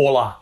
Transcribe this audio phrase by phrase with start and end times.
[0.00, 0.40] Olá!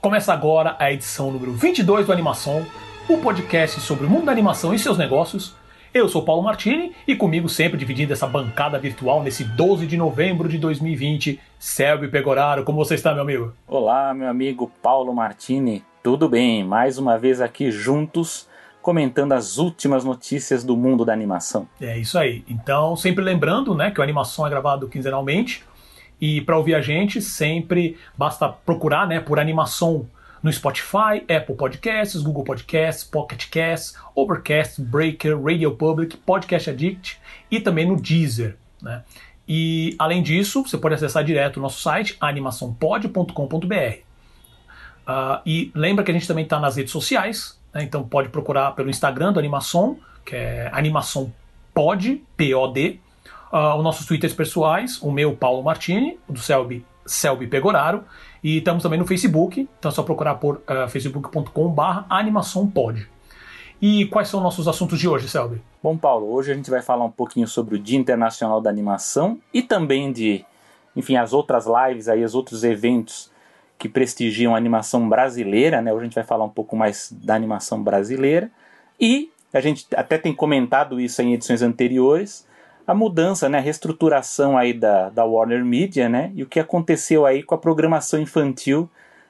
[0.00, 2.66] Começa agora a edição número 22 do Animação,
[3.08, 5.54] o podcast sobre o mundo da animação e seus negócios.
[5.94, 10.48] Eu sou Paulo Martini e comigo sempre dividindo essa bancada virtual nesse 12 de novembro
[10.48, 12.64] de 2020, Selby Pegoraro.
[12.64, 13.52] Como você está, meu amigo?
[13.68, 15.84] Olá, meu amigo Paulo Martini.
[16.02, 16.64] Tudo bem?
[16.64, 18.48] Mais uma vez aqui juntos
[18.82, 21.68] comentando as últimas notícias do mundo da animação.
[21.80, 22.42] É isso aí.
[22.48, 25.62] Então, sempre lembrando, né, que o Animação é gravado quinzenalmente
[26.20, 30.06] e para ouvir a gente, sempre basta procurar né, por animação
[30.42, 37.18] no Spotify, Apple Podcasts, Google Podcasts, Pocket Casts, Overcast, Breaker, Radio Public, Podcast Addict
[37.50, 38.56] e também no Deezer.
[38.80, 39.02] Né?
[39.48, 43.74] E além disso, você pode acessar direto o nosso site, animaçãopod.com.br.
[43.74, 44.04] Uh,
[45.06, 47.82] ah, e lembra que a gente também está nas redes sociais, né?
[47.82, 51.32] então pode procurar pelo Instagram do Animação, que é animação
[51.72, 53.00] pod, P-O-D,
[53.52, 58.04] uh, os nossos twitters pessoais, o meu, Paulo Martini, o do Selby, Selby Pegoraro,
[58.42, 63.08] e estamos também no Facebook, então é só procurar por uh, facebook.com.br animaçãopod.
[63.80, 65.62] E quais são nossos assuntos de hoje, Selby?
[65.82, 69.38] Bom, Paulo, hoje a gente vai falar um pouquinho sobre o Dia Internacional da Animação
[69.54, 70.44] e também de,
[70.96, 73.30] enfim, as outras lives aí, os outros eventos
[73.78, 75.92] que prestigiam a animação brasileira, né?
[75.92, 78.50] Hoje a gente vai falar um pouco mais da animação brasileira.
[78.98, 82.44] E a gente até tem comentado isso em edições anteriores,
[82.88, 87.26] a mudança, né, a reestruturação aí da, da Warner Media, né, e o que aconteceu
[87.26, 88.88] aí com a programação infantil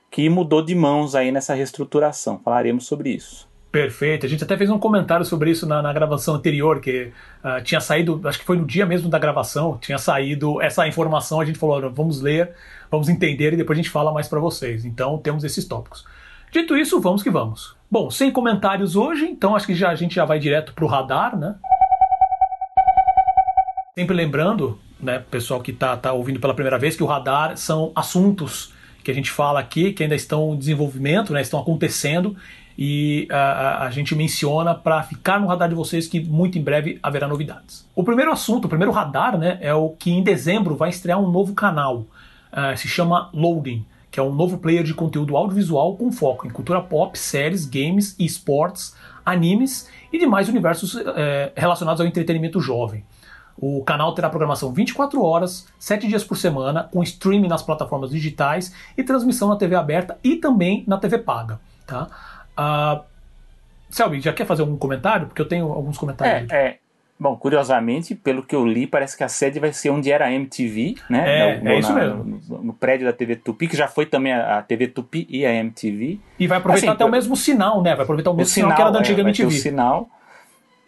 [0.08, 2.38] que mudou de mãos aí nessa reestruturação.
[2.38, 3.48] Falaremos sobre isso.
[3.72, 4.24] Perfeito.
[4.24, 7.12] A gente até fez um comentário sobre isso na, na gravação anterior, que
[7.44, 11.40] uh, tinha saído, acho que foi no dia mesmo da gravação, tinha saído essa informação.
[11.40, 12.52] A gente falou, vamos ler,
[12.88, 14.84] vamos entender e depois a gente fala mais para vocês.
[14.84, 16.06] Então temos esses tópicos.
[16.52, 17.76] Dito isso, vamos que vamos.
[17.90, 20.88] Bom, sem comentários hoje, então acho que já, a gente já vai direto para o
[20.88, 21.56] radar, né?
[23.98, 27.90] Sempre lembrando, né, pessoal que está tá ouvindo pela primeira vez, que o radar são
[27.96, 32.36] assuntos que a gente fala aqui, que ainda estão em desenvolvimento, né, estão acontecendo,
[32.78, 37.00] e a, a gente menciona para ficar no radar de vocês que muito em breve
[37.02, 37.88] haverá novidades.
[37.92, 41.28] O primeiro assunto, o primeiro radar, né, é o que em dezembro vai estrear um
[41.28, 42.06] novo canal,
[42.52, 46.50] uh, se chama Loading, que é um novo player de conteúdo audiovisual com foco em
[46.50, 48.94] cultura pop, séries, games, esportes,
[49.26, 51.02] animes e demais universos uh,
[51.56, 53.02] relacionados ao entretenimento jovem.
[53.60, 58.72] O canal terá programação 24 horas, 7 dias por semana, com streaming nas plataformas digitais
[58.96, 61.58] e transmissão na TV aberta e também na TV paga.
[61.84, 62.06] Tá?
[62.56, 63.02] Uh,
[63.90, 65.26] Selby, já quer fazer algum comentário?
[65.26, 66.50] Porque eu tenho alguns comentários.
[66.50, 66.78] É, é,
[67.20, 70.32] Bom, curiosamente, pelo que eu li, parece que a sede vai ser onde era a
[70.32, 71.56] MTV, né?
[71.56, 72.40] É, no, é isso na, mesmo.
[72.48, 75.44] No, no, prédio da TV Tupi, que já foi também a, a TV Tupi e
[75.44, 76.20] a MTV.
[76.38, 77.96] E vai aproveitar assim, até o mesmo sinal, né?
[77.96, 79.48] Vai aproveitar o mesmo o sinal, sinal, que era da antiga é, MTV.
[79.48, 80.08] o sinal.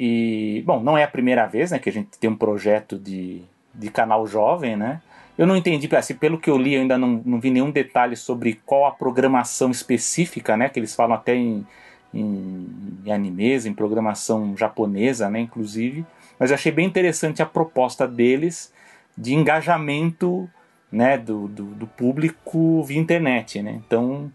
[0.02, 3.42] E, bom, não é a primeira vez né, que a gente tem um projeto de,
[3.74, 5.02] de canal jovem, né?
[5.36, 8.16] Eu não entendi, assim, pelo que eu li, eu ainda não, não vi nenhum detalhe
[8.16, 10.70] sobre qual a programação específica, né?
[10.70, 11.66] Que eles falam até em,
[12.14, 12.66] em,
[13.04, 15.40] em animes, em programação japonesa, né?
[15.40, 16.06] Inclusive.
[16.38, 18.72] Mas eu achei bem interessante a proposta deles
[19.18, 20.48] de engajamento
[20.90, 23.78] né, do, do, do público via internet, né?
[23.86, 24.32] Então,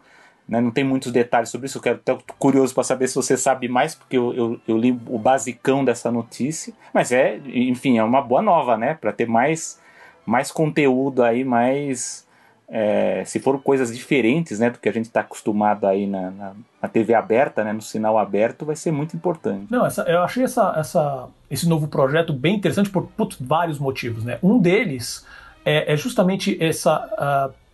[0.47, 0.61] né?
[0.61, 3.67] Não tem muitos detalhes sobre isso, eu quero estar curioso para saber se você sabe
[3.67, 6.73] mais, porque eu, eu, eu, li o basicão dessa notícia.
[6.93, 8.93] Mas é, enfim, é uma boa nova, né?
[8.93, 9.79] Para ter mais,
[10.25, 12.23] mais conteúdo aí, mais.
[12.67, 16.53] É, se for coisas diferentes né, do que a gente está acostumado aí na, na,
[16.81, 19.67] na, TV aberta, né, no sinal aberto, vai ser muito importante.
[19.69, 23.07] Não, essa, eu achei essa, essa, esse novo projeto bem interessante por,
[23.39, 24.25] vários motivos.
[24.25, 24.39] Né?
[24.41, 25.23] Um deles
[25.63, 27.51] é, é justamente essa.
[27.51, 27.64] Uh,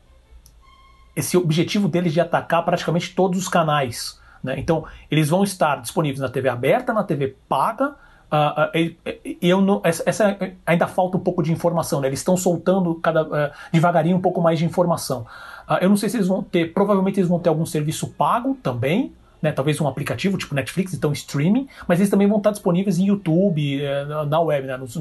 [1.16, 4.20] esse objetivo deles de atacar praticamente todos os canais.
[4.44, 4.56] Né?
[4.58, 7.96] Então, eles vão estar disponíveis na TV aberta, na TV paga.
[8.32, 12.00] Uh, uh, eu não, essa, essa, ainda falta um pouco de informação.
[12.02, 12.08] Né?
[12.08, 15.26] Eles estão soltando cada, uh, devagarinho um pouco mais de informação.
[15.82, 16.74] eu não sei se eles vão ter.
[16.74, 19.14] Provavelmente eles vão ter algum serviço pago também.
[19.42, 23.08] Né, talvez um aplicativo tipo Netflix, então streaming, mas eles também vão estar disponíveis em
[23.08, 24.96] YouTube, eh, na web, né, nos,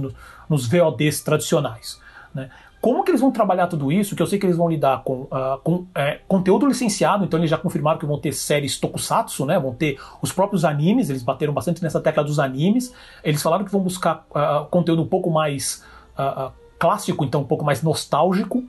[0.48, 2.00] nos VODs tradicionais.
[2.34, 2.48] Né.
[2.80, 4.16] Como que eles vão trabalhar tudo isso?
[4.16, 7.50] Que eu sei que eles vão lidar com, uh, com é, conteúdo licenciado, então eles
[7.50, 9.58] já confirmaram que vão ter séries tokusatsu, né?
[9.58, 12.92] Vão ter os próprios animes, eles bateram bastante nessa tecla dos animes.
[13.22, 15.84] Eles falaram que vão buscar uh, conteúdo um pouco mais
[16.18, 18.64] uh, clássico, então um pouco mais nostálgico,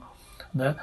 [0.54, 0.76] né?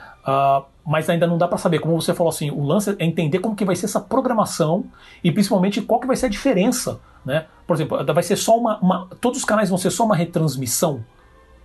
[0.86, 3.56] mas ainda não dá para saber, como você falou assim, o lance é entender como
[3.56, 4.86] que vai ser essa programação
[5.24, 7.46] e principalmente qual que vai ser a diferença, né?
[7.68, 11.04] Por exemplo, vai ser só uma, uma todos os canais vão ser só uma retransmissão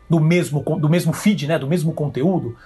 [0.08, 2.56] do mesmo, do mesmo feed, né, do mesmo conteúdo,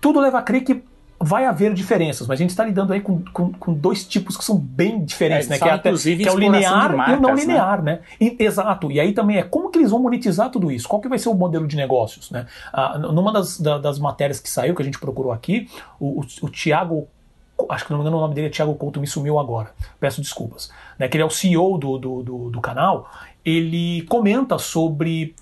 [0.00, 0.82] tudo leva a crer que
[1.24, 4.44] vai haver diferenças, mas a gente está lidando aí com, com, com, dois tipos que
[4.44, 5.58] são bem diferentes, é, né?
[5.58, 7.40] Que é, até, que é o linear marcas, e o não né?
[7.40, 7.92] linear, né?
[7.92, 8.00] né?
[8.20, 8.90] E, exato.
[8.90, 10.88] E aí também é como que eles vão monetizar tudo isso?
[10.88, 12.46] Qual que vai ser o modelo de negócios, né?
[12.72, 15.68] Ah, numa das, da, das matérias que saiu, que a gente procurou aqui,
[16.00, 17.06] o, o, o Tiago
[17.68, 20.20] acho que não me engano o nome dele é Thiago Couto, me sumiu agora, peço
[20.20, 23.08] desculpas, né, que ele é o CEO do, do, do, do canal,
[23.44, 25.34] ele comenta sobre,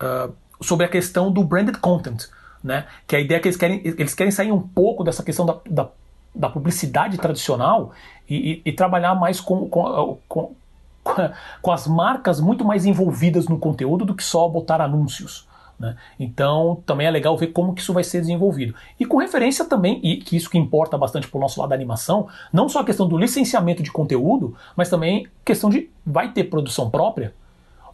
[0.00, 0.32] uh,
[0.64, 2.24] sobre a questão do branded content,
[2.62, 5.44] né, que a ideia é que eles querem, eles querem sair um pouco dessa questão
[5.44, 5.88] da, da,
[6.34, 7.92] da publicidade tradicional
[8.28, 10.54] e, e, e, trabalhar mais com, com, com,
[11.60, 15.46] com as marcas muito mais envolvidas no conteúdo do que só botar anúncios.
[15.78, 15.96] Né?
[16.18, 18.74] Então também é legal ver como que isso vai ser desenvolvido.
[18.98, 21.74] E com referência também, e que isso que importa bastante para o nosso lado da
[21.74, 26.44] animação, não só a questão do licenciamento de conteúdo, mas também questão de vai ter
[26.44, 27.34] produção própria.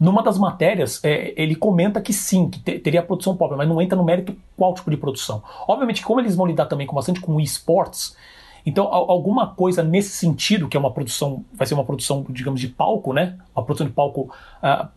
[0.01, 3.81] Numa das matérias, é, ele comenta que sim, que te, teria produção própria, mas não
[3.81, 5.43] entra no mérito qual tipo de produção.
[5.69, 8.17] Obviamente, como eles vão lidar também com bastante com esportes,
[8.65, 12.69] então alguma coisa nesse sentido, que é uma produção, vai ser uma produção, digamos, de
[12.69, 13.39] palco, né?
[13.55, 14.33] Uma produção de palco
[14.63, 14.89] uh,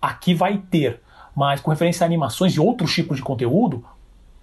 [0.00, 1.00] aqui vai ter
[1.38, 3.84] mas com referência a animações e outros tipos de conteúdo,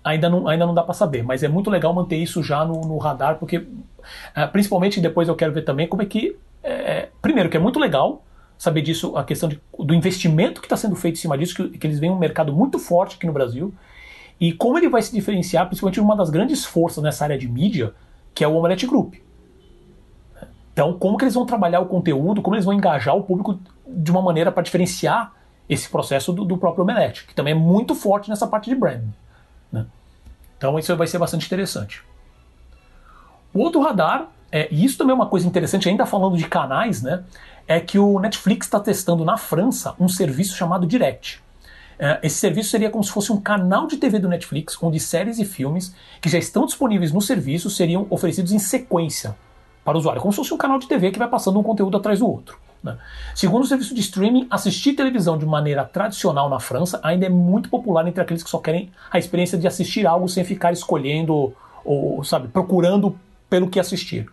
[0.01, 1.23] ainda não, ainda não dá para saber.
[1.23, 5.35] Mas é muito legal manter isso já no, no radar, porque uh, principalmente depois eu
[5.35, 6.37] quero ver também como é que.
[6.63, 8.23] É, primeiro, que é muito legal
[8.57, 11.77] saber disso, a questão de, do investimento que está sendo feito em cima disso, que,
[11.77, 13.73] que eles veem um mercado muito forte aqui no Brasil,
[14.39, 17.93] e como ele vai se diferenciar, principalmente uma das grandes forças nessa área de mídia,
[18.33, 19.15] que é o Omelette Group.
[20.73, 23.57] Então, como que eles vão trabalhar o conteúdo, como eles vão engajar o público
[23.87, 25.31] de uma maneira para diferenciar
[25.69, 29.13] esse processo do, do, próprio Omelete, que também é muito forte nessa parte de branding.
[29.71, 29.85] Né?
[30.57, 32.03] Então isso vai ser bastante interessante.
[33.53, 37.01] O outro radar, é, e isso também é uma coisa interessante, ainda falando de canais,
[37.01, 37.23] né,
[37.67, 41.43] é que o Netflix está testando na França um serviço chamado Direct.
[41.97, 45.39] É, esse serviço seria como se fosse um canal de TV do Netflix, onde séries
[45.39, 49.35] e filmes que já estão disponíveis no serviço seriam oferecidos em sequência
[49.83, 51.95] para o usuário, como se fosse um canal de TV que vai passando um conteúdo
[51.95, 52.57] atrás do outro.
[52.83, 52.97] Né?
[53.33, 57.69] Segundo o serviço de streaming, assistir televisão de maneira tradicional na França ainda é muito
[57.69, 61.53] popular entre aqueles que só querem a experiência de assistir algo sem ficar escolhendo
[61.83, 63.17] ou, sabe, procurando
[63.49, 64.27] pelo que assistir.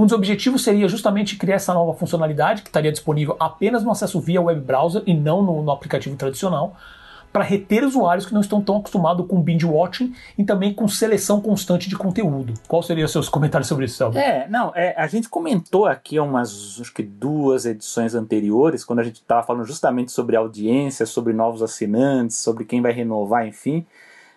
[0.00, 4.18] Um dos objetivos seria justamente criar essa nova funcionalidade que estaria disponível apenas no acesso
[4.18, 6.74] via web browser e não no, no aplicativo tradicional,
[7.30, 11.38] para reter usuários que não estão tão acostumados com binge watching e também com seleção
[11.38, 12.54] constante de conteúdo.
[12.66, 14.16] Qual seriam os seus comentários sobre isso, Selby?
[14.16, 19.04] É, não, é, a gente comentou aqui umas, acho que duas edições anteriores, quando a
[19.04, 23.84] gente estava falando justamente sobre audiência, sobre novos assinantes, sobre quem vai renovar, enfim.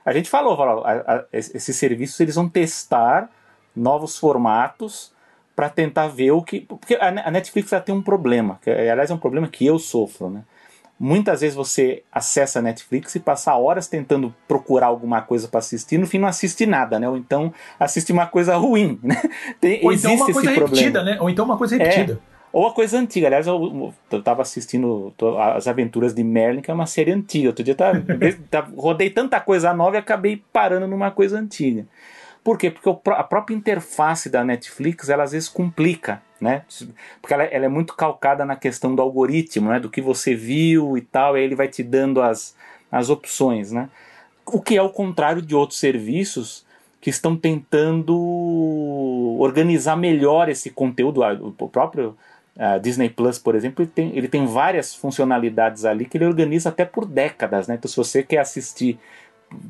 [0.04, 3.30] A gente falou, falou a, a, esses serviços eles vão testar
[3.74, 5.14] novos formatos
[5.56, 6.62] para tentar ver o que.
[6.62, 10.30] Porque a Netflix já tem um problema, que aliás é um problema que eu sofro,
[10.30, 10.44] né?
[11.00, 15.98] Muitas vezes você acessa a Netflix e passa horas tentando procurar alguma coisa para assistir,
[15.98, 17.10] no fim não assiste nada, né?
[17.10, 19.22] Ou então assiste uma coisa ruim, né?
[19.60, 21.18] Tem, Ou então uma coisa repetida, né?
[21.20, 22.22] Ou então uma coisa repetida.
[22.30, 22.34] É.
[22.54, 23.26] Ou a coisa antiga.
[23.26, 25.12] Aliás, eu, eu tava assistindo
[25.56, 27.48] As Aventuras de Merlin, que é uma série antiga.
[27.50, 27.92] Outro dia tá,
[28.52, 31.88] tá, rodei tanta coisa nova e acabei parando numa coisa antiga.
[32.44, 32.70] Por quê?
[32.70, 36.64] Porque a própria interface da Netflix, ela às vezes complica, né?
[37.22, 39.80] Porque ela, ela, é muito calcada na questão do algoritmo, né?
[39.80, 42.56] Do que você viu e tal, e aí ele vai te dando as,
[42.92, 43.90] as opções, né?
[44.46, 46.66] O que é o contrário de outros serviços
[47.00, 48.16] que estão tentando
[49.40, 51.22] organizar melhor esse conteúdo.
[51.60, 52.18] O próprio
[52.58, 56.70] a Disney Plus, por exemplo, ele tem, ele tem várias funcionalidades ali que ele organiza
[56.70, 57.76] até por décadas, né?
[57.76, 59.00] Então, se você quer assistir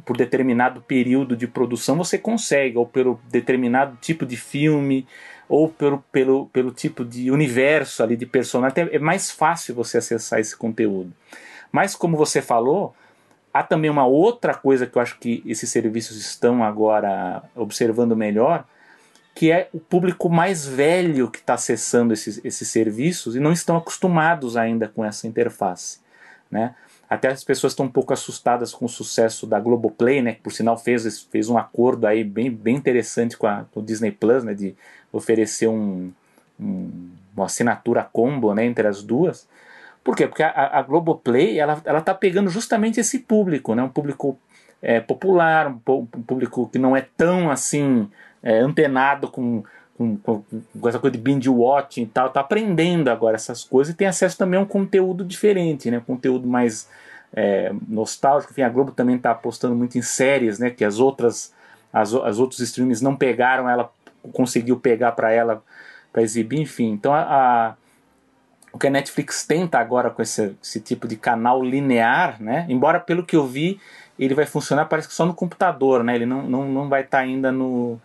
[0.06, 5.08] por determinado período de produção você consegue, ou pelo determinado tipo de filme,
[5.48, 8.90] ou pelo, pelo, pelo tipo de universo ali de personagem.
[8.92, 11.14] É mais fácil você acessar esse conteúdo.
[11.72, 12.96] Mas, como você falou,
[13.54, 18.66] há também uma outra coisa que eu acho que esses serviços estão agora observando melhor,
[19.36, 23.78] que é o público mais velho que está acessando esses, esses serviços e não estão
[23.78, 26.00] acostumados ainda com essa interface.
[26.50, 26.76] Né?
[27.14, 30.34] Até as pessoas estão um pouco assustadas com o sucesso da Globoplay, né?
[30.34, 33.84] Que por sinal fez, fez um acordo aí bem, bem interessante com, a, com o
[33.84, 34.56] Disney Plus, né?
[34.56, 34.76] De
[35.12, 36.12] oferecer um,
[36.60, 39.48] um, uma assinatura combo né, entre as duas.
[40.04, 40.26] Por quê?
[40.26, 43.84] Porque a, a Globoplay ela, ela tá pegando justamente esse público, né?
[43.84, 44.36] Um público
[44.82, 48.10] é, popular, um, um, público que não é tão assim
[48.42, 49.64] é, antenado com
[49.98, 50.44] com, com,
[50.80, 54.08] com, essa coisa de binge watching e tal, tá aprendendo agora essas coisas e tem
[54.08, 56.02] acesso também a um conteúdo diferente, né?
[56.06, 56.90] Conteúdo mais
[57.34, 58.52] é, nostálgico.
[58.52, 60.70] Enfim, a Globo também está apostando muito em séries, né?
[60.70, 61.54] Que as outras,
[61.92, 63.92] as, as outros streams não pegaram, ela
[64.32, 65.62] conseguiu pegar para ela
[66.12, 66.92] para exibir, enfim.
[66.92, 67.76] Então a, a,
[68.72, 72.66] o que a Netflix tenta agora com esse, esse tipo de canal linear, né?
[72.70, 73.80] Embora pelo que eu vi
[74.18, 76.16] ele vai funcionar parece que só no computador, né?
[76.16, 78.00] Ele não, não, não vai estar tá ainda no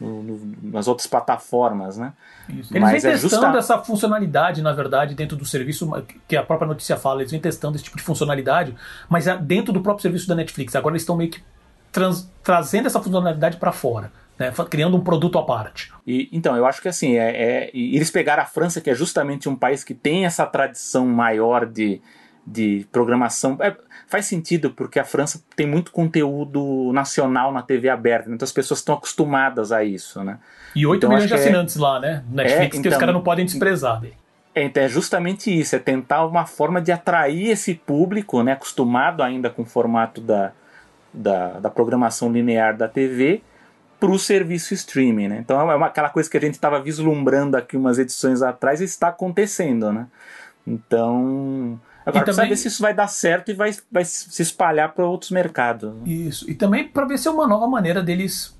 [0.00, 2.12] no, no, nas outras plataformas, né?
[2.48, 2.72] Isso.
[2.72, 3.58] Eles Mas vêm é testando justa...
[3.58, 5.90] essa funcionalidade, na verdade, dentro do serviço,
[6.26, 8.74] que a própria notícia fala, eles vêm testando esse tipo de funcionalidade,
[9.08, 10.76] mas é dentro do próprio serviço da Netflix.
[10.76, 11.42] Agora eles estão meio que
[11.90, 14.12] trans, trazendo essa funcionalidade para fora.
[14.38, 15.92] né, criando um produto à parte.
[16.06, 19.48] E, então, eu acho que assim, é, é, eles pegaram a França, que é justamente
[19.48, 22.00] um país que tem essa tradição maior de,
[22.46, 23.58] de programação.
[23.60, 23.76] É,
[24.08, 28.34] faz sentido, porque a França tem muito conteúdo nacional na TV aberta, né?
[28.34, 30.38] então as pessoas estão acostumadas a isso, né?
[30.74, 32.24] E 8 então, milhões de é assinantes é, lá, né?
[32.30, 34.02] Netflix, é, que então, os caras não podem desprezar.
[34.54, 39.22] É, então é justamente isso, é tentar uma forma de atrair esse público, né, acostumado
[39.22, 40.52] ainda com o formato da,
[41.12, 43.42] da, da programação linear da TV,
[44.00, 45.38] para o serviço streaming, né?
[45.40, 48.84] Então é uma, aquela coisa que a gente estava vislumbrando aqui umas edições atrás e
[48.84, 50.06] está acontecendo, né?
[50.66, 52.24] Então Agora, também...
[52.24, 55.94] precisa ver se isso vai dar certo e vai, vai se espalhar para outros mercados.
[55.94, 56.02] Né?
[56.06, 56.50] Isso.
[56.50, 58.56] E também para ver se é uma nova maneira deles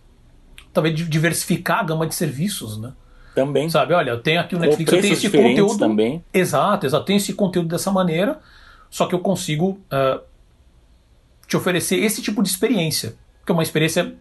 [0.72, 2.92] talvez diversificar a gama de serviços, né?
[3.34, 3.70] Também.
[3.70, 5.78] Sabe, olha, eu tenho aqui o Netflix, eu tenho esse conteúdo.
[5.78, 6.24] também.
[6.32, 7.04] Exato, exato.
[7.04, 8.38] Tenho esse conteúdo dessa maneira,
[8.90, 10.20] só que eu consigo uh,
[11.46, 13.14] te oferecer esse tipo de experiência,
[13.46, 14.14] que é uma experiência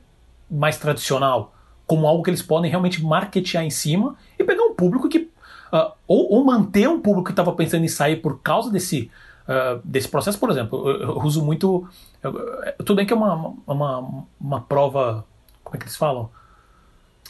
[0.50, 1.54] mais tradicional,
[1.86, 5.30] como algo que eles podem realmente marketear em cima e pegar um público que
[5.72, 9.12] uh, ou, ou, manter um público que estava pensando em sair por causa desse,
[9.48, 10.40] uh, desse processo.
[10.40, 11.88] Por exemplo, eu, eu uso muito.
[12.22, 12.34] Eu,
[12.80, 15.26] tudo bem que é uma, uma, uma prova.
[15.64, 16.30] Como é que eles falam?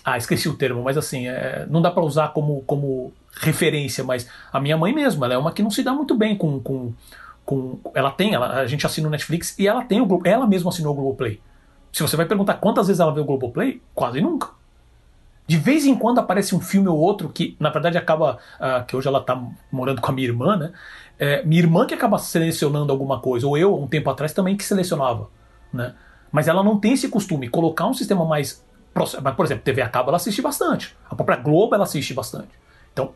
[0.03, 4.29] Ah, esqueci o termo, mas assim, é, não dá para usar como, como referência, mas
[4.53, 6.59] a minha mãe mesmo, ela é uma que não se dá muito bem com.
[6.59, 6.93] com,
[7.45, 10.69] com ela tem, ela, a gente assina o Netflix e ela tem o ela mesma
[10.69, 11.41] assinou o Globoplay.
[11.91, 14.49] Se você vai perguntar quantas vezes ela vê o Globoplay, quase nunca.
[15.47, 18.37] De vez em quando aparece um filme ou outro que, na verdade, acaba.
[18.59, 20.73] Uh, que hoje ela está morando com a minha irmã, né?
[21.17, 24.63] É, minha irmã que acaba selecionando alguma coisa, ou eu, um tempo atrás, também que
[24.63, 25.29] selecionava,
[25.73, 25.95] né?
[26.31, 27.47] Mas ela não tem esse costume.
[27.47, 28.63] Colocar um sistema mais.
[28.93, 30.95] Por exemplo, TV a cabo ela assiste bastante.
[31.09, 32.49] A própria Globo ela assiste bastante.
[32.91, 33.13] Então,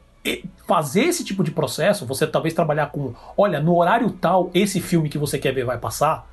[0.67, 5.09] fazer esse tipo de processo, você talvez trabalhar com, olha, no horário tal, esse filme
[5.09, 6.27] que você quer ver vai passar,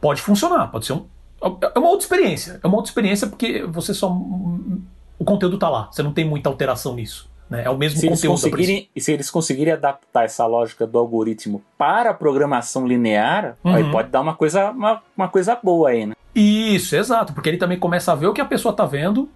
[0.00, 1.06] pode funcionar, pode ser um,
[1.42, 2.60] é uma outra experiência.
[2.62, 4.10] É uma outra experiência porque você só.
[4.10, 5.88] O conteúdo tá lá.
[5.90, 7.28] Você não tem muita alteração nisso.
[7.48, 7.62] Né?
[7.64, 8.32] É o mesmo se conteúdo.
[8.32, 13.74] Eles conseguirem, se eles conseguirem adaptar essa lógica do algoritmo para a programação linear, uhum.
[13.74, 16.14] aí pode dar uma coisa, uma, uma coisa boa aí, né?
[16.34, 17.32] Isso, exato.
[17.32, 19.28] Porque ele também começa a ver o que a pessoa tá vendo.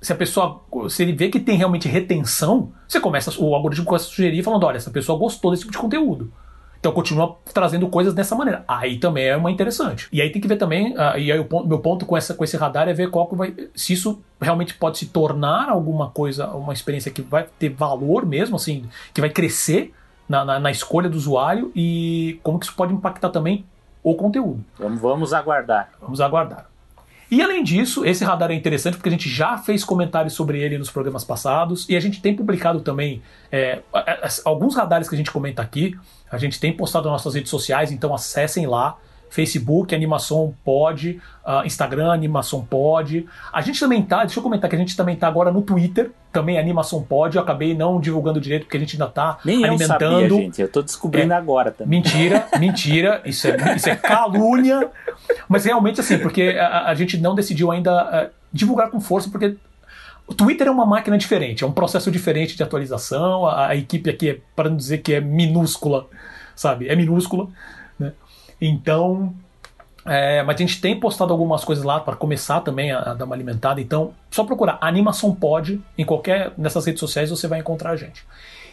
[0.00, 0.62] Se a pessoa.
[0.88, 3.32] Se ele vê que tem realmente retenção, você começa.
[3.40, 6.32] O algoritmo começa a sugerir falando: olha, essa pessoa gostou desse tipo de conteúdo.
[6.80, 8.64] Então continua trazendo coisas dessa maneira.
[8.68, 10.08] Aí também é uma interessante.
[10.12, 12.44] E aí tem que ver também, uh, e aí o meu ponto com, essa, com
[12.44, 13.54] esse radar é ver qual que vai.
[13.74, 18.56] Se isso realmente pode se tornar alguma coisa, uma experiência que vai ter valor mesmo,
[18.56, 19.92] assim, que vai crescer
[20.28, 23.64] na, na, na escolha do usuário e como que isso pode impactar também
[24.02, 24.64] o conteúdo.
[24.78, 25.90] Vamos, vamos aguardar.
[26.00, 26.67] Vamos aguardar.
[27.30, 30.78] E além disso, esse radar é interessante porque a gente já fez comentários sobre ele
[30.78, 33.80] nos programas passados e a gente tem publicado também é,
[34.44, 35.94] alguns radares que a gente comenta aqui.
[36.30, 38.96] A gente tem postado nas nossas redes sociais, então acessem lá.
[39.30, 43.26] Facebook, Animação Pod, uh, Instagram, Animação Pod.
[43.52, 46.10] A gente também tá, deixa eu comentar que a gente também tá agora no Twitter,
[46.32, 47.36] também Animação Pod.
[47.36, 50.02] Eu acabei não divulgando direito porque a gente ainda tá Nem alimentando.
[50.02, 50.62] Eu sabia, gente.
[50.62, 52.00] Eu tô descobrindo é, agora também.
[52.00, 53.22] Mentira, mentira.
[53.24, 54.90] Isso é, isso é calúnia.
[55.48, 59.56] Mas realmente assim, porque a, a gente não decidiu ainda uh, divulgar com força, porque
[60.28, 63.46] o Twitter é uma máquina diferente, é um processo diferente de atualização.
[63.46, 66.06] A, a equipe aqui, é, para não dizer que é minúscula,
[66.54, 66.86] sabe?
[66.86, 67.48] É minúscula.
[68.60, 69.34] Então,
[70.04, 73.24] é, mas a gente tem postado algumas coisas lá para começar também a, a, dar
[73.24, 73.80] uma alimentada.
[73.80, 78.24] Então, só procurar Animação Pod em qualquer dessas redes sociais você vai encontrar a gente.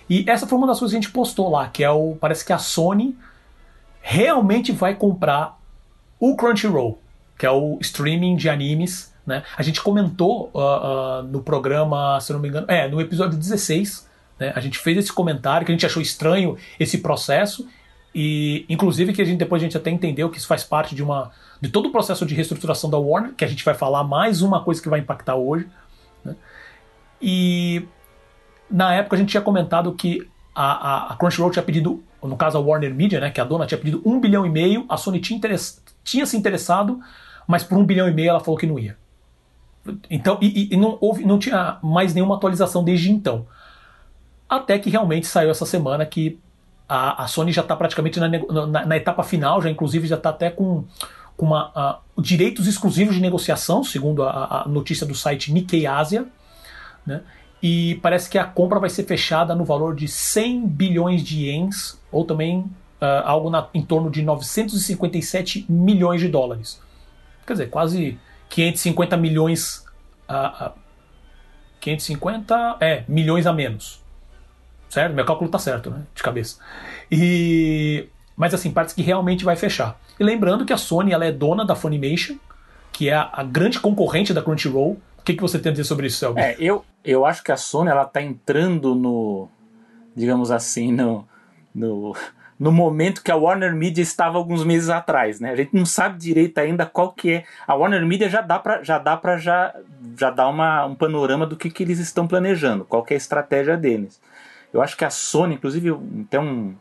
[0.10, 2.46] E essa foi uma das coisas que a gente postou lá, que é o parece
[2.46, 3.18] que a Sony
[4.02, 5.60] realmente vai comprar
[6.20, 7.00] o Crunchyroll,
[7.38, 9.14] que é o streaming de animes.
[9.26, 9.44] Né?
[9.58, 14.08] A gente comentou uh, uh, no programa, se não me engano, é no episódio 16.
[14.40, 14.54] Né?
[14.56, 17.68] A gente fez esse comentário que a gente achou estranho esse processo
[18.18, 21.04] e, inclusive, que a gente depois a gente até entendeu que isso faz parte de
[21.04, 24.42] uma de todo o processo de reestruturação da Warner, que a gente vai falar mais
[24.42, 25.68] uma coisa que vai impactar hoje.
[26.24, 26.34] Né?
[27.22, 27.86] E
[28.72, 32.58] na época a gente tinha comentado que a, a, a, Crunchyroll tinha pedido, no caso
[32.58, 35.20] a Warner Media, né, que a dona tinha pedido um bilhão e meio, a Sony
[35.20, 35.42] tinha,
[36.02, 37.02] tinha se interessado,
[37.46, 38.98] mas por um bilhão e meio ela falou que não ia.
[40.10, 43.46] Então, e, e não, houve, não tinha mais nenhuma atualização desde então.
[44.48, 46.40] Até que realmente saiu essa semana que
[46.88, 50.30] a, a Sony já está praticamente na, na, na, etapa final, já inclusive já está
[50.30, 50.84] até com,
[51.36, 56.28] com uma, uh, direitos exclusivos de negociação, segundo a, a, notícia do site Nikkei Asia,
[57.06, 57.22] né?
[57.62, 62.00] e parece que a compra vai ser fechada no valor de 100 bilhões de ienes,
[62.12, 66.80] ou também uh, algo na, em torno de 957 milhões de dólares.
[67.46, 69.84] Quer dizer, quase 550 milhões.
[70.30, 70.72] Uh,
[71.80, 74.04] 550 é, milhões a menos.
[74.96, 75.14] Certo?
[75.14, 76.04] Meu cálculo tá certo, né?
[76.16, 76.58] De cabeça.
[77.12, 80.00] E mas assim, partes que realmente vai fechar.
[80.18, 82.38] E lembrando que a Sony ela é dona da Funimation,
[82.94, 84.94] que é a, a grande concorrente da Crunchyroll.
[85.18, 86.40] O que, que você tem a dizer sobre isso, Selby?
[86.40, 89.50] É, eu, eu acho que a Sony ela tá entrando no,
[90.16, 91.28] digamos assim, no,
[91.74, 92.16] no,
[92.58, 95.52] no momento que a Warner Media estava alguns meses atrás, né?
[95.52, 97.44] A gente não sabe direito ainda qual que é.
[97.68, 99.76] A Warner Media já dá para já dá para já
[100.18, 103.18] já dar uma, um panorama do que, que eles estão planejando, qual que é a
[103.18, 104.22] estratégia deles.
[104.76, 105.96] Eu acho que a Sony, inclusive,
[106.30, 106.76] tem um,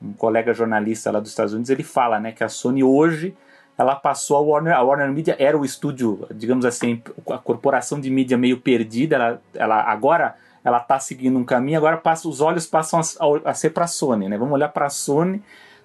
[0.00, 3.34] um colega jornalista lá dos Estados Unidos, ele fala, né, que a Sony hoje
[3.76, 8.08] ela passou a Warner, a Warner Media era o estúdio, digamos assim, a corporação de
[8.08, 12.66] mídia meio perdida, ela, ela agora ela está seguindo um caminho, agora passa, os olhos
[12.66, 14.38] passam a, a ser para a Sony, né?
[14.38, 15.42] Vamos olhar para a Sony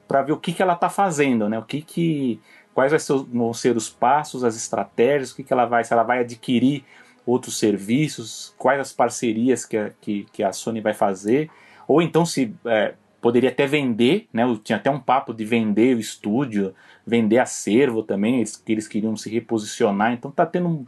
[0.08, 1.60] para ver o que, que ela está fazendo, né?
[1.60, 2.40] O que que
[2.74, 6.20] quais vão ser os passos, as estratégias, o que, que ela vai, se ela vai
[6.20, 6.86] adquirir
[7.30, 11.50] outros serviços, quais as parcerias que a, que, que a Sony vai fazer,
[11.88, 14.44] ou então se é, poderia até vender, né?
[14.64, 16.74] Tinha até um papo de vender o estúdio,
[17.06, 20.86] vender acervo também, eles, que eles queriam se reposicionar, então tá tendo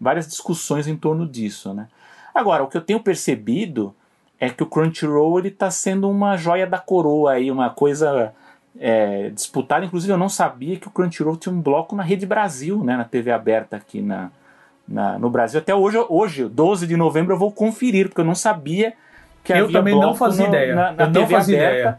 [0.00, 1.88] várias discussões em torno disso, né?
[2.34, 3.94] Agora, o que eu tenho percebido
[4.40, 8.34] é que o Crunchyroll ele tá sendo uma joia da coroa aí, uma coisa
[8.78, 9.84] é, disputada.
[9.84, 13.04] Inclusive, eu não sabia que o Crunchyroll tinha um bloco na Rede Brasil, né, na
[13.04, 14.32] TV aberta aqui na,
[14.86, 15.60] na, no Brasil.
[15.60, 18.94] Até hoje, hoje, 12 de novembro, eu vou conferir, porque eu não sabia
[19.42, 20.74] que eu havia também não fazia no, ideia.
[20.74, 21.78] Na, na eu TV não fazia aberta.
[21.78, 21.98] ideia.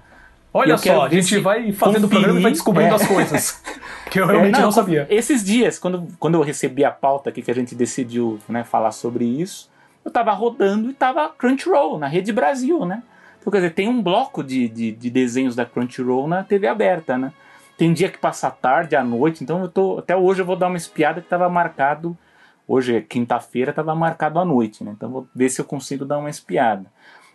[0.54, 2.96] Olha só, a gente vai fazendo o programa e vai descobrindo é.
[2.96, 3.62] as coisas.
[4.10, 5.06] que eu realmente é, não, não, sabia.
[5.10, 8.92] Esses dias, quando, quando eu recebi a pauta aqui que a gente decidiu né, falar
[8.92, 9.70] sobre isso,
[10.04, 13.04] eu estava rodando e estava Crunchyroll, na Rede Brasil, né?
[13.42, 17.18] Então, quer dizer, tem um bloco de, de, de, desenhos da Crunchyroll na TV aberta,
[17.18, 17.34] né?
[17.77, 20.00] Tem dia que passa tarde, à noite, então eu tô.
[20.00, 22.18] Até hoje eu vou dar uma espiada que estava marcado
[22.67, 24.91] Hoje é quinta-feira, estava marcado à noite, né?
[24.95, 26.91] Então vou ver se eu consigo dar uma espiada.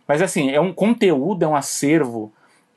[0.06, 2.32] Mas assim, é um conteúdo, é um acervo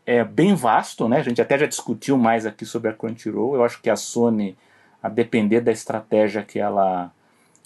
[0.05, 1.17] é, bem vasto, né?
[1.17, 3.55] A gente até já discutiu mais aqui sobre a Crunchyroll.
[3.55, 4.55] Eu acho que a Sony,
[5.01, 7.11] a depender da estratégia que ela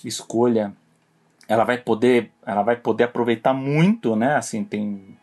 [0.06, 0.74] escolha,
[1.48, 4.36] ela vai poder, ela vai poder aproveitar muito, né?
[4.36, 5.17] Assim, tem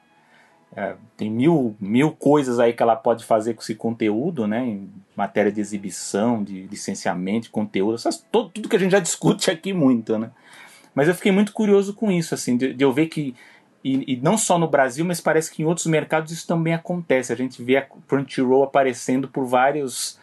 [0.77, 4.65] é, tem mil, mil coisas aí que ela pode fazer com esse conteúdo, né?
[4.65, 8.99] Em matéria de exibição, de licenciamento, de conteúdo, essas, todo, tudo que a gente já
[9.01, 10.31] discute aqui muito, né?
[10.95, 13.35] Mas eu fiquei muito curioso com isso, assim, de, de eu ver que,
[13.85, 17.33] e, e, não só no Brasil, mas parece que em outros mercados isso também acontece.
[17.33, 20.19] A gente vê a Crunchyroll aparecendo por vários.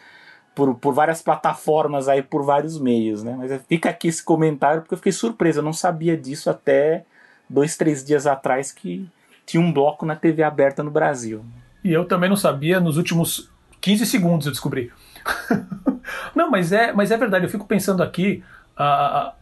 [0.54, 3.34] Por, por várias plataformas aí, por vários meios, né?
[3.38, 7.06] Mas fica aqui esse comentário porque eu fiquei surpreso, eu não sabia disso até
[7.48, 9.08] dois, três dias atrás que,
[9.46, 11.44] tinha um bloco na TV aberta no Brasil.
[11.84, 13.50] E eu também não sabia, nos últimos
[13.80, 14.92] 15 segundos eu descobri.
[16.34, 18.42] não, mas é, mas é verdade, eu fico pensando aqui
[18.74, 19.32] uh,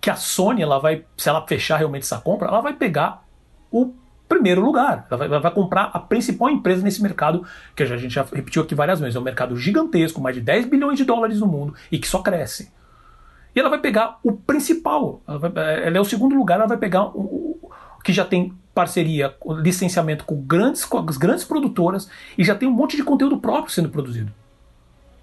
[0.00, 3.24] que a Sony, ela vai, se ela fechar realmente essa compra, ela vai pegar
[3.70, 3.94] o
[4.28, 5.06] primeiro lugar.
[5.10, 8.62] Ela vai, ela vai, comprar a principal empresa nesse mercado, que a gente já repetiu
[8.62, 9.16] aqui várias vezes.
[9.16, 12.20] É um mercado gigantesco, mais de 10 bilhões de dólares no mundo e que só
[12.20, 12.70] cresce.
[13.56, 15.22] E ela vai pegar o principal.
[15.26, 17.67] Ela, vai, ela é o segundo lugar, ela vai pegar o
[18.08, 22.72] que já tem parceria, licenciamento com, grandes, com as grandes produtoras e já tem um
[22.72, 24.32] monte de conteúdo próprio sendo produzido.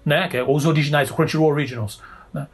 [0.04, 0.28] Né?
[0.28, 2.00] Que é os originais, o Crunchyroll Originals.
[2.32, 2.46] Né?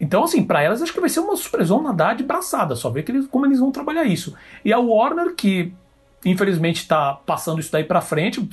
[0.00, 3.04] Então, assim, para elas acho que vai ser uma surpresona dar de braçada, só ver
[3.04, 4.34] que eles, como eles vão trabalhar isso.
[4.64, 5.72] E a Warner, que
[6.24, 8.44] infelizmente está passando isso daí para frente,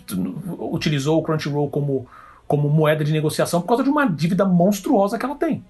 [0.60, 2.08] utilizou o Crunchyroll como,
[2.47, 5.65] como moeda de negociação por causa de uma dívida monstruosa que ela tem.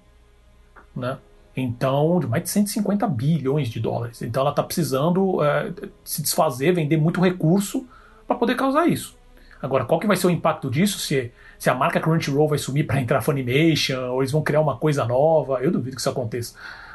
[0.94, 1.16] Né?
[1.60, 4.22] Então, de mais de 150 bilhões de dólares.
[4.22, 5.72] Então ela está precisando é,
[6.04, 7.86] se desfazer, vender muito recurso
[8.26, 9.16] para poder causar isso.
[9.60, 10.98] Agora, qual que vai ser o impacto disso?
[10.98, 14.76] Se, se a marca Crunchyroll vai sumir para entrar Funimation, ou eles vão criar uma
[14.76, 16.54] coisa nova, eu duvido que isso aconteça.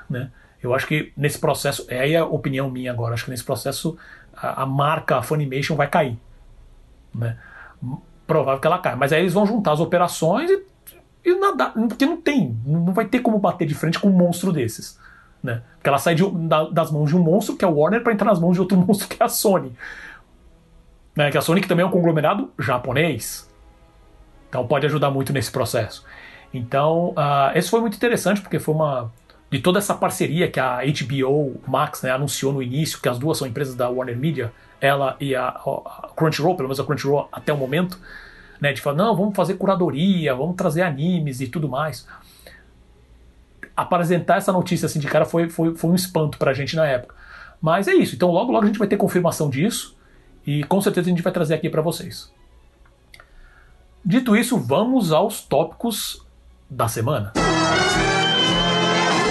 [0.09, 0.31] Né?
[0.61, 3.97] Eu acho que nesse processo, é a opinião minha agora, acho que nesse processo
[4.33, 6.17] a, a marca Funimation vai cair.
[7.13, 7.37] Né?
[8.25, 8.95] Provável que ela caia.
[8.95, 10.63] Mas aí eles vão juntar as operações e
[11.25, 14.51] e nada, porque não tem, não vai ter como bater de frente com um monstro
[14.51, 14.99] desses.
[15.41, 15.61] Né?
[15.75, 18.13] Porque ela sai de, da, das mãos de um monstro, que é o Warner, para
[18.13, 19.73] entrar nas mãos de outro monstro, que é a Sony.
[21.15, 21.31] Né?
[21.31, 23.49] Que a Sony que também é um conglomerado japonês.
[24.49, 26.05] Então pode ajudar muito nesse processo.
[26.53, 29.11] Então, uh, esse foi muito interessante, porque foi uma.
[29.49, 33.37] De toda essa parceria que a HBO Max né, anunciou no início, que as duas
[33.37, 37.53] são empresas da Warner Media, ela e a, a Crunchyroll, pelo menos a Crunchyroll até
[37.53, 37.99] o momento,
[38.59, 38.73] né?
[38.73, 42.07] De falar, não, vamos fazer curadoria, vamos trazer animes e tudo mais.
[43.75, 47.15] Apresentar essa notícia assim de cara foi, foi, foi um espanto pra gente na época.
[47.61, 48.15] Mas é isso.
[48.15, 49.95] Então logo logo a gente vai ter confirmação disso
[50.45, 52.31] e com certeza a gente vai trazer aqui para vocês.
[54.05, 56.25] Dito isso, vamos aos tópicos
[56.69, 57.31] da semana.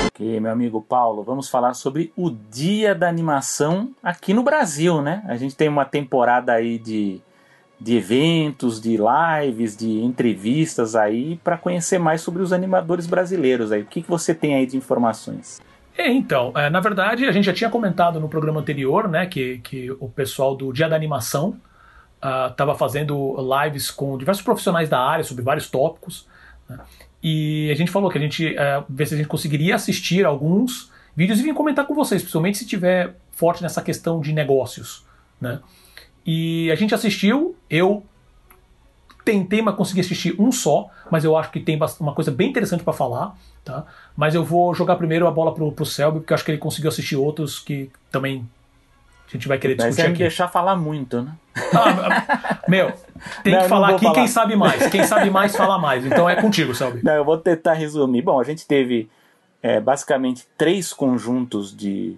[0.07, 5.23] Ok, meu amigo Paulo, vamos falar sobre o Dia da Animação aqui no Brasil, né?
[5.27, 7.21] A gente tem uma temporada aí de
[7.83, 13.83] de eventos, de lives, de entrevistas aí para conhecer mais sobre os animadores brasileiros aí.
[13.83, 15.61] O que, que você tem aí de informações?
[15.99, 19.59] É, então, é, na verdade, a gente já tinha comentado no programa anterior, né, que,
[19.59, 21.57] que o pessoal do Dia da Animação
[22.51, 26.29] estava uh, fazendo lives com diversos profissionais da área sobre vários tópicos.
[26.69, 26.79] Né,
[27.21, 30.91] e a gente falou que a gente uh, vê se a gente conseguiria assistir alguns
[31.17, 35.05] vídeos e vir comentar com vocês, principalmente se tiver forte nessa questão de negócios,
[35.41, 35.61] né?
[36.25, 38.05] E a gente assistiu, eu
[39.25, 42.83] tentei, mas consegui assistir um só, mas eu acho que tem uma coisa bem interessante
[42.83, 43.85] para falar, tá?
[44.17, 46.59] Mas eu vou jogar primeiro a bola pro, pro Selby, porque eu acho que ele
[46.59, 48.49] conseguiu assistir outros que também
[49.29, 50.19] a gente vai querer discutir mas aqui.
[50.19, 51.33] deixar falar muito, né?
[51.75, 52.93] Ah, meu,
[53.43, 54.15] tem não, que falar aqui falar.
[54.15, 54.87] quem sabe mais.
[54.89, 56.05] Quem sabe mais fala mais.
[56.05, 57.01] Então é contigo, Selby.
[57.03, 58.23] Não, eu vou tentar resumir.
[58.23, 59.09] Bom, a gente teve
[59.63, 62.17] é, basicamente três conjuntos de,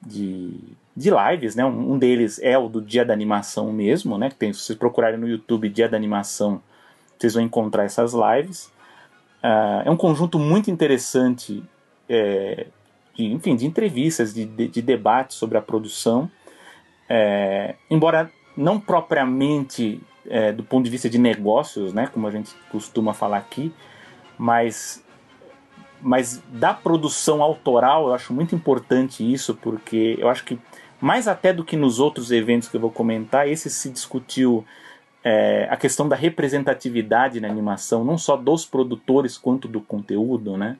[0.00, 0.54] de
[0.98, 1.64] de lives, né?
[1.64, 4.30] Um, deles é o do Dia da Animação mesmo, né?
[4.30, 6.60] Que tem, se vocês procurarem no YouTube Dia da Animação,
[7.16, 8.66] vocês vão encontrar essas lives.
[9.40, 11.62] Uh, é um conjunto muito interessante,
[12.08, 12.66] é,
[13.14, 16.28] de, enfim, de entrevistas, de, de, de debates sobre a produção.
[17.08, 22.08] É, embora não propriamente é, do ponto de vista de negócios, né?
[22.12, 23.72] Como a gente costuma falar aqui,
[24.36, 25.04] mas
[26.00, 30.56] mas da produção autoral eu acho muito importante isso porque eu acho que
[31.00, 34.64] mais até do que nos outros eventos que eu vou comentar, esse se discutiu
[35.22, 40.76] é, a questão da representatividade na animação, não só dos produtores quanto do conteúdo, né?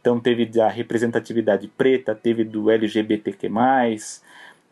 [0.00, 3.48] Então teve a representatividade preta, teve do LGBTQ+,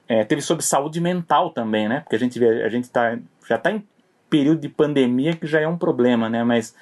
[0.09, 2.00] é, teve sobre saúde mental também, né?
[2.00, 3.83] Porque a gente, vê, a gente tá, já está em
[4.28, 6.44] período de pandemia que já é um problema, né?
[6.44, 6.74] Mas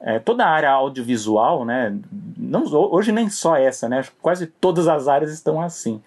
[0.00, 1.94] é, toda a área audiovisual, né?
[2.36, 4.02] Não, hoje nem só essa, né?
[4.22, 6.02] Quase todas as áreas estão assim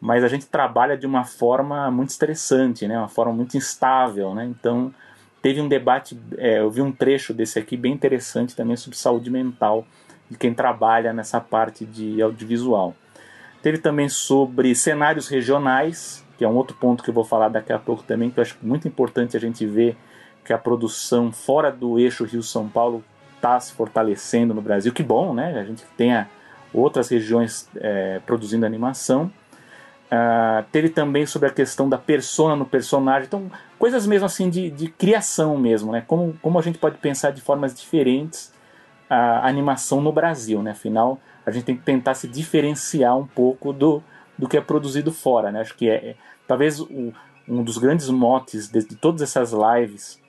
[0.00, 2.98] mas a gente trabalha de uma forma muito estressante, né?
[2.98, 4.34] uma forma muito instável.
[4.34, 4.44] Né?
[4.44, 4.92] Então,
[5.40, 9.30] teve um debate, é, eu vi um trecho desse aqui bem interessante também sobre saúde
[9.30, 9.86] mental
[10.30, 12.94] de quem trabalha nessa parte de audiovisual.
[13.62, 17.72] Teve também sobre cenários regionais, que é um outro ponto que eu vou falar daqui
[17.72, 19.96] a pouco também, que eu acho muito importante a gente ver
[20.44, 23.04] que a produção fora do eixo Rio-São Paulo
[23.34, 24.92] está se fortalecendo no Brasil.
[24.92, 25.58] Que bom, né?
[25.58, 26.28] A gente tenha
[26.72, 29.30] outras regiões é, produzindo animação.
[30.06, 34.70] Uh, teve também sobre a questão da persona no personagem, então coisas mesmo assim de,
[34.70, 36.04] de criação mesmo, né?
[36.06, 38.54] Como, como a gente pode pensar de formas diferentes
[39.08, 40.72] a animação no Brasil, né?
[40.72, 44.02] Afinal, a gente tem que tentar se diferenciar um pouco do,
[44.36, 45.60] do que é produzido fora, né?
[45.60, 46.16] Acho que é, é
[46.46, 47.12] talvez o,
[47.48, 50.20] um dos grandes motes de, de, todas essas lives,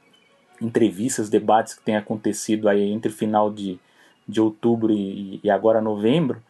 [0.61, 3.79] entrevistas, debates que tem acontecido aí entre final de,
[4.27, 6.41] de outubro e, e agora novembro,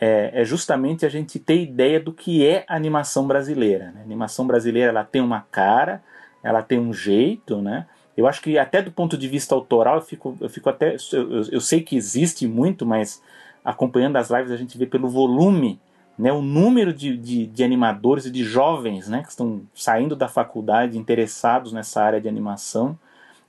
[0.00, 3.92] é, é, justamente a gente ter ideia do que é animação brasileira.
[3.92, 4.00] Né?
[4.00, 6.02] A animação brasileira ela tem uma cara,
[6.42, 7.86] ela tem um jeito, né?
[8.16, 11.42] Eu acho que até do ponto de vista autoral eu fico, eu fico até, eu,
[11.52, 13.22] eu sei que existe muito, mas
[13.64, 15.78] acompanhando as lives a gente vê pelo volume,
[16.18, 20.28] né, o número de, de, de animadores e de jovens, né, que estão saindo da
[20.28, 22.98] faculdade interessados nessa área de animação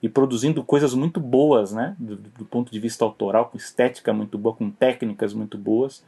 [0.02, 4.38] e produzindo coisas muito boas, né, do, do ponto de vista autoral, com estética muito
[4.38, 6.02] boa, com técnicas muito boas.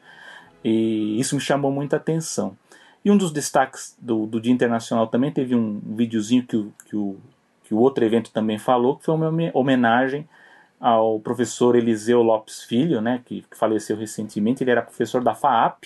[0.65, 2.57] E isso me chamou muita atenção.
[3.05, 6.97] E um dos destaques do, do Dia Internacional também teve um videozinho que o, que,
[6.97, 7.19] o,
[7.65, 10.27] que o outro evento também falou, que foi uma homenagem
[10.81, 14.65] ao professor Eliseu Lopes Filho, né, que, que faleceu recentemente.
[14.65, 15.85] Ele era professor da FAAP,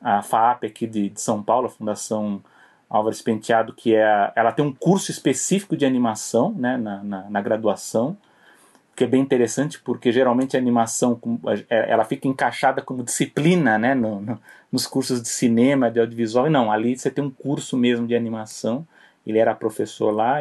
[0.00, 2.42] a FAAP aqui de, de São Paulo, a Fundação
[2.88, 7.40] Álvares Penteado, que é, ela tem um curso específico de animação né, na, na, na
[7.40, 8.16] graduação
[8.94, 11.20] que é bem interessante porque geralmente a animação
[11.68, 16.46] é, ela fica encaixada como disciplina né, no, no, nos cursos de cinema, de audiovisual,
[16.46, 18.86] e não, ali você tem um curso mesmo de animação,
[19.26, 20.38] ele era professor lá,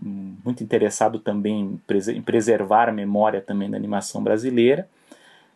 [0.00, 4.88] muito interessado também em preservar a memória também da animação brasileira,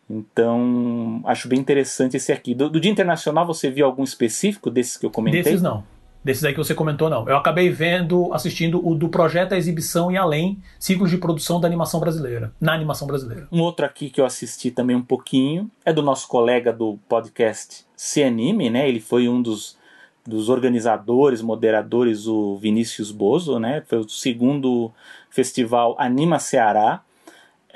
[0.09, 2.55] então acho bem interessante esse aqui.
[2.55, 5.43] Do, do Dia Internacional você viu algum específico desses que eu comentei?
[5.43, 5.83] Desses não.
[6.23, 7.27] Desses aí que você comentou, não.
[7.27, 11.67] Eu acabei vendo, assistindo o do projeto A Exibição e Além, ciclos de produção da
[11.67, 13.47] animação brasileira, na animação brasileira.
[13.51, 17.85] Um outro aqui que eu assisti também um pouquinho é do nosso colega do podcast
[17.95, 18.89] Se Anime, né?
[18.89, 19.77] Ele foi um dos,
[20.25, 23.83] dos organizadores, moderadores, o Vinícius Bozo, né?
[23.87, 24.91] Foi o segundo
[25.29, 27.01] festival Anima Ceará,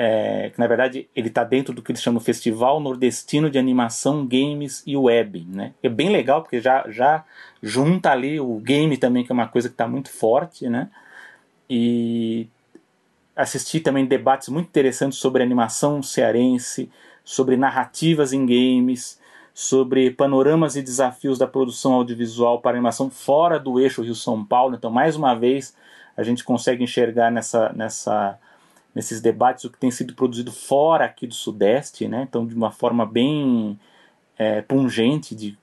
[0.03, 3.59] é, que na verdade ele está dentro do que eles chamam de Festival Nordestino de
[3.59, 5.45] Animação, Games e Web.
[5.47, 5.75] Né?
[5.83, 7.23] É bem legal porque já, já
[7.61, 10.67] junta ali o game também, que é uma coisa que está muito forte.
[10.67, 10.89] Né?
[11.69, 12.47] E
[13.35, 16.89] assisti também debates muito interessantes sobre animação cearense,
[17.23, 19.19] sobre narrativas em games,
[19.53, 24.75] sobre panoramas e desafios da produção audiovisual para animação fora do eixo Rio-São Paulo.
[24.75, 25.75] Então, mais uma vez,
[26.17, 28.39] a gente consegue enxergar nessa, nessa,
[28.93, 32.25] nesses debates o que tem sido produzido fora aqui do Sudeste, né?
[32.27, 33.79] então de uma forma bem
[34.37, 35.57] é, pungente, de,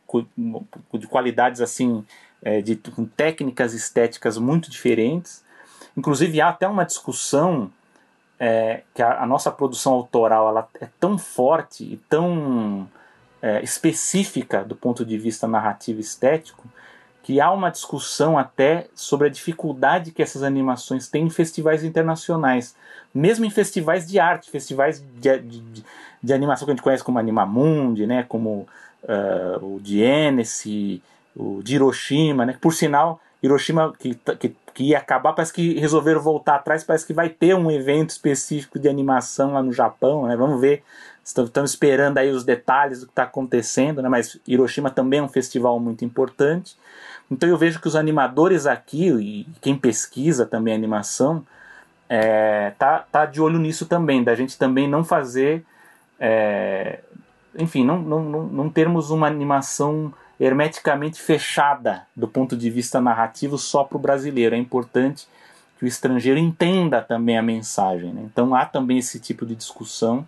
[0.95, 2.05] de qualidades assim,
[2.43, 5.45] é, de, com técnicas estéticas muito diferentes.
[5.97, 7.71] Inclusive há até uma discussão
[8.39, 12.89] é, que a, a, nossa produção autoral ela é tão forte e tão
[13.43, 16.69] é, específica do ponto de vista narrativo estético
[17.29, 22.75] que há uma discussão até sobre a dificuldade que essas animações têm em festivais internacionais,
[23.15, 25.85] mesmo em festivais de arte, festivais de, de,
[26.23, 28.67] de animação que a gente conhece como Animamundi, né, como
[29.05, 31.01] uh, o de Genesis,
[31.37, 36.21] o de Hiroshima, né, por sinal, Hiroshima que, que, que ia acabar, parece que resolveram
[36.21, 40.37] voltar atrás, parece que vai ter um evento específico de animação lá no Japão, né,
[40.37, 40.83] vamos ver
[41.29, 44.09] Estamos esperando aí os detalhes do que está acontecendo, né?
[44.09, 46.75] mas Hiroshima também é um festival muito importante.
[47.31, 51.45] Então eu vejo que os animadores aqui, e quem pesquisa também animação,
[52.09, 55.65] é, tá, tá de olho nisso também, da gente também não fazer.
[56.19, 57.01] É,
[57.57, 63.59] enfim, não, não, não, não termos uma animação hermeticamente fechada do ponto de vista narrativo
[63.59, 64.55] só para o brasileiro.
[64.55, 65.27] É importante
[65.79, 68.13] que o estrangeiro entenda também a mensagem.
[68.13, 68.23] Né?
[68.25, 70.27] Então há também esse tipo de discussão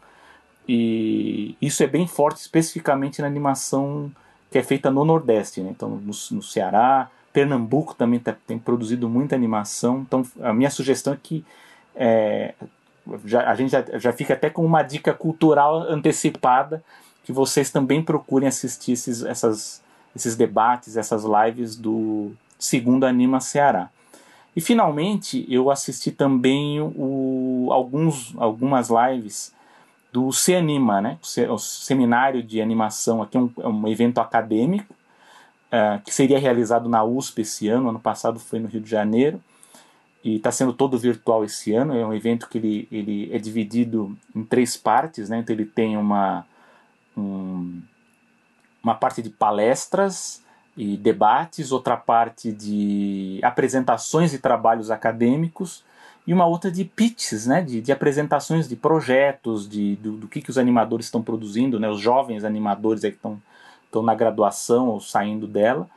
[0.69, 4.11] e isso é bem forte, especificamente na animação
[4.51, 5.61] que é feita no Nordeste.
[5.61, 5.71] Né?
[5.71, 10.01] Então, no, no Ceará, Pernambuco também tá, tem produzido muita animação.
[10.01, 11.45] Então, a minha sugestão é que
[11.95, 12.55] é,
[13.25, 16.83] já, a gente já, já fica até com uma dica cultural antecipada
[17.25, 19.83] que vocês também procurem assistir esses, essas,
[20.15, 23.89] esses debates, essas lives do segundo Anima Ceará.
[24.55, 29.55] E finalmente eu assisti também o, alguns, algumas lives
[30.13, 31.19] do CEANIMA, né?
[31.49, 34.93] o Seminário de Animação, aqui é um, é um evento acadêmico,
[35.73, 39.41] uh, que seria realizado na USP esse ano, ano passado foi no Rio de Janeiro,
[40.23, 44.17] e está sendo todo virtual esse ano, é um evento que ele, ele é dividido
[44.35, 45.39] em três partes, né?
[45.39, 46.47] então ele tem uma,
[47.17, 47.81] um,
[48.83, 50.45] uma parte de palestras
[50.77, 55.85] e debates, outra parte de apresentações e trabalhos acadêmicos,
[56.27, 60.41] e uma outra de pitches, né, de, de apresentações de projetos, de, do, do, que,
[60.41, 63.41] que os animadores estão produzindo, né, os jovens animadores que estão,
[63.85, 65.89] estão na graduação ou saindo dela.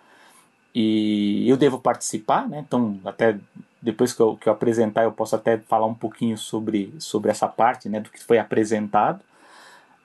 [0.73, 3.37] E eu devo participar, né, então até
[3.83, 7.47] depois que eu, que eu apresentar eu posso até falar um pouquinho sobre, sobre essa
[7.47, 9.19] parte né, do que foi apresentado.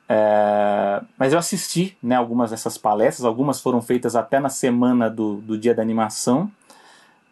[0.09, 5.37] É, mas eu assisti né, algumas dessas palestras, algumas foram feitas até na semana do,
[5.37, 6.51] do dia da animação.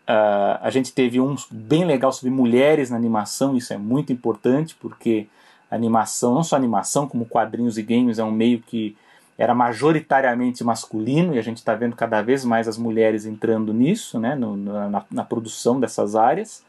[0.09, 4.77] Uh, a gente teve um bem legal sobre mulheres na animação, isso é muito importante,
[4.81, 5.27] porque
[5.69, 8.97] animação, não só animação, como quadrinhos e games, é um meio que
[9.39, 14.19] era majoritariamente masculino e a gente está vendo cada vez mais as mulheres entrando nisso,
[14.19, 16.65] né, no, na, na, produção dessas áreas.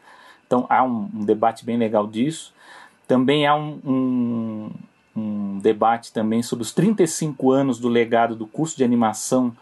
[0.46, 2.52] Então há um, um, debate bem legal disso.
[3.06, 4.70] Também há um, um,
[5.16, 9.56] um debate também sobre os 35 anos do legado do curso de animação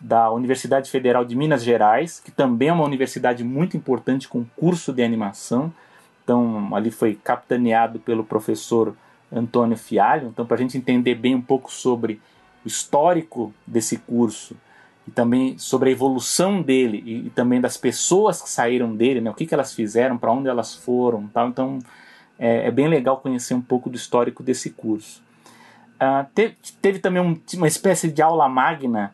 [0.00, 4.92] da Universidade Federal de Minas Gerais, que também é uma universidade muito importante com curso
[4.92, 5.72] de animação.
[6.22, 8.94] Então, ali foi capitaneado pelo professor
[9.32, 10.28] Antônio Fialho.
[10.28, 12.20] Então, para a gente entender bem um pouco sobre
[12.68, 14.56] histórico desse curso
[15.06, 19.30] e também sobre a evolução dele e, e também das pessoas que saíram dele, né?
[19.30, 21.26] o que, que elas fizeram, para onde elas foram.
[21.28, 21.48] Tal.
[21.48, 21.78] Então,
[22.38, 25.22] é, é, bem legal conhecer um pouco do histórico desse curso.
[25.96, 29.12] Uh, teve, teve, também um, uma espécie de aula magna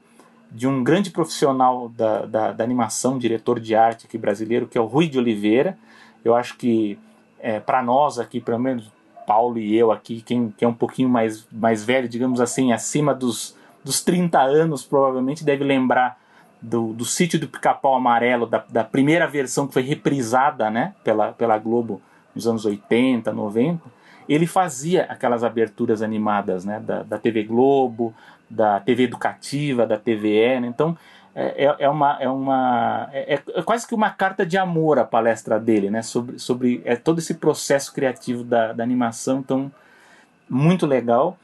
[0.50, 4.80] de um grande profissional da, da, da, animação, diretor de arte aqui brasileiro, que é
[4.80, 5.78] o Rui de Oliveira.
[6.24, 6.98] Eu acho que
[7.40, 8.92] é, para nós aqui, pelo menos
[9.26, 13.14] Paulo e eu aqui, quem, quem é um pouquinho mais, mais velho, digamos assim, acima
[13.14, 16.18] dos, dos 30 anos, provavelmente deve lembrar
[16.60, 21.32] do, do Sítio do Pica-Pau Amarelo, da, da primeira versão que foi reprisada né, pela,
[21.32, 22.00] pela Globo
[22.34, 23.80] nos anos 80, 90.
[24.26, 28.14] Ele fazia aquelas aberturas animadas né, da, da TV Globo,
[28.48, 30.60] da TV educativa, da TVE.
[30.60, 30.66] Né?
[30.66, 30.96] Então,
[31.34, 35.04] é, é, é, uma, é, uma é, é, quase que uma carta de amor a
[35.04, 36.00] palestra dele, né?
[36.00, 39.70] Sobre, sobre é, todo esse processo criativo da, da animação, então
[40.48, 41.36] muito legal.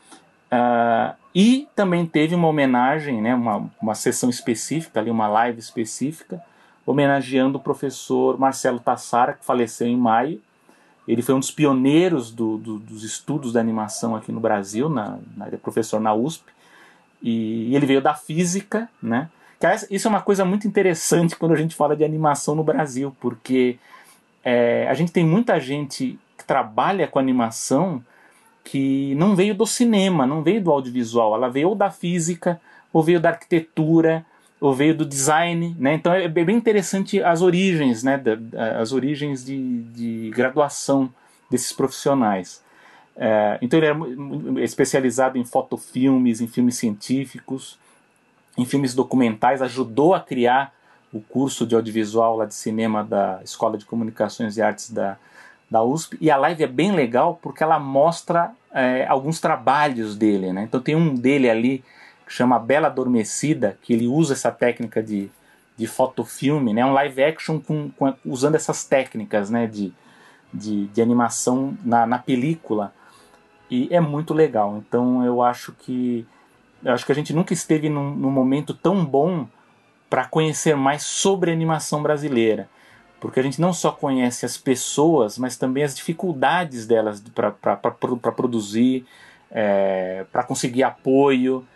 [0.52, 3.34] Uh, e também teve uma homenagem, né?
[3.34, 6.40] Uma, uma sessão específica ali, uma live específica,
[6.86, 10.40] homenageando o professor Marcelo Tassara, que faleceu em maio.
[11.06, 15.18] Ele foi um dos pioneiros do, do, dos estudos da animação aqui no Brasil, na,
[15.36, 16.44] na, é professor na USP.
[17.20, 19.28] E ele veio da física, né?
[19.90, 23.78] Isso é uma coisa muito interessante quando a gente fala de animação no Brasil, porque
[24.42, 28.02] é, a gente tem muita gente que trabalha com animação
[28.64, 32.60] que não veio do cinema, não veio do audiovisual, ela veio ou da física,
[32.92, 34.24] ou veio da arquitetura,
[34.60, 35.94] ou veio do design, né?
[35.94, 38.22] Então é bem interessante as origens, né?
[38.78, 41.12] as origens de, de graduação
[41.50, 42.62] desses profissionais.
[43.16, 47.78] É, então ele é especializado em fotofilmes, em filmes científicos,
[48.60, 50.72] em filmes documentais, ajudou a criar
[51.12, 55.16] o curso de audiovisual lá de cinema da Escola de Comunicações e Artes da,
[55.70, 56.18] da USP.
[56.20, 60.52] E a live é bem legal porque ela mostra é, alguns trabalhos dele.
[60.52, 60.64] Né?
[60.64, 61.84] Então tem um dele ali
[62.26, 65.30] que chama Bela Adormecida, que ele usa essa técnica de,
[65.76, 66.84] de fotofilme, né?
[66.84, 69.66] um live action com, com usando essas técnicas né?
[69.66, 69.92] de,
[70.52, 72.92] de, de animação na, na película.
[73.70, 74.76] E é muito legal.
[74.76, 76.26] Então eu acho que
[76.84, 79.46] acho que a gente nunca esteve num, num momento tão bom
[80.08, 82.68] para conhecer mais sobre animação brasileira.
[83.20, 87.22] Porque a gente não só conhece as pessoas, mas também as dificuldades delas
[87.60, 87.76] para
[88.32, 89.06] produzir,
[89.50, 91.66] é, para conseguir apoio,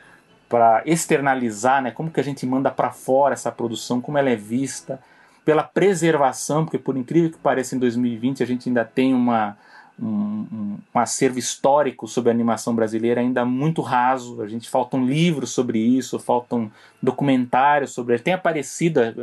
[0.49, 1.91] para externalizar, né?
[1.91, 4.99] como que a gente manda para fora essa produção, como ela é vista,
[5.45, 9.57] pela preservação, porque por incrível que pareça, em 2020 a gente ainda tem uma,
[10.01, 14.43] um, um, acervo histórico sobre a animação brasileira ainda muito raso.
[14.43, 18.19] A gente faltam livros sobre isso, faltam documentários sobre.
[18.19, 19.15] Tem aparecido eh,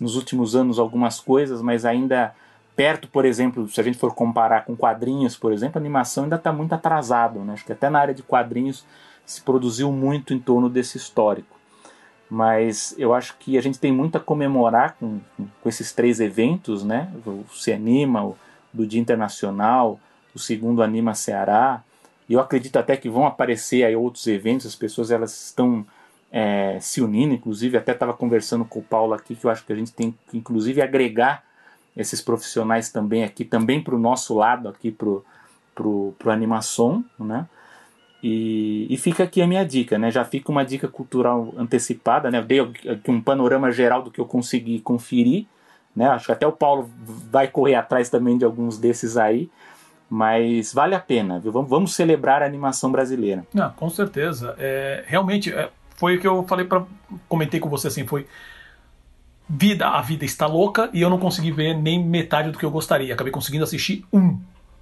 [0.00, 2.34] nos últimos anos algumas coisas, mas ainda
[2.76, 6.36] perto, por exemplo, se a gente for comparar com quadrinhos, por exemplo, a animação ainda
[6.36, 7.40] está muito atrasado.
[7.40, 7.54] Né?
[7.54, 8.84] Acho que até na área de quadrinhos
[9.26, 11.58] se produziu muito em torno desse histórico.
[12.30, 16.84] Mas eu acho que a gente tem muito a comemorar com, com esses três eventos,
[16.84, 17.12] né?
[17.26, 18.36] O Cianima, o
[18.72, 19.98] do Dia Internacional,
[20.34, 21.82] o segundo Anima Ceará.
[22.28, 25.84] E eu acredito até que vão aparecer aí outros eventos, as pessoas elas estão
[26.30, 29.72] é, se unindo, inclusive até estava conversando com o Paulo aqui, que eu acho que
[29.72, 31.42] a gente tem que inclusive agregar
[31.96, 37.46] esses profissionais também aqui, também para o nosso lado aqui, para o Animação, né?
[38.22, 40.10] E, e, fica aqui a minha dica, né?
[40.10, 42.38] Já fica uma dica cultural antecipada, né?
[42.38, 45.46] Eu dei aqui um panorama geral do que eu consegui conferir,
[45.96, 46.06] né?
[46.08, 46.90] Acho que até o Paulo
[47.30, 49.50] vai correr atrás também de alguns desses aí.
[50.12, 51.52] Mas vale a pena, viu?
[51.52, 53.46] Vamos, celebrar a animação brasileira.
[53.54, 54.56] Não, com certeza.
[54.58, 56.84] É, realmente, é, foi o que eu falei para
[57.28, 58.26] comentei com você assim, foi
[59.48, 62.70] vida, a vida está louca e eu não consegui ver nem metade do que eu
[62.72, 63.14] gostaria.
[63.14, 64.40] Acabei conseguindo assistir um,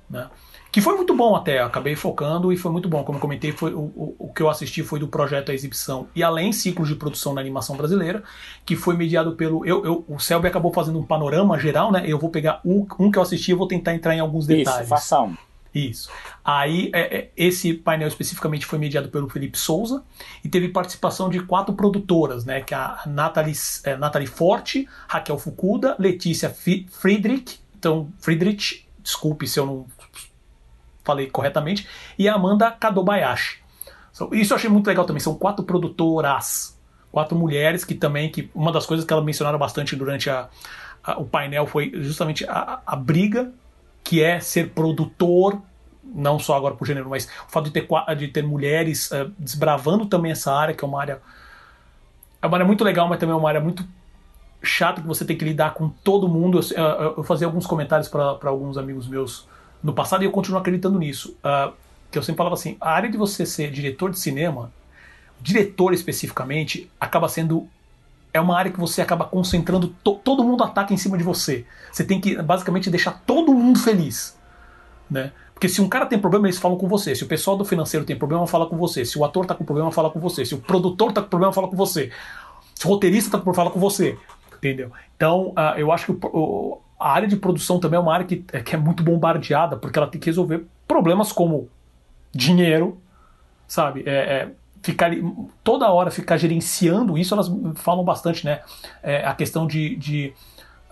[0.09, 0.29] né?
[0.70, 3.02] Que foi muito bom até, acabei focando e foi muito bom.
[3.02, 6.09] Como eu comentei, foi o, o, o que eu assisti foi do projeto A Exibição
[6.14, 8.22] e Além Ciclos de Produção na Animação Brasileira,
[8.66, 9.64] que foi mediado pelo.
[9.64, 12.04] Eu, eu, o Selby acabou fazendo um panorama geral, né?
[12.07, 14.81] Eu vou pegar um, um que eu assisti e vou tentar entrar em alguns detalhes.
[14.81, 15.35] Isso, faça um.
[15.74, 16.11] Isso.
[16.44, 20.02] Aí, é, é, esse painel especificamente foi mediado pelo Felipe Souza
[20.42, 22.61] e teve participação de quatro produtoras, né?
[22.61, 23.54] Que é a Nathalie,
[23.85, 29.87] é, Nathalie Forte, Raquel Fukuda, Letícia Friedrich, então, Friedrich, desculpe se eu não
[31.09, 33.61] falei corretamente, e a Amanda Kadobayashi.
[34.33, 36.79] Isso eu achei muito legal também, são quatro produtoras,
[37.11, 40.49] quatro mulheres que também, que uma das coisas que elas mencionaram bastante durante a,
[41.03, 43.51] a, o painel foi justamente a, a briga
[44.05, 45.62] que é ser produtor
[46.03, 50.07] não só agora por gênero, mas o fato de ter, de ter mulheres uh, desbravando
[50.07, 51.21] também essa área, que é uma área.
[52.40, 53.85] É uma área muito legal, mas também é uma área muito
[54.62, 56.61] chata que você tem que lidar com todo mundo.
[56.75, 59.47] Eu, eu, eu fazia alguns comentários para alguns amigos meus
[59.83, 61.37] no passado e eu continuo acreditando nisso.
[61.38, 61.73] Uh,
[62.11, 64.73] que eu sempre falava assim: a área de você ser diretor de cinema,
[65.41, 67.69] diretor especificamente, acaba sendo.
[68.33, 69.88] É uma área que você acaba concentrando.
[70.05, 71.64] To, todo mundo ataca em cima de você.
[71.91, 74.37] Você tem que basicamente deixar todo mundo feliz.
[75.11, 75.33] Né?
[75.55, 77.14] Porque se um cara tem problema, eles falam com você.
[77.14, 79.05] Se o pessoal do financeiro tem problema, fala com você.
[79.05, 80.45] Se o ator tá com problema, fala com você.
[80.45, 82.12] Se o produtor tá com problema, fala com você.
[82.75, 84.17] Se o roteirista tá com problema, fala com você.
[84.59, 84.93] Entendeu?
[85.17, 88.27] Então, uh, eu acho que o, o, a área de produção também é uma área
[88.27, 91.69] que, é, que é muito bombardeada, porque ela tem que resolver problemas como
[92.33, 93.01] dinheiro,
[93.69, 94.03] sabe?
[94.05, 94.49] É, é,
[94.83, 95.11] ficar
[95.63, 98.61] toda hora ficar gerenciando isso, elas falam bastante, né?
[99.03, 100.33] É, a questão de, de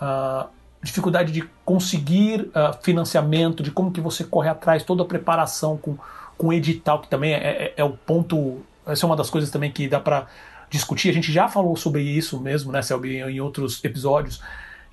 [0.00, 0.48] uh,
[0.80, 5.96] dificuldade de conseguir uh, financiamento, de como que você corre atrás, toda a preparação com,
[6.38, 8.60] com edital, que também é, é, é o ponto.
[8.86, 10.26] Essa é uma das coisas também que dá para
[10.70, 11.08] discutir.
[11.08, 14.40] A gente já falou sobre isso mesmo, né, Selby, em outros episódios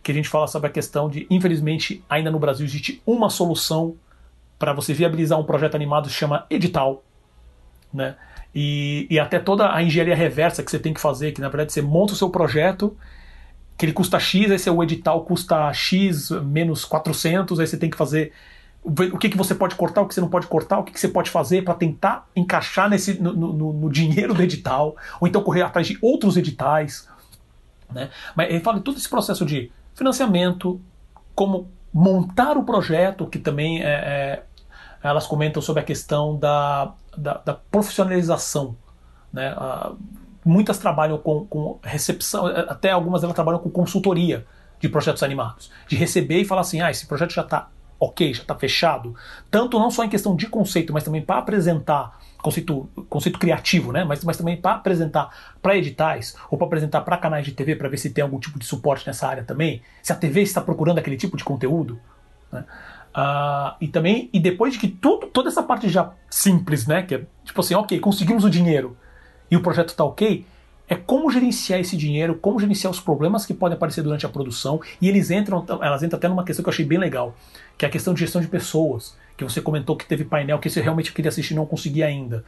[0.03, 3.95] que a gente fala sobre a questão de, infelizmente, ainda no Brasil existe uma solução
[4.59, 7.03] para você viabilizar um projeto animado que chama edital,
[7.93, 8.15] né?
[8.53, 11.73] E, e até toda a engenharia reversa que você tem que fazer, que na verdade
[11.73, 12.95] você monta o seu projeto,
[13.75, 17.97] que ele custa X, aí seu edital custa X menos 400, aí você tem que
[17.97, 18.31] fazer
[18.83, 20.99] o que, que você pode cortar, o que você não pode cortar, o que, que
[20.99, 25.41] você pode fazer para tentar encaixar nesse, no, no, no, dinheiro do edital, ou então
[25.41, 27.07] correr atrás de outros editais.
[27.89, 28.09] Né?
[28.35, 30.81] Mas ele fala todo esse processo de financiamento,
[31.35, 34.43] como montar o projeto, que também é, é,
[35.01, 38.75] elas comentam sobre a questão da, da, da profissionalização.
[39.31, 39.55] Né?
[40.45, 44.45] muitas trabalham com, com recepção, até algumas delas trabalham com consultoria
[44.79, 47.69] de projetos animados, de receber e falar assim, ah, esse projeto já está
[47.99, 49.15] ok, já está fechado,
[49.49, 54.03] tanto não só em questão de conceito, mas também para apresentar conceito, conceito criativo, né?
[54.03, 57.87] mas, mas também para apresentar para editais ou para apresentar para canais de TV para
[57.87, 60.99] ver se tem algum tipo de suporte nessa área também, se a TV está procurando
[60.99, 61.99] aquele tipo de conteúdo.
[62.51, 62.65] Né?
[63.15, 67.03] Uh, e também, e depois de que tudo, toda essa parte já simples, né?
[67.03, 68.97] Que é tipo assim, ok, conseguimos o dinheiro
[69.49, 70.45] e o projeto está ok,
[70.89, 74.81] é como gerenciar esse dinheiro, como gerenciar os problemas que podem aparecer durante a produção,
[74.99, 77.35] e eles entram, elas entram até numa questão que eu achei bem legal,
[77.77, 80.69] que é a questão de gestão de pessoas, que você comentou que teve painel que
[80.69, 82.43] você realmente queria assistir e não conseguia ainda,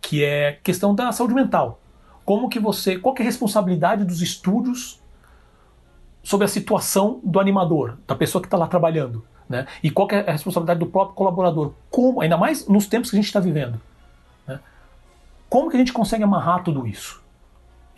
[0.00, 1.80] que é questão da saúde mental.
[2.24, 5.00] Como que você, qual que é a responsabilidade dos estúdios
[6.22, 9.66] sobre a situação do animador, da pessoa que está lá trabalhando, né?
[9.82, 11.72] E qual que é a responsabilidade do próprio colaborador?
[11.90, 13.80] Como, ainda mais nos tempos que a gente está vivendo,
[14.46, 14.60] né?
[15.48, 17.20] Como que a gente consegue amarrar tudo isso?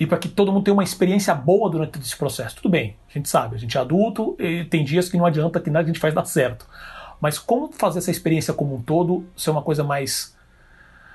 [0.02, 2.56] e para que todo mundo tenha uma experiência boa durante esse processo.
[2.56, 5.60] Tudo bem, a gente sabe, a gente é adulto e tem dias que não adianta
[5.60, 6.66] que nada a gente faz dar certo.
[7.22, 10.36] Mas como fazer essa experiência como um todo ser uma coisa mais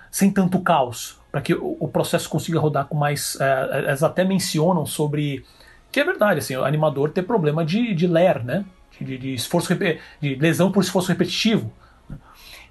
[0.10, 3.38] sem tanto caos, para que o, processo consiga rodar com mais.
[3.42, 5.44] É, elas até mencionam sobre
[5.92, 8.64] que é verdade, assim, o animador ter problema de, de ler, né?
[9.02, 11.70] De, de esforço de lesão por esforço repetitivo.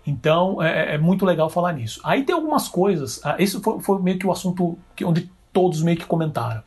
[0.06, 2.00] Então é, é, muito legal falar nisso.
[2.02, 3.20] Aí tem algumas coisas.
[3.22, 6.62] Ah, esse foi, foi meio que o assunto que, onde todos meio que comentaram.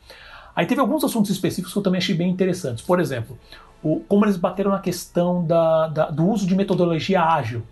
[0.54, 2.84] Aí teve alguns assuntos específicos que eu também achei bem interessantes.
[2.84, 3.36] Por exemplo,
[3.82, 7.62] o, como eles bateram na questão da, da, do uso de metodologia ágil,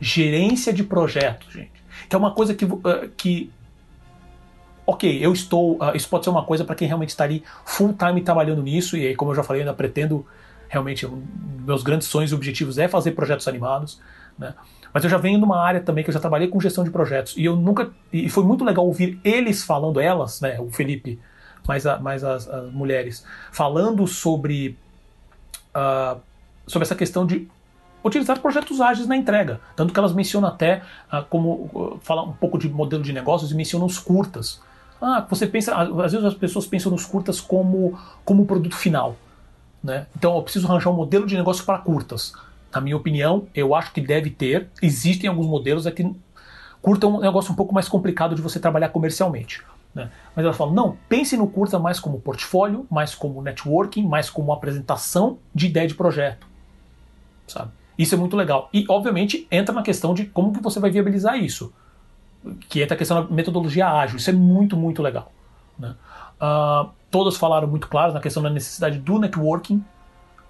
[0.00, 1.84] gerência de projetos, gente.
[2.08, 2.80] Que é uma coisa que, uh,
[3.16, 3.50] que
[4.86, 5.76] ok, eu estou.
[5.76, 8.96] Uh, isso pode ser uma coisa para quem realmente está ali full time trabalhando nisso,
[8.96, 10.26] e aí, como eu já falei, eu ainda pretendo
[10.68, 11.06] realmente.
[11.06, 11.22] Um,
[11.66, 14.00] meus grandes sonhos e objetivos é fazer projetos animados,
[14.38, 14.54] né?
[14.92, 17.36] Mas eu já venho numa área também que eu já trabalhei com gestão de projetos.
[17.36, 17.90] E eu nunca.
[18.12, 20.58] E foi muito legal ouvir eles falando, elas, né?
[20.58, 21.20] O Felipe,
[21.66, 24.76] mais, a, mais as, as mulheres, falando sobre.
[25.80, 26.20] Uh,
[26.66, 27.48] sobre essa questão de
[28.04, 29.60] utilizar projetos ágeis na entrega.
[29.74, 31.70] Tanto que elas mencionam até uh, como.
[31.72, 34.60] Uh, falar um pouco de modelo de negócios e mencionam os curtas.
[35.00, 35.74] Ah, você pensa.
[35.74, 39.16] Às vezes as pessoas pensam nos curtas como, como produto final.
[39.82, 40.06] Né?
[40.16, 42.34] Então eu preciso arranjar um modelo de negócio para curtas
[42.72, 44.68] na minha opinião, eu acho que deve ter.
[44.80, 46.08] Existem alguns modelos é que
[46.80, 49.62] curta é um negócio um pouco mais complicado de você trabalhar comercialmente.
[49.94, 50.10] Né?
[50.34, 54.52] Mas ela fala, não, pense no curta mais como portfólio, mais como networking, mais como
[54.52, 56.46] apresentação de ideia de projeto.
[57.46, 57.72] Sabe?
[57.98, 58.68] Isso é muito legal.
[58.72, 61.72] E, obviamente, entra na questão de como que você vai viabilizar isso.
[62.68, 64.16] Que entra a questão da metodologia ágil.
[64.16, 65.30] Isso é muito, muito legal.
[65.78, 65.94] Né?
[66.40, 69.84] Uh, todas falaram muito claro na questão da necessidade do networking.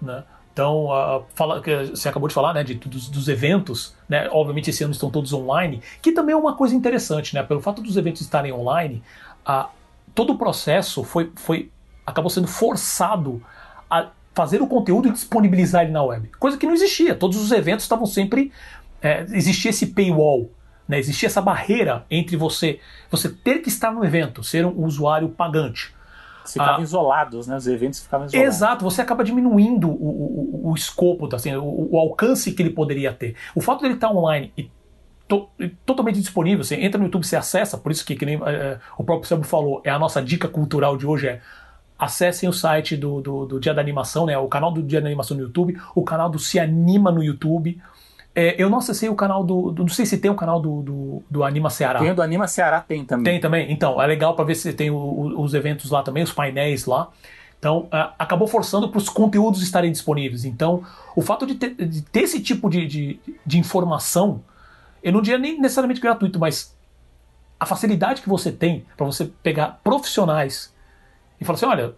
[0.01, 0.23] Né?
[0.53, 4.83] Então, uh, fala, você acabou de falar né, de, dos, dos, eventos, né, obviamente esse
[4.83, 8.21] ano estão todos online, que também é uma coisa interessante, né, pelo fato dos eventos
[8.21, 9.01] estarem online,
[10.13, 11.71] todo o processo foi, foi,
[12.05, 13.41] acabou sendo forçado
[13.89, 17.15] a fazer o conteúdo e disponibilizar ele na web, coisa que não existia.
[17.15, 18.51] Todos os eventos estavam sempre.
[19.01, 20.51] É, existia esse paywall,
[20.87, 22.79] né, existia essa barreira entre você,
[23.09, 25.91] você ter que estar no evento, ser um usuário pagante
[26.45, 27.55] Ficavam ah, isolados, né?
[27.55, 28.55] Os eventos ficavam isolados.
[28.55, 33.13] Exato, você acaba diminuindo o, o, o escopo, assim, o, o, alcance que ele poderia
[33.13, 33.35] ter.
[33.55, 34.69] O fato dele estar online e
[35.31, 35.49] to,
[35.85, 39.03] totalmente disponível, você entra no YouTube, você acessa, por isso que, que nem é, o
[39.03, 41.41] próprio Sebo falou, é a nossa dica cultural de hoje é
[41.97, 44.35] acessem o site do, do, do, Dia da Animação, né?
[44.35, 47.79] O canal do Dia da Animação no YouTube, o canal do Se Anima no YouTube.
[48.33, 50.81] É, eu não acessei o canal do, do, Não sei se tem o canal do,
[50.81, 51.99] do, do, Anima Ceará.
[51.99, 53.33] Tem o do Anima Ceará, tem também.
[53.33, 53.71] Tem também?
[53.71, 56.87] Então, é legal para ver se tem o, o, os eventos lá também, os painéis
[56.87, 57.09] lá.
[57.59, 60.43] Então, uh, acabou forçando para os conteúdos estarem disponíveis.
[60.43, 60.83] Então,
[61.15, 64.41] o fato de ter, de ter esse tipo de, de, de, informação,
[65.03, 66.75] eu não diria nem necessariamente gratuito, mas
[67.59, 70.73] a facilidade que você tem para você pegar profissionais
[71.39, 71.93] e falar assim: olha,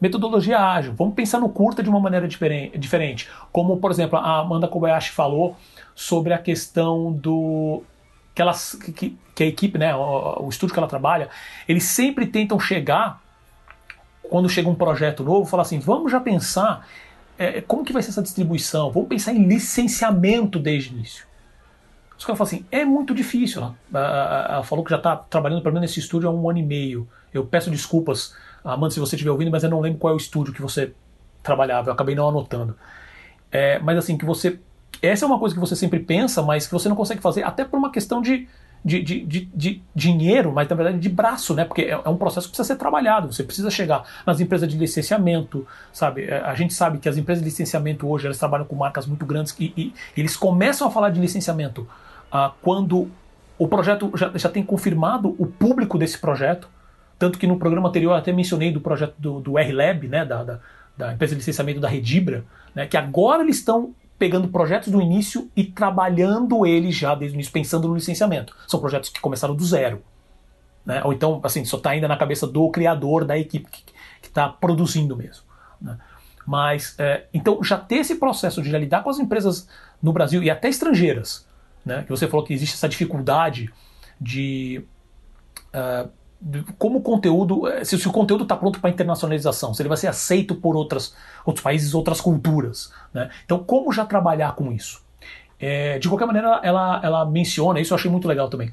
[0.00, 0.94] metodologia ágil.
[0.94, 3.28] Vamos pensar no curta de uma maneira diferente.
[3.52, 5.56] Como, por exemplo, a Amanda Kobayashi falou
[5.94, 7.82] sobre a questão do.
[8.34, 11.28] Que, elas, que, que a equipe, né, o, o estúdio que ela trabalha,
[11.68, 13.20] eles sempre tentam chegar,
[14.22, 16.86] quando chega um projeto novo, falar assim: vamos já pensar
[17.36, 21.29] é, como que vai ser essa distribuição, vamos pensar em licenciamento desde o início.
[22.20, 23.74] Os caras falam assim: é muito difícil.
[23.92, 27.08] Ela, falou que já está trabalhando pelo menos nesse estúdio há um ano e meio.
[27.32, 30.18] Eu peço desculpas Amanda, se você estiver ouvindo, mas eu não lembro qual é o
[30.18, 30.92] estúdio que você
[31.42, 32.76] trabalhava, eu acabei não anotando.
[33.50, 34.60] É, mas assim, que você.
[35.00, 37.64] Essa é uma coisa que você sempre pensa, mas que você não consegue fazer, até
[37.64, 38.46] por uma questão de,
[38.84, 41.64] de, de, de, de dinheiro, mas na verdade de braço, né?
[41.64, 43.32] Porque é, é, um processo que precisa ser trabalhado.
[43.32, 46.24] Você precisa chegar nas empresas de licenciamento, sabe?
[46.24, 49.24] É, a gente sabe que as empresas de licenciamento hoje elas trabalham com marcas muito
[49.24, 51.88] grandes e, e eles começam a falar de licenciamento
[52.30, 53.10] ah, quando
[53.58, 56.68] o projeto já, já tem confirmado o público desse projeto
[57.20, 60.42] Tanto que no programa anterior eu até mencionei do projeto do, do R-Lab, né, da,
[60.42, 60.58] da,
[60.96, 65.50] da, empresa de licenciamento da Redibra, né, que agora eles estão pegando projetos do início
[65.54, 68.56] e trabalhando eles já desde o início, pensando no licenciamento.
[68.66, 70.02] São projetos que começaram do zero.
[70.84, 71.02] Né?
[71.04, 73.84] Ou então, assim, só está ainda na cabeça do criador, da equipe que
[74.22, 75.44] está produzindo mesmo.
[75.78, 75.98] Né?
[76.46, 79.68] Mas, é, então, já ter esse processo de lidar com as empresas
[80.02, 81.46] no Brasil e até estrangeiras,
[81.84, 82.02] né?
[82.02, 83.70] que você falou que existe essa dificuldade
[84.20, 84.84] de.
[85.74, 86.10] Uh,
[86.78, 89.98] como o conteúdo, é, se, se o conteúdo está pronto para internacionalização, se ele vai
[89.98, 91.14] ser aceito por outras,
[91.44, 92.90] outros países, outras culturas.
[93.12, 93.28] Né?
[93.44, 95.04] Então, como já trabalhar com isso?
[95.58, 98.72] É, de qualquer maneira, ela, ela menciona, isso eu achei muito legal também,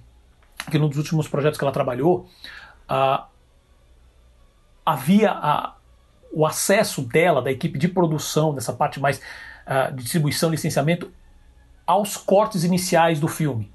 [0.71, 2.25] que num dos últimos projetos que ela trabalhou,
[4.85, 5.75] havia a,
[6.31, 11.11] o acesso dela, da equipe de produção, dessa parte mais uh, de distribuição, licenciamento,
[11.87, 13.71] aos cortes iniciais do filme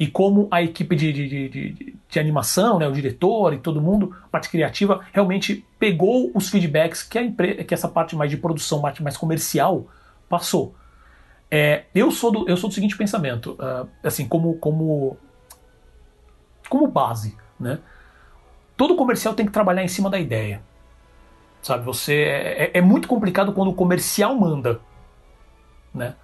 [0.00, 4.16] e como a equipe de, de, de, de, animação, né, o diretor e todo mundo,
[4.32, 7.30] parte criativa, realmente pegou os feedbacks que, a
[7.64, 9.88] que essa parte mais de produção, parte mais comercial,
[10.26, 10.74] passou.
[11.50, 15.18] É, eu, sou do, eu sou do seguinte pensamento, uh, assim, como, como,
[16.66, 17.78] como base, né?
[18.78, 20.62] Todo comercial tem que trabalhar em cima da ideia.
[21.60, 24.80] Sabe, você é, é, é muito complicado quando o comercial manda,
[25.92, 26.14] né?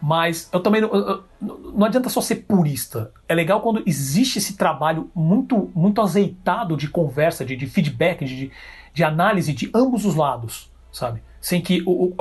[0.00, 3.12] Mas eu também não, eu, não adianta só ser purista.
[3.28, 8.50] É legal quando existe esse trabalho muito muito azeitado de conversa, de, de feedback, de,
[8.92, 11.22] de análise de ambos os lados, sabe?
[11.40, 12.14] Sem que o, o,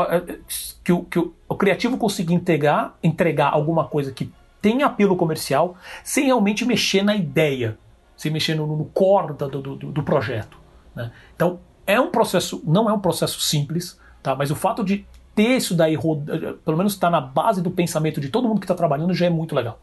[0.84, 5.76] que o, que o, o criativo consiga entregar, entregar alguma coisa que tenha apelo comercial,
[6.04, 7.78] sem realmente mexer na ideia,
[8.16, 10.58] sem mexer no, no core do, do, do projeto.
[10.96, 11.12] Né?
[11.36, 14.36] Então, é um processo, não é um processo simples, tá?
[14.36, 15.06] mas o fato de
[15.36, 18.66] ter isso daí, pelo menos estar tá na base do pensamento de todo mundo que
[18.66, 19.80] está trabalhando, já é muito legal.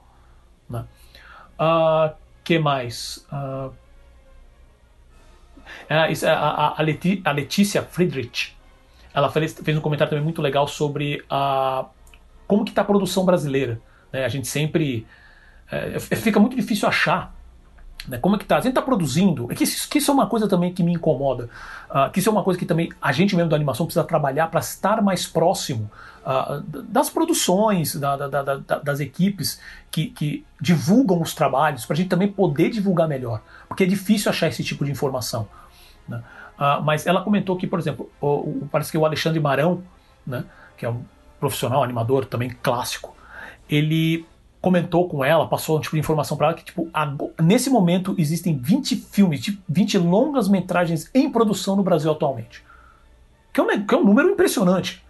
[0.69, 0.85] Né?
[1.59, 3.27] Uh, que mais?
[3.33, 3.73] Uh,
[5.89, 8.57] a, a, a, Letícia Friedrich
[9.13, 11.87] ela fez, fez, um comentário também muito legal sobre a,
[12.47, 13.81] como que está a produção brasileira.
[14.13, 14.25] Né?
[14.25, 15.07] A gente sempre...
[15.71, 17.33] É, fica muito difícil achar
[18.09, 18.19] né?
[18.19, 18.57] Como é que tá?
[18.57, 19.51] A gente está produzindo.
[19.51, 21.49] É que que isso, é uma coisa também que me incomoda.
[21.91, 24.49] Uh, que isso é uma coisa que também a gente mesmo da animação precisa trabalhar
[24.49, 25.91] para estar mais próximo
[26.25, 31.97] uh, das produções, da, da, da, das equipes que, que, divulgam os trabalhos, para a
[31.97, 33.41] gente também poder divulgar melhor.
[33.67, 35.49] Porque é difícil achar esse tipo de informação.
[36.09, 36.23] Né?
[36.59, 39.83] Uh, mas ela comentou que, por exemplo, o, o, parece que o Alexandre Marão,
[40.27, 40.45] né,
[40.77, 41.03] que é um
[41.39, 43.17] profissional, animador também clássico,
[43.69, 44.27] ele
[44.61, 46.89] comentou com ela, passou um tipo de informação para ela que, tipo,
[47.43, 52.63] nesse momento existem 20 filmes, tipo, 20 longas metragens em produção no Brasil atualmente.
[53.53, 55.03] Que é um, que é um número impressionante.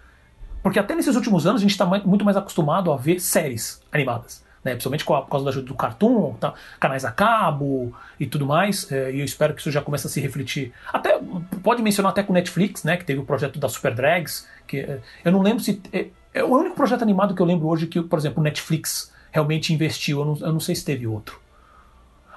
[0.62, 4.48] Porque até nesses últimos anos a gente está muito mais acostumado a ver séries animadas.
[4.62, 8.92] Né, principalmente por causa da ajuda do Cartoon, tá, canais a cabo e tudo mais,
[8.92, 10.70] é, e eu espero que isso já comece a se refletir.
[10.92, 11.18] Até
[11.62, 15.00] pode mencionar até com Netflix, né, que teve o projeto da Super Drags, que é,
[15.24, 18.02] eu não lembro se é, é, o único projeto animado que eu lembro hoje que,
[18.02, 20.20] por exemplo, o Netflix realmente investiu.
[20.20, 21.40] Eu não, eu não sei se teve outro.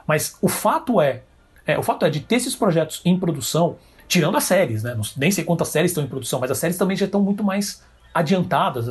[0.06, 1.24] Mas o fato é,
[1.66, 3.78] é, o fato é de ter esses projetos em produção,
[4.08, 5.00] tirando as séries, né?
[5.16, 7.84] nem sei quantas séries estão em produção, mas as séries também já estão muito mais
[8.14, 8.86] adiantadas.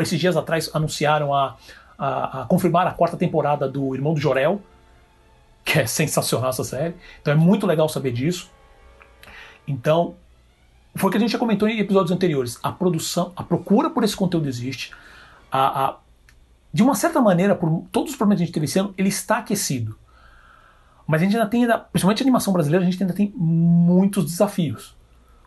[0.00, 1.56] Esses dias atrás anunciaram a,
[1.98, 4.60] a, a confirmar a quarta temporada do Irmão do Jorel,
[5.64, 6.94] que é sensacional essa série.
[7.20, 8.50] Então é muito legal saber disso.
[9.66, 10.16] Então,
[10.94, 12.58] foi o que a gente já comentou em episódios anteriores.
[12.62, 14.92] A produção, a procura por esse conteúdo existe.
[15.50, 15.96] A, a,
[16.72, 19.08] de uma certa maneira, por todos os problemas que a gente teve esse ano, ele
[19.08, 19.96] está aquecido.
[21.06, 24.96] Mas a gente ainda tem, principalmente a animação brasileira, a gente ainda tem muitos desafios.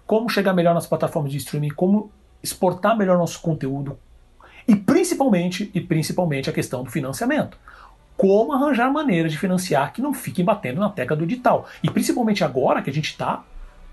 [0.05, 2.11] Como chegar melhor nas plataformas de streaming, como
[2.43, 3.97] exportar melhor nosso conteúdo
[4.67, 7.57] e principalmente, e principalmente a questão do financiamento.
[8.17, 11.67] Como arranjar maneiras de financiar que não fiquem batendo na tecla do edital.
[11.84, 13.43] E principalmente agora que a gente está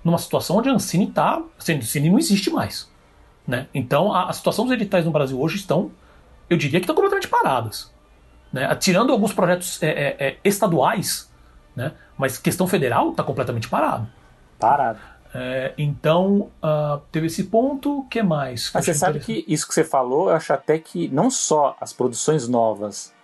[0.05, 1.35] numa situação onde a Ancine está.
[1.35, 2.91] A Ancine não existe mais.
[3.47, 3.67] Né?
[3.75, 5.91] Então a, a situação dos editais no Brasil hoje estão
[6.53, 7.91] eu diria que estão completamente paradas.
[8.53, 8.73] Né?
[8.77, 11.31] Tirando alguns projetos é, é, é, estaduais,
[11.75, 11.93] né?
[12.17, 14.07] mas questão federal está completamente parado.
[14.59, 14.99] Parado.
[15.35, 18.71] É, então, uh, teve esse ponto, o que mais?
[18.75, 21.91] Mas você sabe que isso que você falou, eu acho até que não só as
[21.93, 23.15] produções novas,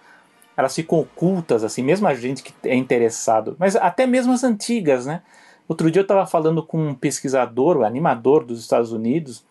[0.56, 5.04] elas ficam ocultas, assim, mesmo a gente que é interessado, mas até mesmo as antigas,
[5.04, 5.22] né?
[5.68, 9.44] Outro dia eu estava falando com um pesquisador, um animador dos Estados Unidos,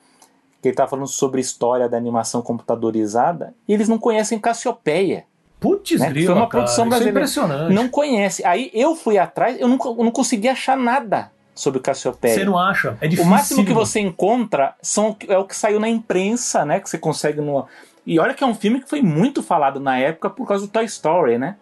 [0.62, 5.26] que ele estava falando sobre história da animação computadorizada, e eles não conhecem Cassiopeia.
[5.60, 6.14] Putz, né?
[6.14, 7.20] Foi uma produção cara, brasileira.
[7.20, 7.74] É impressionante.
[7.74, 8.46] Não conhece.
[8.46, 12.36] Aí eu fui atrás, eu não, eu não consegui achar nada sobre Cassiopeia.
[12.36, 12.98] Você não acha?
[13.02, 13.28] É difícil.
[13.28, 16.80] O máximo que você encontra são, é o que saiu na imprensa, né?
[16.80, 17.68] Que você consegue no.
[18.06, 20.72] E olha que é um filme que foi muito falado na época por causa do
[20.72, 21.56] Toy Story, né?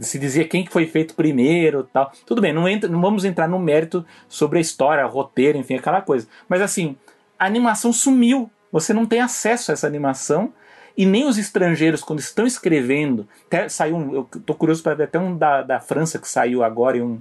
[0.00, 2.12] se dizia quem que foi feito primeiro tal.
[2.24, 6.00] Tudo bem, não, entra, não vamos entrar no mérito sobre a história, roteiro, enfim, aquela
[6.00, 6.28] coisa.
[6.48, 6.96] Mas assim,
[7.38, 8.50] a animação sumiu.
[8.72, 10.52] Você não tem acesso a essa animação.
[10.96, 13.28] E nem os estrangeiros, quando estão escrevendo.
[13.46, 16.64] Até saiu um, eu tô curioso para ver até um da, da França que saiu
[16.64, 17.20] agora e um,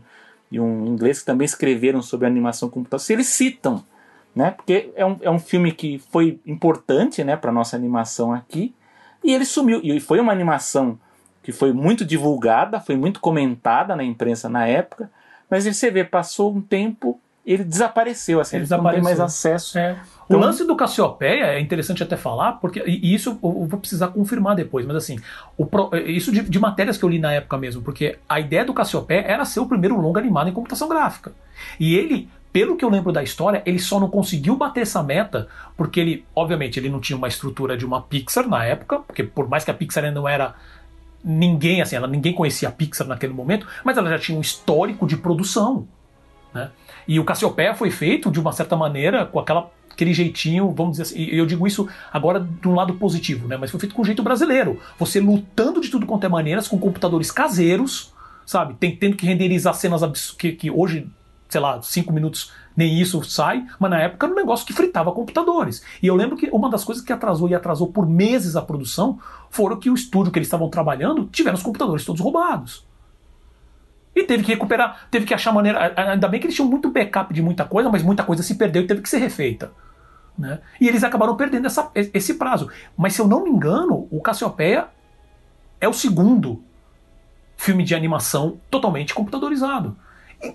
[0.51, 3.05] e um inglês que também escreveram sobre animação computacional.
[3.05, 3.83] Se eles citam,
[4.35, 4.51] né?
[4.51, 8.73] Porque é um, é um filme que foi importante né, para nossa animação aqui.
[9.23, 9.79] E ele sumiu.
[9.83, 10.99] E foi uma animação
[11.47, 15.09] que foi muito divulgada, foi muito comentada na imprensa na época,
[15.49, 19.01] mas você vê, passou um tempo, ele desapareceu, assim, ele, ele desapareceu.
[19.01, 19.77] não tem mais acesso.
[19.77, 19.97] É.
[20.25, 24.09] Então, o lance do Cassiopeia é interessante até falar, porque e isso eu vou precisar
[24.09, 25.17] confirmar depois, mas assim,
[25.57, 25.65] o,
[26.05, 29.21] isso de, de, matérias que eu li na época mesmo, porque a ideia do Cassiopeia
[29.21, 31.31] era ser o primeiro longa animado em computação gráfica.
[31.79, 35.47] E ele pelo que eu lembro da história, ele só não conseguiu bater essa meta
[35.75, 39.47] porque ele, obviamente, ele não tinha uma estrutura de uma Pixar na época, porque por
[39.47, 40.55] mais que a Pixar ainda não era
[41.23, 45.05] ninguém, assim, ela ninguém conhecia a Pixar naquele momento, mas ela já tinha um histórico
[45.05, 45.87] de produção,
[46.53, 46.71] né?
[47.07, 51.03] E o Cassiopeia foi feito de uma certa maneira com aquela aquele jeitinho, vamos dizer
[51.03, 53.57] assim, eu digo isso agora de um lado positivo, né?
[53.57, 54.79] Mas foi feito com o jeito brasileiro.
[54.99, 58.13] Você lutando de tudo quanto é maneiras com computadores caseiros,
[58.45, 58.75] sabe?
[58.75, 61.09] Tendo que renderizar cenas que, que hoje
[61.49, 65.11] sei lá, cinco minutos nem isso sai, mas na época era um negócio que fritava
[65.11, 65.81] computadores.
[66.01, 69.19] E eu lembro que uma das coisas que atrasou e atrasou por meses a produção
[69.49, 72.85] foram que o estúdio que eles estavam trabalhando tiveram os computadores todos roubados.
[74.17, 75.93] E teve que recuperar, teve que achar maneira.
[75.95, 78.81] Ainda bem que eles tinham muito backup de muita coisa, mas muita coisa se perdeu
[78.81, 79.71] e teve que ser refeita.
[80.35, 80.59] Né?
[80.81, 82.67] E eles acabaram perdendo essa, esse prazo.
[82.97, 84.87] Mas se eu não me engano, o Cassiopeia
[85.79, 86.63] é o segundo
[87.55, 89.95] filme de animação totalmente computadorizado.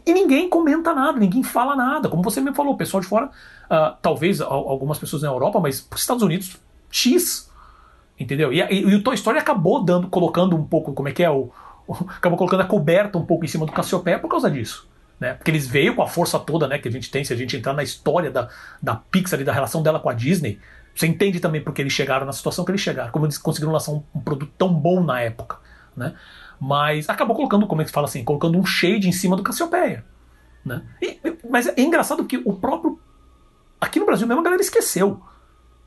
[0.04, 2.08] E, ninguém comenta nada, ninguém fala nada.
[2.08, 5.88] Como você me falou, o pessoal de fora, uh, talvez algumas pessoas na Europa, mas
[5.88, 6.56] os Estados Unidos,
[6.90, 7.48] X.
[8.18, 8.52] Entendeu?
[8.52, 11.30] E, e, e, o Toy Story acabou dando, colocando um pouco, como é que é?
[11.30, 11.50] O,
[12.16, 14.88] acabou colocando a coberta um pouco em cima do Cassiopeia por causa disso.
[15.18, 15.34] Né?
[15.34, 17.56] Porque eles veio com a força toda né, que a gente tem, se a gente
[17.56, 18.48] entrar na história da,
[18.82, 20.58] da Pixar e da relação dela com a Disney,
[20.94, 23.92] você entende também porque eles chegaram na situação que eles chegaram, como eles conseguiram lançar
[23.92, 25.58] um, um produto tão bom na época.
[25.94, 26.14] Né?
[26.64, 29.42] mas acabou colocando, como é que se fala assim, colocando um shade em cima do
[29.42, 30.04] Cassiopeia.
[30.64, 30.80] Né?
[31.02, 31.18] E,
[31.50, 33.00] mas é engraçado que o próprio.
[33.80, 35.20] Aqui no Brasil mesmo a galera esqueceu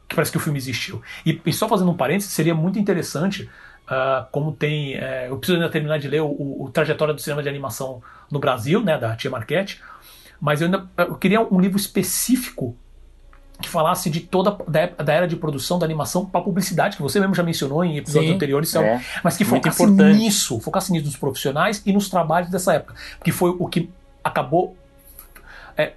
[0.06, 1.02] que parece que o filme existiu.
[1.26, 3.50] E, e só fazendo um parênteses, seria muito interessante,
[3.86, 4.96] uh, como tem.
[4.96, 8.02] Uh, eu preciso ainda terminar de ler o, o, o, Trajetória do Cinema de Animação
[8.32, 9.82] no Brasil, né, da Tia Marquette,
[10.40, 12.76] mas eu, ainda, eu queria um livro específico
[13.62, 17.20] que falasse de toda da, da era de produção da animação para publicidade, que você
[17.20, 21.16] mesmo já mencionou em episódios Sim, anteriores, é, mas que focasse nisso, focasse nisso nos
[21.16, 23.90] profissionais e nos trabalhos dessa época, porque foi o que
[24.22, 24.76] acabou
[25.78, 25.94] é,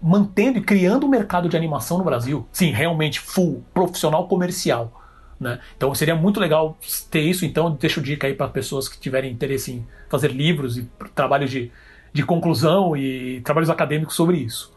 [0.00, 2.46] mantendo e criando o um mercado de animação no Brasil.
[2.52, 4.99] Sim, realmente full, profissional comercial.
[5.40, 5.58] Né?
[5.74, 6.76] Então seria muito legal
[7.10, 7.46] ter isso.
[7.46, 11.72] Então, deixo dica aí para pessoas que tiverem interesse em fazer livros e trabalhos de,
[12.12, 14.70] de conclusão e trabalhos acadêmicos sobre isso.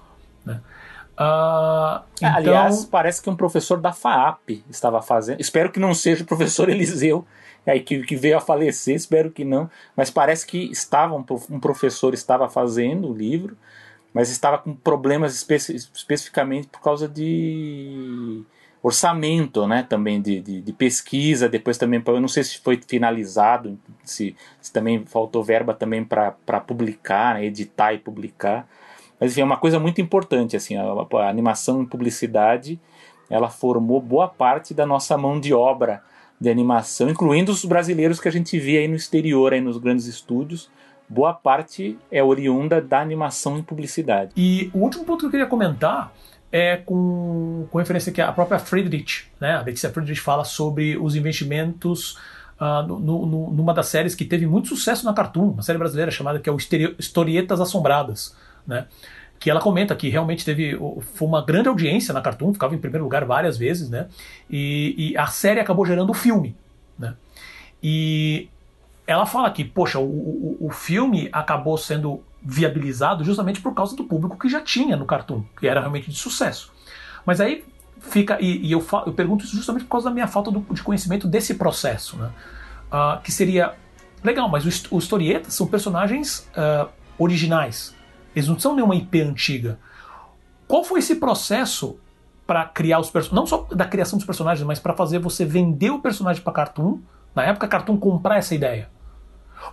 [0.46, 0.62] Né?
[1.14, 2.36] Uh, então...
[2.36, 5.42] Aliás, parece que um professor da FAAP estava fazendo.
[5.42, 7.26] Espero que não seja o professor Eliseu,
[7.68, 9.70] aí que, que veio a falecer, espero que não.
[9.98, 13.58] Mas parece que estava um, um professor estava fazendo o livro,
[14.14, 18.44] mas estava com problemas espe especificamente por causa de
[18.84, 19.82] orçamento, né?
[19.88, 21.48] Também de, de, de pesquisa.
[21.48, 26.60] Depois também, eu não sei se foi finalizado, se, se também faltou verba também para
[26.68, 28.68] publicar, né, editar e publicar.
[29.18, 32.78] Mas enfim, é uma coisa muito importante, assim, a, a animação em publicidade,
[33.30, 36.04] ela formou boa parte da nossa mão de obra
[36.40, 40.08] de animação, incluindo os brasileiros que a gente vê aí no exterior, aí nos grandes
[40.08, 40.70] estúdios.
[41.08, 44.34] Boa parte é oriunda da animação em publicidade.
[44.36, 46.12] E o último ponto que eu queria comentar
[46.54, 49.56] é com, com referência que a própria Friedrich, né?
[49.56, 52.16] A Letícia Friedrich fala sobre os investimentos
[52.62, 56.12] uh, no, no, numa das séries que teve muito sucesso na Cartoon, uma série brasileira
[56.12, 56.58] chamada que é o
[57.00, 58.36] Historietas Assombradas
[58.66, 58.86] né?
[59.40, 63.04] Que ela comenta que realmente teve foi uma grande audiência na Cartoon, ficava em primeiro
[63.04, 64.08] lugar várias vezes, né?
[64.50, 66.56] E, e a série acabou gerando o filme,
[66.98, 67.16] né?
[67.82, 68.48] E
[69.06, 74.04] ela fala que, poxa, o, o, o filme acabou sendo viabilizado justamente por causa do
[74.04, 76.72] público que já tinha no Cartoon, que era realmente de sucesso.
[77.26, 77.64] Mas aí
[78.00, 80.84] fica, e, e eu, eu, pergunto isso justamente por causa da minha falta do, de
[80.84, 82.32] conhecimento desse processo, né?
[82.92, 83.74] Uh, que seria
[84.24, 86.88] legal, mas os, os historietas são personagens uh,
[87.18, 87.96] originais,
[88.36, 89.80] eles não são nenhuma IP antiga.
[90.68, 91.98] Qual foi esse processo
[92.46, 93.36] para criar os personagens?
[93.36, 97.00] Não só da criação dos personagens, mas para fazer você vender o personagem para Cartoon,
[97.36, 98.90] na época Cartoon comprar essa ideia.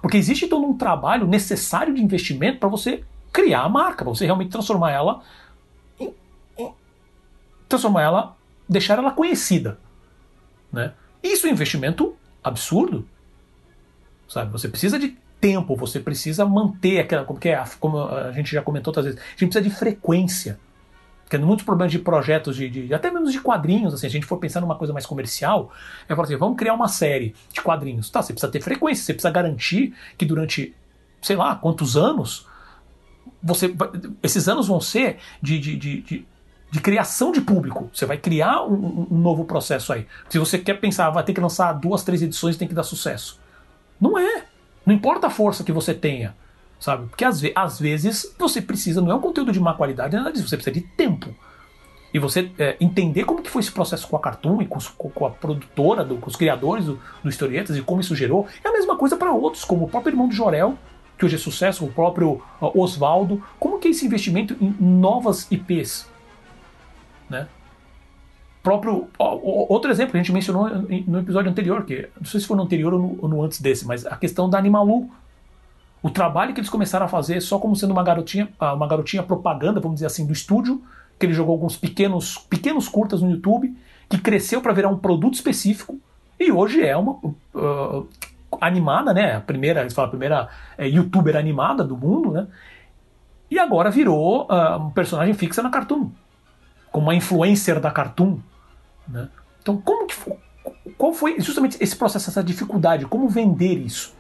[0.00, 4.24] Porque existe todo um trabalho necessário de investimento para você criar a marca, para você
[4.24, 5.22] realmente transformar ela
[5.98, 6.12] em,
[6.58, 6.72] em,
[7.68, 8.36] transformar ela,
[8.68, 9.78] deixar ela conhecida,
[10.72, 10.92] né?
[11.22, 13.06] Isso é um investimento absurdo.
[14.28, 14.50] sabe?
[14.52, 18.62] Você precisa de tempo, você precisa manter aquela, como, que é, como a gente já
[18.62, 20.58] comentou outras vezes, a gente precisa de frequência.
[21.30, 24.26] Porque muitos problemas de projetos, de, de, até mesmo de quadrinhos, assim, se a gente
[24.26, 25.70] for pensar numa coisa mais comercial,
[26.08, 28.10] é falar assim, vamos criar uma série de quadrinhos.
[28.10, 30.74] Tá, você precisa ter frequência, você precisa garantir que durante,
[31.22, 32.48] sei lá, quantos anos,
[33.40, 33.72] você
[34.24, 36.26] esses anos vão ser de, de, de, de,
[36.68, 37.88] de criação de público.
[37.94, 40.08] Você vai criar um, um, novo processo aí.
[40.28, 43.38] Se você quer pensar, vai ter que lançar duas, três edições tem que dar sucesso.
[44.00, 44.46] Não é.
[44.84, 46.34] Não importa a força que você tenha,
[46.80, 47.06] sabe?
[47.08, 50.32] Porque às, ve às vezes você precisa, não é um conteúdo de má qualidade, nada
[50.32, 51.32] disso, você precisa de tempo.
[52.12, 55.26] E você é, entender como que foi esse processo com a Cartoon e com, com
[55.26, 58.72] a produtora, do, com os criadores do, do Historietas e como isso gerou, é a
[58.72, 60.76] mesma coisa para outros, como o próprio irmão de Jorel,
[61.16, 63.44] que hoje é sucesso, o próprio uh, Oswaldo.
[63.60, 66.08] Como que é esse investimento em novas IPs?
[67.28, 67.46] Né?
[68.62, 72.56] próprio outro exemplo que a gente mencionou no episódio anterior, que não sei se foi
[72.56, 75.08] no anterior ou no, ou no, antes desse, mas a questão da Animalu.
[76.02, 79.22] O trabalho que eles começaram a fazer só como sendo uma garotinha, ah, uma garotinha
[79.22, 80.82] propaganda, vamos dizer assim, do estúdio,
[81.18, 83.76] que ele jogou alguns pequenos, pequenos curtas no YouTube,
[84.08, 86.00] que cresceu para virar um produto específico
[86.38, 88.08] e hoje é uma uh,
[88.58, 89.36] animada, né?
[89.36, 90.48] A primeira, eles falam, a primeira
[90.78, 92.46] é, youtuber animada do mundo, né?
[93.50, 96.10] E agora virou uh, um personagem fixa na Cartoon,
[96.90, 98.38] como uma influencer da Cartoon,
[99.06, 99.28] né?
[99.60, 100.36] Então, como que foi,
[100.96, 103.04] qual foi justamente esse processo, essa dificuldade?
[103.04, 104.14] Como vender isso?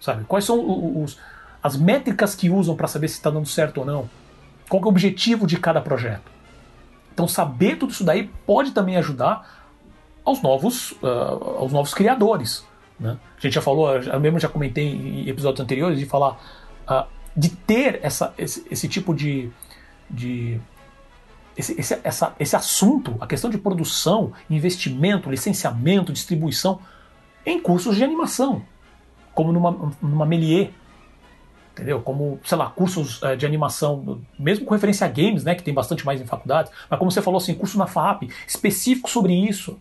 [0.00, 0.24] Sabe?
[0.24, 1.18] Quais são os,
[1.62, 4.08] as métricas que usam para saber se está dando certo ou não?
[4.68, 6.30] Qual é o objetivo de cada projeto?
[7.12, 9.68] Então, saber tudo isso daí pode também ajudar
[10.24, 12.64] aos novos, uh, aos novos criadores.
[12.98, 13.18] Né?
[13.36, 16.40] A gente já falou, eu mesmo já comentei em episódios anteriores de falar
[16.88, 19.50] uh, de ter essa, esse, esse tipo de,
[20.08, 20.60] de
[21.56, 26.80] esse, esse, essa, esse assunto, a questão de produção, investimento, licenciamento, distribuição,
[27.44, 28.62] em cursos de animação,
[29.34, 30.70] como numa, numa Melier,
[31.72, 32.00] entendeu?
[32.00, 35.72] Como, sei lá, cursos uh, de animação, mesmo com referência a games, né, que tem
[35.72, 39.78] bastante mais em faculdades, mas como você falou assim, curso na FAP, específico sobre isso,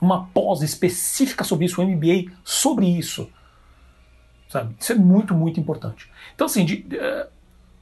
[0.00, 3.30] uma pós específica sobre isso, um MBA sobre isso,
[4.48, 4.74] sabe?
[4.78, 6.10] Isso é muito, muito importante.
[6.34, 7.26] Então, assim, de, uh,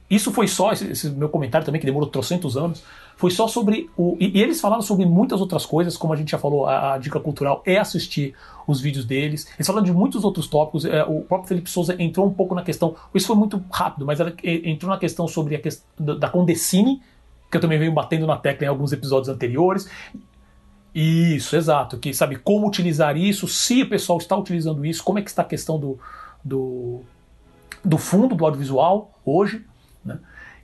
[0.09, 2.83] isso foi só, esse, esse, meu comentário também, que demorou trocentos anos,
[3.17, 4.15] foi só sobre o.
[4.19, 6.97] E, e, eles falaram sobre muitas outras coisas, como a gente já falou, a, a,
[6.97, 8.35] dica cultural é assistir
[8.67, 9.47] os vídeos deles.
[9.55, 10.85] Eles falaram de muitos outros tópicos.
[10.85, 12.95] É, o próprio Felipe Souza entrou um pouco na questão.
[13.13, 15.85] Isso foi muito rápido, mas ela entrou na questão sobre a questão
[16.17, 17.01] da, Condecine,
[17.49, 19.89] que eu também venho batendo na tecla em alguns episódios anteriores.
[20.93, 21.97] Isso, exato.
[21.97, 25.41] Que sabe como utilizar isso, se o pessoal está utilizando isso, como é que está
[25.41, 25.99] a questão do,
[26.43, 27.01] do,
[27.83, 29.65] do fundo do audiovisual hoje.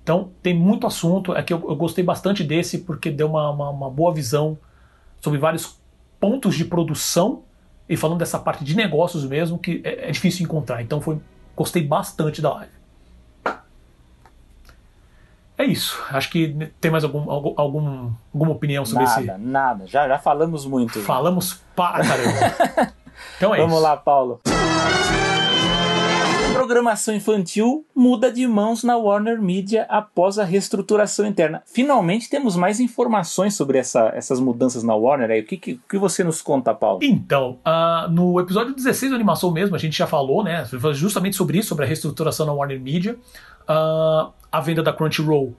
[0.03, 3.69] Então tem muito assunto, é que eu, eu gostei bastante desse porque deu uma, uma,
[3.69, 4.57] uma, boa visão
[5.19, 5.79] sobre vários
[6.19, 7.43] pontos de produção
[7.87, 10.81] e falando dessa parte de negócios mesmo que é, é difícil encontrar.
[10.81, 11.19] Então foi,
[11.55, 12.71] gostei bastante da live.
[15.57, 16.01] É isso.
[16.09, 17.53] Acho que tem mais algum, algum,
[18.33, 19.27] alguma opinião sobre nada, esse.
[19.27, 19.87] Nada, nada.
[19.87, 20.99] Já, já falamos muito.
[21.01, 22.93] Falamos para caramba.
[23.37, 23.83] então é Vamos isso.
[23.83, 24.41] lá, Paulo
[26.61, 31.63] programação infantil muda de mãos na Warner Media após a reestruturação interna.
[31.65, 35.31] Finalmente temos mais informações sobre essa, essas mudanças na Warner.
[35.31, 35.41] Aí.
[35.41, 36.99] O que, que, que você nos conta, Paulo?
[37.01, 40.63] Então, uh, no episódio 16 da animação mesmo, a gente já falou, né?
[40.93, 43.17] Justamente sobre isso, sobre a reestruturação na Warner Media.
[43.63, 45.55] Uh, a venda da Crunchyroll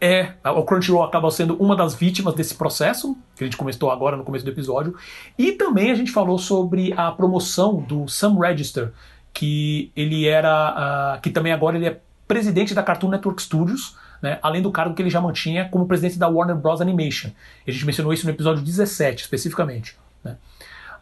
[0.00, 0.34] é.
[0.44, 4.22] O Crunchyroll acaba sendo uma das vítimas desse processo, que a gente começou agora no
[4.22, 4.94] começo do episódio.
[5.36, 8.92] E também a gente falou sobre a promoção do Sam Register,
[9.32, 11.16] que ele era.
[11.16, 14.94] Uh, que também agora ele é presidente da Cartoon Network Studios, né, além do cargo
[14.94, 16.80] que ele já mantinha como presidente da Warner Bros.
[16.80, 17.30] Animation.
[17.66, 19.96] A gente mencionou isso no episódio 17, especificamente.
[20.22, 20.36] Né.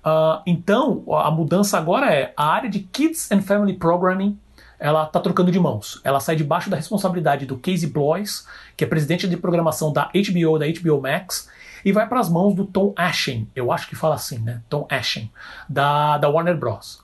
[0.05, 4.39] Uh, então, a mudança agora é a área de Kids and Family Programming
[4.79, 6.01] ela está trocando de mãos.
[6.05, 10.59] Ela sai debaixo da responsabilidade do Casey Bloys, que é presidente de programação da HBO,
[10.59, 11.49] da HBO Max,
[11.85, 14.62] e vai para as mãos do Tom Ashen, eu acho que fala assim, né?
[14.68, 15.31] Tom Ashen,
[15.68, 17.03] da, da Warner Bros.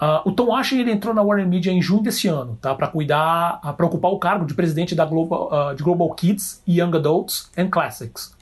[0.00, 2.72] Uh, o Tom Ashen ele entrou na Warner Media em junho desse ano, tá?
[2.72, 6.96] Para cuidar, para ocupar o cargo de presidente da Global, uh, de Global Kids, Young
[6.96, 8.36] Adults and Classics.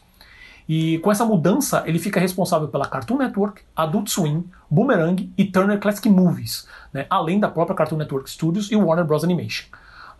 [0.68, 5.78] E com essa mudança, ele fica responsável pela Cartoon Network, Adult Swim, Boomerang e Turner
[5.78, 7.06] Classic Movies, né?
[7.08, 9.24] além da própria Cartoon Network Studios e Warner Bros.
[9.24, 9.66] Animation.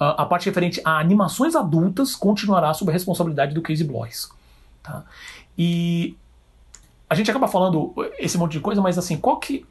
[0.01, 4.30] Uh, a parte referente a animações adultas continuará sob a responsabilidade do Casey Bloys.
[4.82, 5.05] Tá?
[5.59, 6.16] E
[7.11, 9.66] a gente acaba falando esse monte de coisa, mas assim, qual que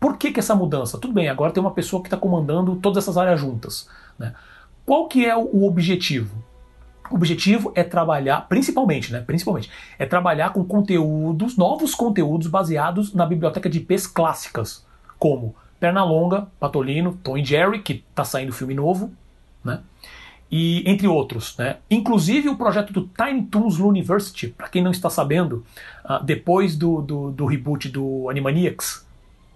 [0.00, 0.98] por que, que essa mudança?
[0.98, 3.86] Tudo bem, agora tem uma pessoa que está comandando todas essas áreas juntas.
[4.18, 4.34] Né?
[4.86, 6.42] Qual que é o objetivo?
[7.10, 9.20] O objetivo é trabalhar, principalmente, né?
[9.20, 14.86] Principalmente, é trabalhar com conteúdos, novos conteúdos baseados na biblioteca de IPs clássicas,
[15.18, 19.10] como Pernalonga, Patolino, Tom e Jerry, que está saindo filme novo,
[19.64, 19.80] né?
[20.50, 21.78] E entre outros, né?
[21.90, 25.64] Inclusive o projeto do Tiny Toons University, para quem não está sabendo,
[26.04, 29.06] uh, depois do, do, do, reboot do Animaniacs,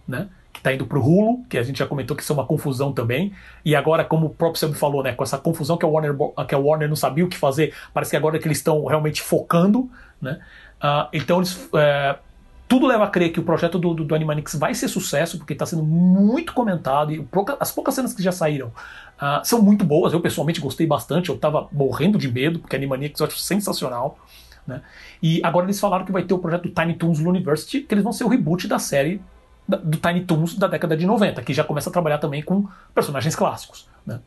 [0.07, 0.29] né?
[0.53, 2.47] Que está indo para o Hulu, que a gente já comentou que isso é uma
[2.47, 3.33] confusão também.
[3.65, 5.13] E agora, como o próprio Sam falou, né?
[5.13, 6.15] Com essa confusão que a Warner,
[6.47, 8.85] que a Warner não sabia o que fazer, parece que agora é que eles estão
[8.85, 9.91] realmente focando,
[10.21, 10.41] né?
[10.77, 11.57] Uh, então eles.
[11.67, 12.19] Uh,
[12.67, 15.53] tudo leva a crer que o projeto do, do, do Animanix vai ser sucesso, porque
[15.53, 19.85] está sendo muito comentado e pouca, as poucas cenas que já saíram uh, são muito
[19.85, 20.13] boas.
[20.13, 24.19] Eu pessoalmente gostei bastante, eu estava morrendo de medo, porque Animanix eu acho sensacional.
[24.67, 24.81] Né?
[25.23, 28.13] E agora eles falaram que vai ter o projeto Tiny Toons University, que eles vão
[28.13, 29.21] ser o reboot da série
[29.67, 33.35] do Tiny Toons da década de 90, que já começa a trabalhar também com personagens
[33.35, 33.89] clássicos.
[34.07, 34.21] Né?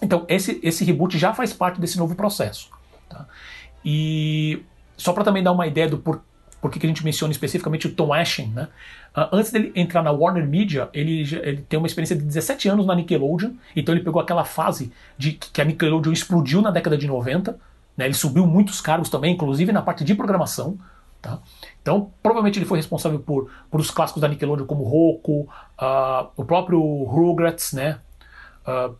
[0.00, 2.70] Então esse, esse reboot já faz parte desse novo processo.
[3.08, 3.26] Tá?
[3.84, 4.62] E
[4.96, 6.22] só para também dar uma ideia do por,
[6.60, 8.68] por que, a gente menciona especificamente o Tom Ashen, né?
[9.16, 12.86] Uh, antes dele entrar na Warner Media, ele, ele tem uma experiência de 17 anos
[12.86, 17.06] na Nickelodeon, então ele pegou aquela fase de que a Nickelodeon explodiu na década de
[17.06, 17.58] 90,
[17.96, 18.04] né?
[18.04, 20.78] ele subiu muitos cargos também, inclusive na parte de programação.
[21.20, 21.38] Tá?
[21.82, 25.42] Então, provavelmente ele foi responsável por, por os clássicos da Nickelodeon como Roku,
[25.78, 28.00] uh, o próprio Rugrats, né?
[28.66, 28.96] Uh,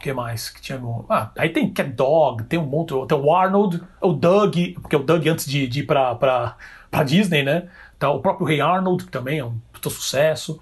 [0.00, 1.04] que mais que tinha no...
[1.08, 5.02] Ah, aí tem Cat Dog, tem um monte, tem o Arnold, o Doug, porque o
[5.02, 6.56] Doug antes de, de ir pra
[7.04, 7.68] Disney, né?
[7.98, 10.60] Tá, o próprio Rei Arnold, que também é um puta sucesso.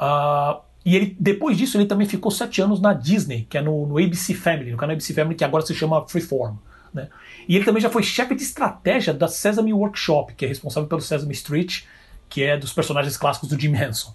[0.00, 3.86] Uh, e ele, depois disso, ele também ficou sete anos na Disney, que é no,
[3.86, 6.56] no ABC Family, no canal ABC Family, que agora se chama Freeform.
[6.92, 7.08] Né?
[7.48, 11.00] E ele também já foi chefe de estratégia da Sesame Workshop, que é responsável pelo
[11.00, 11.84] Sesame Street,
[12.28, 14.14] que é dos personagens clássicos do Jim Henson.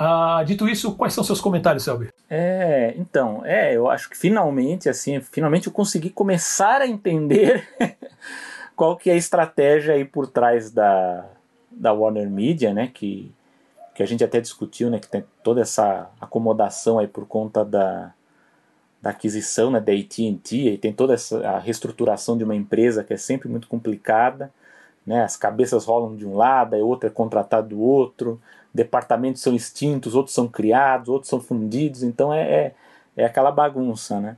[0.00, 2.08] Ah, dito isso, quais são seus comentários, Selby?
[2.30, 7.66] É, então, é, eu acho que finalmente, assim, finalmente eu consegui começar a entender
[8.76, 11.26] qual que é a estratégia aí por trás da,
[11.68, 13.34] da Warner Media, né, que,
[13.92, 18.14] que a gente até discutiu, né, que tem toda essa acomodação aí por conta da,
[19.00, 23.16] da aquisição, né, da AT&T, tem toda essa a reestruturação de uma empresa que é
[23.16, 24.52] sempre muito complicada,
[25.06, 28.40] né, as cabeças rolam de um lado, aí outro é contratado do outro,
[28.74, 32.74] departamentos são extintos, outros são criados, outros são fundidos, então é, é,
[33.16, 34.36] é aquela bagunça, né?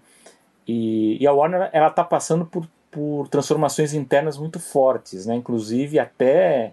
[0.66, 5.34] E, e, a Warner ela está passando por, por transformações internas muito fortes, né?
[5.34, 6.72] Inclusive até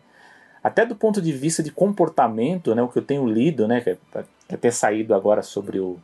[0.63, 2.81] até do ponto de vista de comportamento, né?
[2.81, 3.81] O que eu tenho lido, né?
[3.81, 3.97] Que é,
[4.49, 5.97] é até saído agora sobre o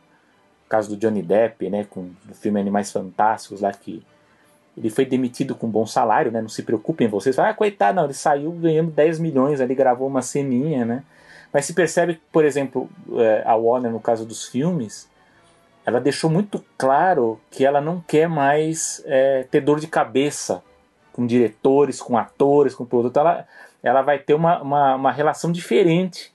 [0.74, 1.86] caso do Johnny Depp, né?
[1.88, 4.02] Com o filme Animais Fantásticos lá que
[4.76, 6.42] ele foi demitido com bom salário, né?
[6.42, 7.38] Não se preocupem vocês.
[7.38, 11.04] Ah, coitado, não, ele saiu ganhando 10 milhões, ali gravou uma ceninha, né?
[11.52, 15.08] Mas se percebe que, por exemplo, é, a Warner, no caso dos filmes,
[15.86, 20.60] ela deixou muito claro que ela não quer mais é, ter dor de cabeça
[21.12, 23.16] com diretores, com atores, com produto.
[23.16, 23.46] Ela,
[23.80, 26.33] ela vai ter uma, uma, uma relação diferente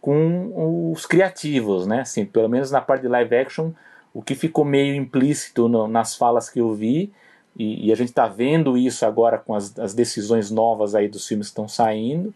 [0.00, 2.00] com os criativos, né?
[2.00, 3.70] Assim, pelo menos na parte de live action,
[4.14, 7.12] o que ficou meio implícito no, nas falas que eu vi,
[7.58, 11.26] e, e a gente está vendo isso agora com as, as decisões novas aí dos
[11.26, 12.32] filmes que estão saindo,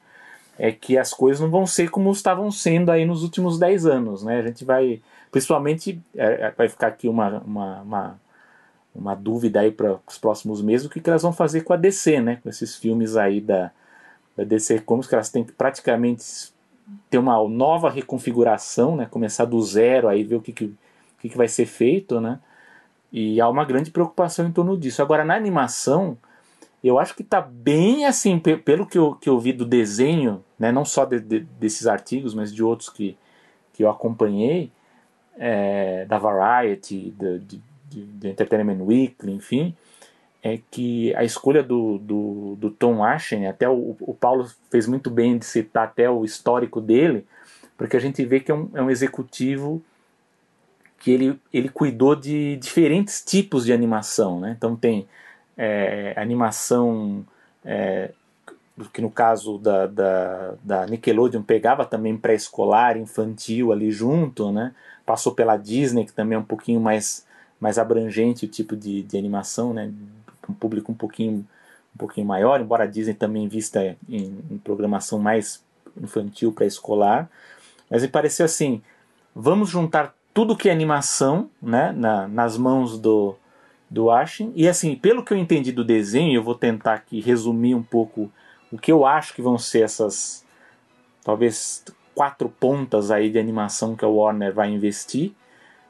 [0.59, 4.23] é que as coisas não vão ser como estavam sendo aí nos últimos 10 anos,
[4.23, 4.41] né?
[4.41, 5.01] A gente vai,
[5.31, 8.21] principalmente, é, é, vai ficar aqui uma, uma, uma,
[8.95, 11.77] uma dúvida aí para os próximos meses, o que, que elas vão fazer com a
[11.77, 12.39] DC, né?
[12.43, 13.71] Com esses filmes aí da,
[14.37, 16.53] da DC Comics, que elas têm que praticamente
[17.09, 19.07] ter uma nova reconfiguração, né?
[19.07, 20.75] Começar do zero aí, ver o que, que,
[21.21, 22.41] que, que vai ser feito, né?
[23.13, 25.03] E há uma grande preocupação em torno disso.
[25.03, 26.17] Agora, na animação,
[26.83, 30.73] eu acho que está bem assim, pelo que eu, que eu vi do desenho, né,
[30.73, 33.17] não só de, de, desses artigos, mas de outros que,
[33.73, 34.73] que eu acompanhei,
[35.37, 37.61] é, da Variety, do,
[38.27, 39.77] Entertainment Weekly, enfim,
[40.43, 45.09] é que a escolha do, do, do Tom Ashen, até o, o, Paulo fez muito
[45.09, 47.25] bem de citar até o histórico dele,
[47.77, 49.81] porque a gente vê que é um, é um executivo
[50.99, 54.55] que ele, ele cuidou de diferentes tipos de animação, né?
[54.57, 55.07] Então tem
[55.57, 57.25] é, animação
[57.65, 58.11] é,
[58.93, 64.75] que no caso da, da, da Nickelodeon pegava também pré-escolar, infantil ali junto, né?
[65.07, 67.27] Passou pela Disney, que também é um pouquinho mais,
[67.61, 69.93] mais abrangente o tipo de, de animação, né?
[70.49, 71.47] Um público um pouquinho,
[71.95, 75.63] um pouquinho maior, embora a Disney também vista em, em programação mais
[76.01, 77.29] infantil pré-escolar.
[77.91, 78.83] Mas me pareceu assim,
[79.35, 83.37] vamos juntar tudo que é animação né, na, nas mãos do,
[83.89, 84.53] do Ashen.
[84.55, 88.31] E assim, pelo que eu entendi do desenho, eu vou tentar aqui resumir um pouco
[88.71, 90.45] o que eu acho que vão ser essas
[91.23, 91.85] talvez
[92.15, 95.33] quatro pontas aí de animação que a Warner vai investir.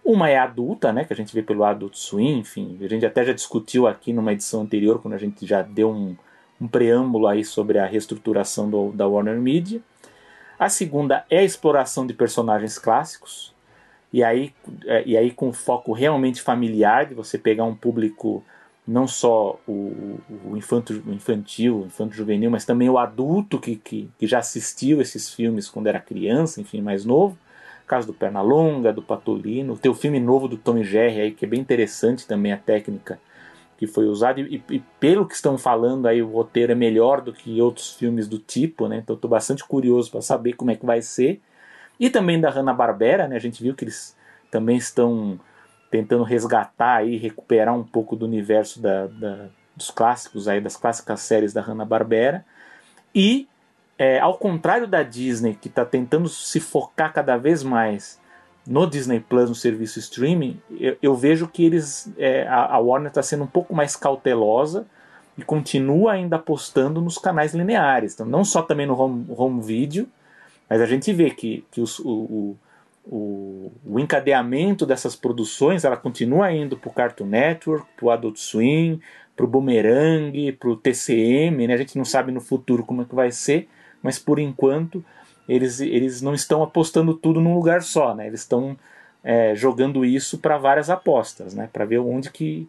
[0.05, 3.25] Uma é adulta, né, que a gente vê pelo Adult Swim, enfim, a gente até
[3.25, 6.17] já discutiu aqui numa edição anterior, quando a gente já deu um,
[6.61, 9.81] um preâmbulo aí sobre a reestruturação do, da Warner Media.
[10.59, 13.55] A segunda é a exploração de personagens clássicos,
[14.13, 14.53] e aí,
[14.87, 18.45] é, e aí com foco realmente familiar, de você pegar um público
[18.87, 24.11] não só o, o infanto, infantil, o infanto juvenil, mas também o adulto que, que,
[24.19, 27.39] que, já assistiu esses filmes quando era criança, enfim, mais novo.
[27.93, 31.49] Caso do Pernalonga, do Patolino, tem o filme novo do Tom Jerry aí, que é
[31.49, 33.21] bem interessante também a técnica
[33.77, 37.35] que foi usada, e, e, pelo que estão falando aí, o roteiro é melhor do
[37.35, 38.97] que outros filmes do tipo, né?
[38.97, 41.43] Então estou bastante curioso para saber como é que vai ser.
[42.01, 43.37] E também da Hanna-Barbera, né?
[43.37, 44.17] A gente viu que eles
[44.51, 45.39] também estão
[45.91, 51.21] tentando resgatar e recuperar um pouco do universo da, da, dos clássicos aí, das clássicas
[51.21, 52.43] séries da Hanna-Barbera.
[53.15, 53.47] E,
[54.03, 58.21] é, ao contrário da Disney, que está tentando se focar cada vez mais
[58.67, 63.11] no Disney Plus, no serviço streaming, eu, eu vejo que eles é, a, a, Warner
[63.11, 64.87] está sendo um pouco mais cautelosa
[65.39, 68.15] e continua ainda apostando nos canais lineares.
[68.15, 70.09] Então, não só também no home, home video,
[70.69, 72.57] mas a gente vê que, que os, o,
[73.07, 78.37] o, o, encadeamento dessas produções ela continua indo para o Cartoon Network, para o Adult
[78.39, 79.01] Swim,
[79.37, 81.69] para o Boomerang, para o TCM.
[81.69, 81.75] Né?
[81.75, 83.69] A gente não sabe no futuro como é que vai ser,
[84.03, 85.05] mas por enquanto
[85.49, 88.27] eles, eles não estão apostando tudo num lugar só, né?
[88.27, 88.77] Eles estão
[89.23, 91.69] é, jogando isso para várias apostas, né?
[91.73, 92.69] Para ver onde que,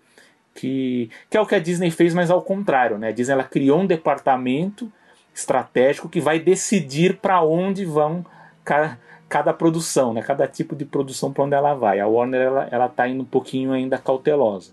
[0.53, 3.09] que que é o que a Disney fez, mas ao contrário, né?
[3.09, 4.91] A Disney ela criou um departamento
[5.33, 8.25] estratégico que vai decidir para onde vão
[8.63, 10.21] cada, cada produção, né?
[10.21, 11.99] Cada tipo de produção para onde ela vai.
[11.99, 14.71] A Warner ela ela está indo um pouquinho ainda cautelosa.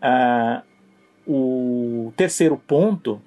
[0.00, 0.62] Ah,
[1.26, 3.20] o terceiro ponto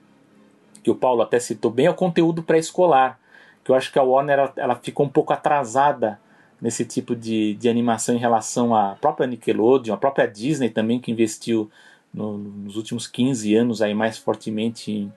[0.87, 3.19] que o Paulo até citou bem é o conteúdo pré-escolar
[3.67, 6.17] que eu acho que a Warner ela, ela ficou um pouco atrasada
[6.61, 11.11] nesse tipo de, de animação em relação à própria Nickelodeon, a própria Disney também, que
[11.11, 11.69] investiu
[12.13, 15.13] no, nos últimos 15 anos aí mais fortemente em,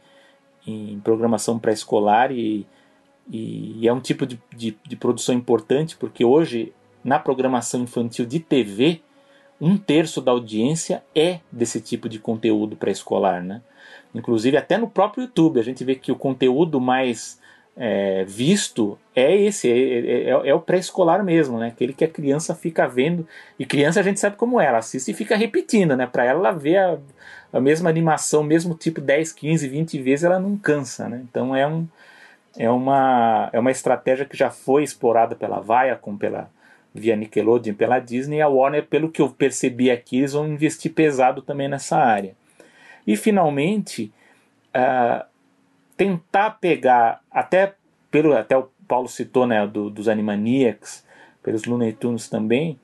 [0.66, 2.66] em programação pré-escolar e,
[3.30, 6.72] e, e, é um tipo de, de, de, produção importante porque hoje
[7.04, 9.00] na programação infantil de TV
[9.60, 13.62] um terço da audiência é desse tipo de conteúdo pré-escolar, né?
[14.14, 17.40] Inclusive até no próprio YouTube a gente vê que o conteúdo mais
[17.76, 21.68] é, visto é esse, é, é, é, é o pré-escolar mesmo, né?
[21.68, 23.26] Aquele que a criança fica vendo.
[23.58, 26.06] E criança a gente sabe como é, ela assiste e fica repetindo, né?
[26.06, 26.98] Para ela, ela ver a,
[27.52, 31.22] a mesma animação, mesmo tipo 10, 15, 20 vezes, ela não cansa, né?
[31.28, 31.86] Então é, um,
[32.56, 36.50] é, uma, é uma estratégia que já foi explorada pela Viacom, pela
[36.94, 38.38] via Nickelodeon, pela Disney.
[38.38, 42.34] E a Warner, pelo que eu percebi aqui, eles vão investir pesado também nessa área.
[43.06, 44.12] E finalmente.
[44.74, 45.30] Uh,
[46.00, 47.74] tentar pegar, até
[48.10, 51.04] pelo até o Paulo citou, né, do, dos Animaniacs,
[51.42, 52.80] pelos Looney Tunes também,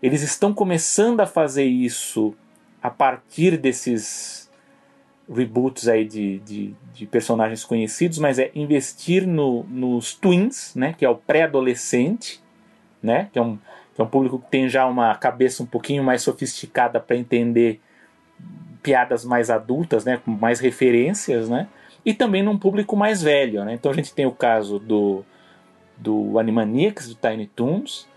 [0.00, 2.36] eles estão começando a fazer isso
[2.80, 4.48] a partir desses
[5.28, 11.04] reboots aí de, de, de personagens conhecidos, mas é investir no, nos twins, né, que
[11.04, 12.40] é o pré-adolescente,
[13.02, 13.56] né, que é, um,
[13.92, 17.80] que é um público que tem já uma cabeça um pouquinho mais sofisticada para entender
[18.82, 21.68] piadas mais adultas, né, com mais referências, né,
[22.04, 23.64] e também num público mais velho.
[23.64, 23.74] Né?
[23.74, 25.24] Então a gente tem o caso do,
[25.96, 28.08] do Animaniacs, do Tiny Toons,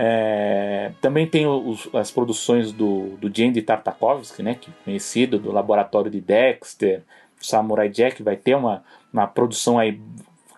[0.00, 5.50] é, também tem os, as produções do, do Jandy Tartakovsky, né, que é conhecido do
[5.50, 7.02] Laboratório de Dexter,
[7.40, 10.00] Samurai Jack, vai ter uma, uma produção aí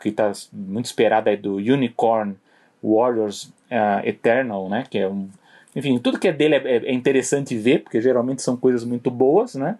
[0.00, 2.36] que está muito esperada aí do Unicorn
[2.82, 5.28] Warriors uh, Eternal, né, que é um,
[5.74, 9.54] enfim, tudo que é dele é, é interessante ver, porque geralmente são coisas muito boas,
[9.54, 9.78] né,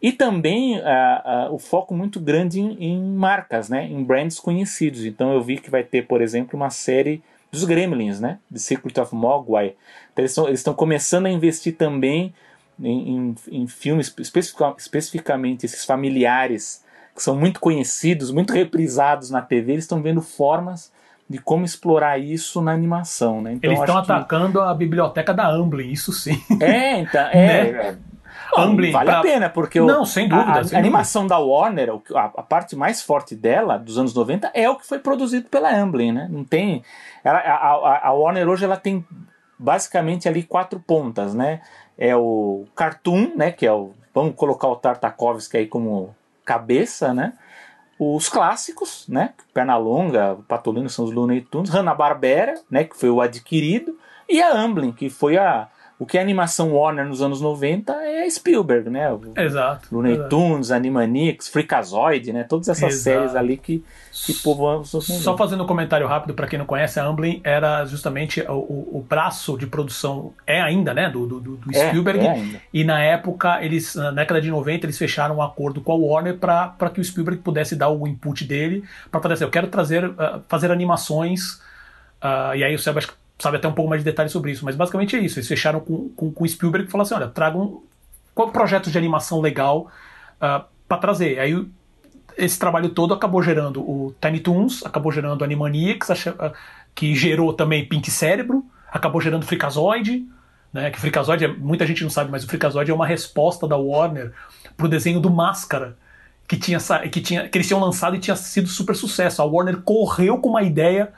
[0.00, 3.86] e também uh, uh, o foco muito grande em, em, marcas, né?
[3.86, 5.04] em brands conhecidos.
[5.04, 8.38] Então eu vi que vai ter, por exemplo, uma série dos Gremlins, né?
[8.52, 9.74] The Secret of Mogwai.
[10.12, 12.34] Então eles estão começando a investir também
[12.78, 16.84] em, em, em filmes, especific, especificamente esses familiares,
[17.14, 20.92] que são muito conhecidos, muito reprisados na TV, eles estão vendo formas
[21.28, 23.54] de como explorar isso na animação, né?
[23.54, 24.68] Então, Eles estão atacando que...
[24.68, 26.40] a biblioteca da Amblin, isso sim.
[26.60, 27.98] É, então, é, né?
[28.56, 29.18] Amblin, vale pra...
[29.18, 32.42] a pena, porque não, o, sem dúvida, a, sem a animação da Warner, a, a,
[32.42, 36.28] parte mais forte dela, dos anos 90, é o que foi produzido pela Amblin, né?
[36.30, 36.82] Não tem.
[37.24, 39.04] Ela, a, a, Warner hoje ela tem
[39.58, 41.60] basicamente ali quatro pontas, né?
[41.98, 43.50] É o Cartoon, né?
[43.50, 43.90] Que é o.
[44.14, 46.14] Vamos colocar o Tartakovsky aí como
[46.44, 47.32] cabeça, né?
[47.98, 49.32] Os clássicos, né?
[49.54, 52.84] Pernalonga, Patolino são os Looney Tunes, Hanna-Barbera, né?
[52.84, 55.68] Que foi o adquirido, e a Amblin, que foi a
[55.98, 59.08] o que é animação Warner nos anos 90 é Spielberg, né?
[59.36, 59.88] Exato.
[59.90, 60.28] Looney exato.
[60.28, 62.44] Tunes, Animaniacs, Freakazoid, né?
[62.44, 63.02] Todas essas Exato.
[63.02, 63.82] séries ali que,
[64.12, 65.24] que povoam os anos 90.
[65.24, 68.98] Só fazendo um comentário rápido para quem não conhece, a Amblin era justamente o, o,
[68.98, 72.20] o braço de produção, é ainda, né, do, do, do É, Spielberg.
[72.26, 72.60] é ainda.
[72.74, 76.36] E na época, eles, na década de 90, eles fecharam um acordo com a Warner
[76.36, 80.12] para que o Spielberg pudesse dar o input dele para fazer assim, eu quero trazer,
[80.18, 81.58] ah, fazer animações,
[82.20, 84.76] ah, e aí o que sabe até um pouco mais de detalhes sobre isso, mas
[84.76, 87.82] basicamente é isso, eles fecharam com, com, com Spielberg e falaram assim, olha, tragam
[88.34, 89.90] qual projeto de animação legal
[90.38, 91.38] para trazer.
[91.38, 91.66] Aí
[92.36, 96.52] esse trabalho todo acabou gerando o Tiny Toons, acabou gerando Animaniacs, ah,
[96.94, 100.26] que gerou também Pink Cérebro, acabou gerando Freakazoid,
[100.72, 100.90] né?
[100.90, 104.32] Que Freakazoid, é, muita gente não sabe, mas o Freakazoid é uma resposta da Warner
[104.76, 105.96] pro desenho do Máscara,
[106.46, 106.78] que tinha
[107.10, 109.40] que tinha que eles tinham lançado e tinha sido super sucesso.
[109.40, 111.12] A Warner correu com uma ideia,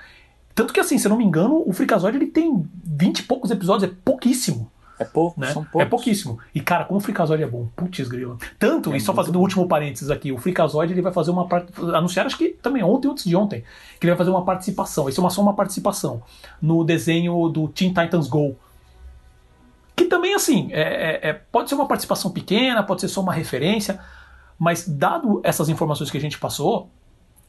[0.58, 3.50] tanto que assim, se eu não me engano, o Freakazoid ele tem 20 e poucos
[3.50, 5.52] episódios, é pouquíssimo É pouco, né?
[5.52, 5.80] são poucos.
[5.80, 6.38] É pouquíssimo.
[6.52, 7.68] E, cara, como o Freakazoid é bom.
[7.76, 8.36] Putz, grila.
[8.58, 11.46] Tanto, É e só fazendo o último parênteses aqui, o Freakazoid ele vai fazer uma
[11.46, 11.72] parte.
[11.94, 13.62] Anunciaram, acho que também ontem ou antes de ontem,
[14.00, 15.08] que ele vai fazer uma participação.
[15.08, 16.20] Isso é uma, só uma participação
[16.60, 18.56] no desenho do Teen Titans Go.
[19.94, 23.32] Que também, assim, é, é- é- pode ser uma participação pequena, pode ser só uma
[23.32, 24.00] referência,
[24.58, 26.88] mas dado essas informações que a gente passou,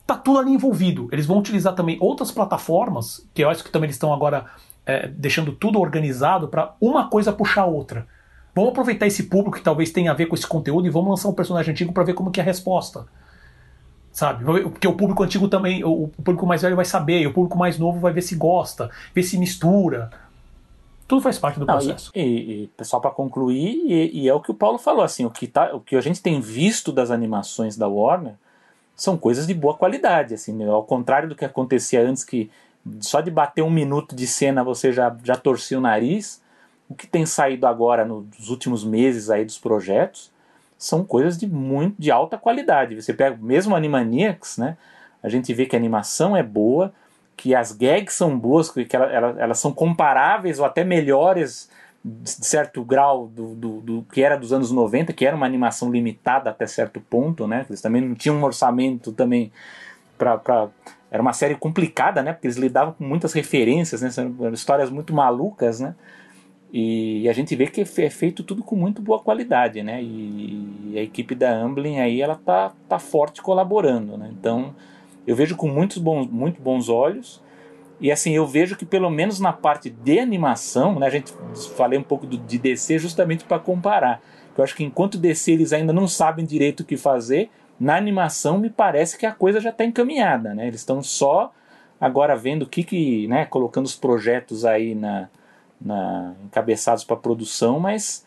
[0.10, 1.08] tá tudo ali envolvido.
[1.12, 4.46] Eles vão utilizar também outras plataformas, que eu acho que também eles estão agora
[4.84, 8.08] é, deixando tudo organizado para uma coisa puxar a outra.
[8.56, 11.30] Vamos aproveitar esse público que talvez tenha a ver com esse conteúdo e vamos lançar
[11.30, 13.06] um personagem antigo para ver como que é a resposta.
[14.12, 14.44] Sabe?
[14.64, 17.78] Porque o público antigo também, o público mais velho vai saber, e o público mais
[17.78, 20.10] novo vai ver se gosta, ver se mistura.
[21.08, 22.12] Tudo faz parte do Não, processo.
[22.16, 25.24] e, e, e, pessoal, para concluir, e, e é o que o Paulo falou, assim,
[25.24, 28.34] o que, tá, o que a gente tem visto das animações da Warner
[29.00, 30.68] são coisas de boa qualidade, assim, né?
[30.68, 32.52] ao contrário do que acontecia antes, que
[33.00, 36.42] só de bater um minuto de cena você já, já torcia o nariz,
[36.90, 40.32] o que tem saído agora nos últimos meses aí dos projetos
[40.78, 43.02] são coisas de muito de alta qualidade.
[43.02, 44.76] Você pega mesmo Animaniacs, né?
[45.22, 46.94] A gente vê que a animação é boa,
[47.38, 51.70] que as gags são boas, que ela, ela, elas são comparáveis ou até melhores
[52.04, 55.92] de certo grau do, do, do, que era dos anos 90, que era uma animação
[55.92, 57.66] limitada até certo ponto, né?
[57.70, 59.52] Eles também não tinham um orçamento também
[60.18, 60.70] para
[61.12, 62.34] era uma série complicada, né?
[62.34, 64.10] Porque eles lidavam com muitas referências, né?
[64.54, 65.96] Histórias muito malucas, né?
[66.72, 70.04] E a gente vê que é feito tudo com muito boa qualidade, né?
[70.04, 74.30] E a equipe da Amblin aí ela tá, tá forte colaborando, né?
[74.32, 74.76] Então
[75.26, 77.42] eu vejo com muitos bons, muito bons olhos.
[78.00, 81.08] E assim, eu vejo que pelo menos na parte de animação, né?
[81.08, 81.34] A gente
[81.76, 84.22] falei um pouco do, de DC justamente para comparar.
[84.58, 88.58] Eu acho que enquanto DC eles ainda não sabem direito o que fazer, na animação
[88.58, 90.68] me parece que a coisa já está encaminhada, né?
[90.68, 91.54] Eles estão só
[92.00, 93.46] agora vendo o que que, né?
[93.46, 95.30] Colocando os projetos aí na
[95.80, 98.26] na, encabeçados para produção, mas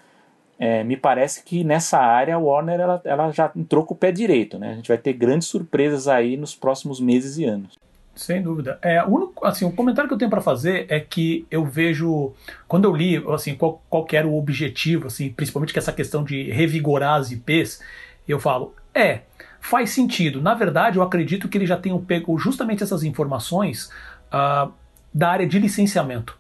[0.59, 4.11] é, me parece que nessa área a Warner ela, ela já entrou com o pé
[4.11, 4.59] direito.
[4.59, 4.73] Né?
[4.73, 7.79] A gente vai ter grandes surpresas aí nos próximos meses e anos.
[8.15, 8.79] Sem dúvida.
[8.83, 12.33] É, o único, assim, o comentário que eu tenho para fazer é que eu vejo,
[12.69, 16.51] quando eu li assim, qual, qual era o objetivo, assim, principalmente que essa questão de
[16.51, 17.81] revigorar as IPs,
[18.29, 19.23] eu falo, é,
[19.61, 20.43] faz sentido.
[20.43, 23.91] Na verdade, eu acredito que eles já tenham pego justamente essas informações
[24.29, 24.71] uh,
[25.13, 26.39] da área de licenciamento.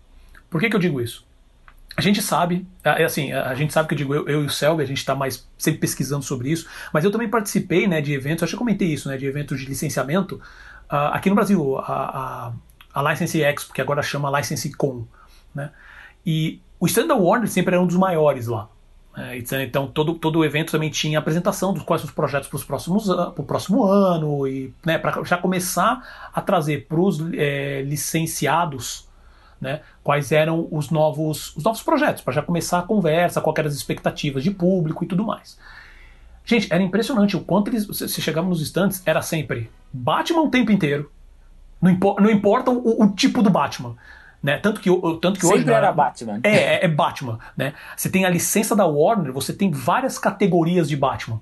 [0.50, 1.24] Por que, que eu digo isso?
[1.96, 4.50] A gente sabe, é assim, a gente sabe que eu digo, eu, eu e o
[4.50, 8.14] Selby, a gente está mais sempre pesquisando sobre isso, mas eu também participei né, de
[8.14, 10.40] eventos, acho que eu comentei isso, né, de eventos de licenciamento
[10.92, 12.52] uh, aqui no Brasil, a,
[12.94, 15.04] a, a License Expo, que agora chama License Com,
[15.54, 15.70] né,
[16.24, 18.68] e o stand da Warner sempre era um dos maiores lá.
[19.14, 22.56] É, então todo, todo o evento também tinha apresentação dos quais os projetos para
[23.36, 29.06] o próximo ano e né, para já começar a trazer para os é, licenciados
[29.60, 33.68] né, quais eram os novos, os novos projetos, para já começar a conversa, quais eram
[33.68, 35.58] as expectativas de público e tudo mais.
[36.44, 37.86] Gente, era impressionante o quanto eles.
[37.86, 41.10] Se chegava nos stands, era sempre Batman o tempo inteiro.
[41.80, 43.96] Não, impo não importa o, o, tipo do Batman.
[44.42, 44.58] Né?
[44.58, 44.90] Tanto que,
[45.20, 45.72] tanto que sempre hoje.
[45.72, 46.40] era Batman.
[46.42, 47.38] É, é, é Batman.
[47.56, 47.74] Né?
[47.96, 51.40] Você tem a licença da Warner, você tem várias categorias de Batman.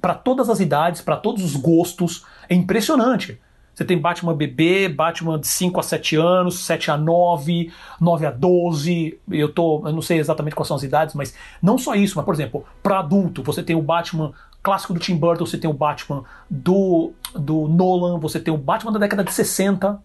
[0.00, 2.24] Para todas as idades, para todos os gostos.
[2.48, 3.40] É impressionante.
[3.74, 8.30] Você tem Batman bebê, Batman de 5 a 7 anos, 7 a 9, 9 a
[8.30, 9.18] 12.
[9.30, 12.24] Eu, tô, eu não sei exatamente quais são as idades, mas não só isso, mas,
[12.24, 14.32] por exemplo, para adulto, você tem o Batman
[14.62, 18.92] clássico do Tim Burton, você tem o Batman do, do Nolan, você tem o Batman
[18.92, 20.00] da década de 60.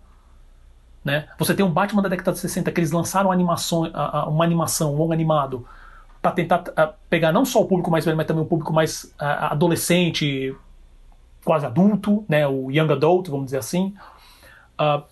[1.06, 1.28] Né?
[1.38, 3.90] Você tem o Batman da década de 60 que eles lançaram animação,
[4.28, 5.66] uma animação, um longo animado,
[6.22, 6.64] para tentar
[7.10, 10.54] pegar não só o público mais velho, mas também o público mais adolescente,
[11.44, 13.94] quase adulto, né, o young adult, vamos dizer assim.
[14.80, 15.04] Uh,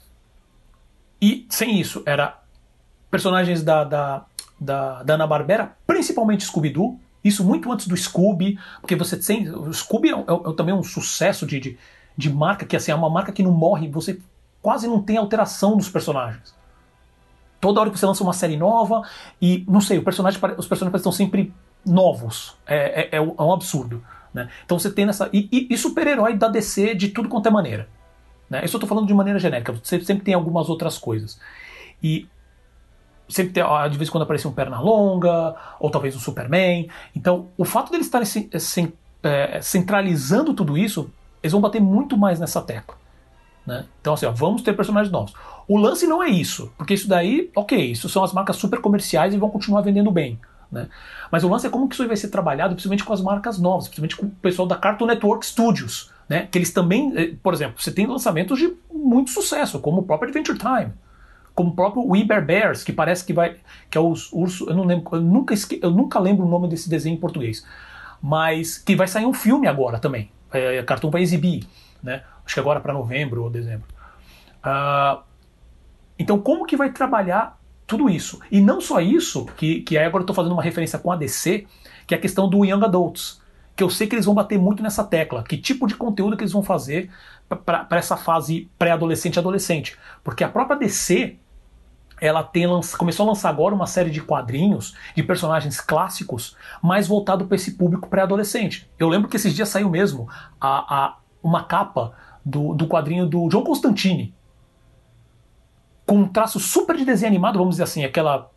[1.21, 2.39] e sem isso, era
[3.09, 4.25] personagens da, da
[4.59, 9.49] da, da Ana-Barbera, principalmente Scooby-Doo, isso muito antes do Scooby, porque você tem.
[9.49, 11.77] O Scooby é, é, é também um sucesso de, de,
[12.15, 14.19] de, marca, que assim, é uma marca que não morre, você
[14.61, 16.55] quase não tem alteração dos personagens.
[17.59, 19.01] Toda hora que você lança uma série nova,
[19.41, 21.53] e não sei, personagem, os personagens estão sempre
[21.85, 22.55] novos.
[22.65, 24.03] É, é, é, um absurdo.
[24.33, 24.49] Né?
[24.65, 25.29] Então você tem nessa.
[25.33, 27.87] E, e, e super-herói da DC de tudo quanto é maneira.
[28.49, 28.63] Né?
[28.63, 31.39] Isso eu estou falando de maneira genérica, você sempre tem algumas outras coisas.
[32.01, 32.27] E
[33.29, 36.89] sempre tem, de vez em quando aparece um perna longa, ou talvez um Superman.
[37.15, 38.49] Então, o fato deles estarem
[39.23, 41.11] é, centralizando tudo isso,
[41.43, 42.95] eles vão bater muito mais nessa tecla.
[43.65, 43.85] Né?
[43.99, 45.33] Então, assim, ó, vamos ter personagens novos.
[45.67, 49.33] O lance não é isso, porque isso daí, ok, isso são as marcas super comerciais
[49.33, 50.39] e vão continuar vendendo bem.
[50.71, 50.87] Né?
[51.31, 53.87] Mas o lance é como que isso vai ser trabalhado, principalmente com as marcas novas,
[53.87, 56.47] principalmente com o pessoal da Cartoon Network Studios, né?
[56.51, 60.29] que eles também, eh, por exemplo, você tem lançamentos de muito sucesso, como o próprio
[60.29, 60.93] Adventure Time
[61.57, 63.55] como o próprio We Bear Bears, que parece que vai.
[63.89, 64.69] que é os urso.
[64.69, 65.15] Eu não lembro.
[65.15, 67.65] Eu nunca, esque, eu nunca lembro o nome desse desenho em português.
[68.21, 70.29] Mas que vai sair um filme agora também.
[70.53, 71.65] É, é cartão para exibir.
[72.03, 72.21] Né?
[72.45, 73.87] Acho que agora para novembro ou dezembro.
[74.63, 75.19] Uh,
[76.19, 77.56] então, como que vai trabalhar
[77.87, 78.39] tudo isso?
[78.51, 81.15] E não só isso, que, que aí agora eu estou fazendo uma referência com a
[81.15, 81.65] DC,
[82.05, 83.41] que é a questão do Young Adults.
[83.75, 85.43] Que eu sei que eles vão bater muito nessa tecla.
[85.43, 87.09] Que tipo de conteúdo que eles vão fazer
[87.47, 89.97] para essa fase pré-adolescente e adolescente.
[90.23, 91.37] Porque a própria DC
[92.19, 92.65] ela tem,
[92.97, 97.71] começou a lançar agora uma série de quadrinhos de personagens clássicos, mais voltado para esse
[97.71, 98.89] público pré-adolescente.
[98.97, 100.27] Eu lembro que esses dias saiu mesmo
[100.59, 104.33] a, a, uma capa do, do quadrinho do John Constantine,
[106.07, 108.49] com um traço super de desenho animado, vamos dizer assim, aquela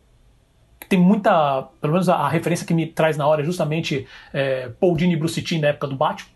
[0.89, 4.69] tem muita, pelo menos a, a, referência que me traz na hora é justamente é,
[4.79, 6.29] Paul Dini e Bruce Timm na época do Batman,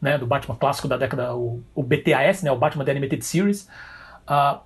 [0.00, 3.68] né, do Batman clássico da década, o, o BTAS, né, o Batman The Animated Series.
[4.22, 4.58] Uh,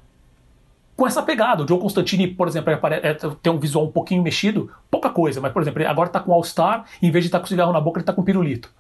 [0.97, 1.63] com essa pegada.
[1.63, 5.53] O Joe Constantine, por exemplo, é, tem um visual um pouquinho mexido, pouca coisa, mas,
[5.53, 7.99] por exemplo, agora tá com All-Star, em vez de estar tá com cigarro na boca,
[7.99, 8.73] ele tá com pirulito.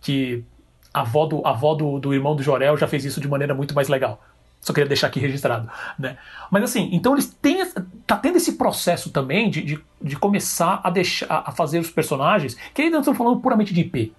[0.00, 0.44] Que
[0.92, 3.54] a avó, do, a avó do, do irmão do Jorel já fez isso de maneira
[3.54, 4.20] muito mais legal.
[4.60, 5.68] Só queria deixar aqui registrado.
[5.98, 6.16] Né?
[6.50, 7.64] Mas assim, então eles têm.
[8.06, 12.56] Tá tendo esse processo também de, de, de começar a deixar a fazer os personagens,
[12.74, 14.12] que aí não estamos falando puramente de IP.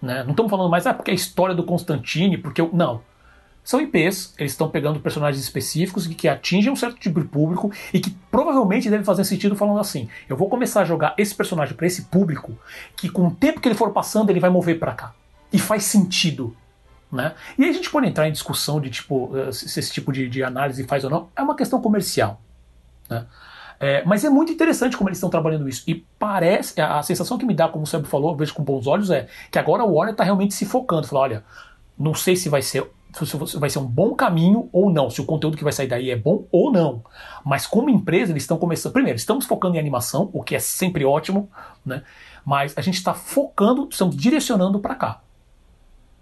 [0.00, 0.22] Né?
[0.22, 2.70] Não estamos falando mais, ah, porque é a história do Constantine, porque eu.
[2.72, 3.02] Não
[3.66, 7.72] são IPs, eles estão pegando personagens específicos que, que atingem um certo tipo de público
[7.92, 11.74] e que provavelmente deve fazer sentido falando assim: eu vou começar a jogar esse personagem
[11.74, 12.56] para esse público
[12.96, 15.12] que com o tempo que ele for passando ele vai mover para cá.
[15.52, 16.56] E faz sentido.
[17.10, 17.34] Né?
[17.56, 20.28] E aí a gente pode entrar em discussão de tipo eh, se esse tipo de,
[20.28, 21.28] de análise faz ou não.
[21.36, 22.40] É uma questão comercial.
[23.08, 23.24] Né?
[23.78, 25.84] É, mas é muito interessante como eles estão trabalhando isso.
[25.86, 28.86] E parece, a, a sensação que me dá, como o Sérgio falou, vejo com bons
[28.86, 31.06] olhos, é que agora o Warner está realmente se focando.
[31.06, 31.44] Falar, olha,
[31.98, 32.90] não sei se vai ser
[33.24, 36.10] se vai ser um bom caminho ou não, se o conteúdo que vai sair daí
[36.10, 37.02] é bom ou não.
[37.42, 38.92] Mas como empresa, eles estão começando.
[38.92, 41.48] Primeiro, estamos focando em animação, o que é sempre ótimo,
[41.84, 42.02] né?
[42.44, 45.20] Mas a gente está focando, estamos direcionando para cá.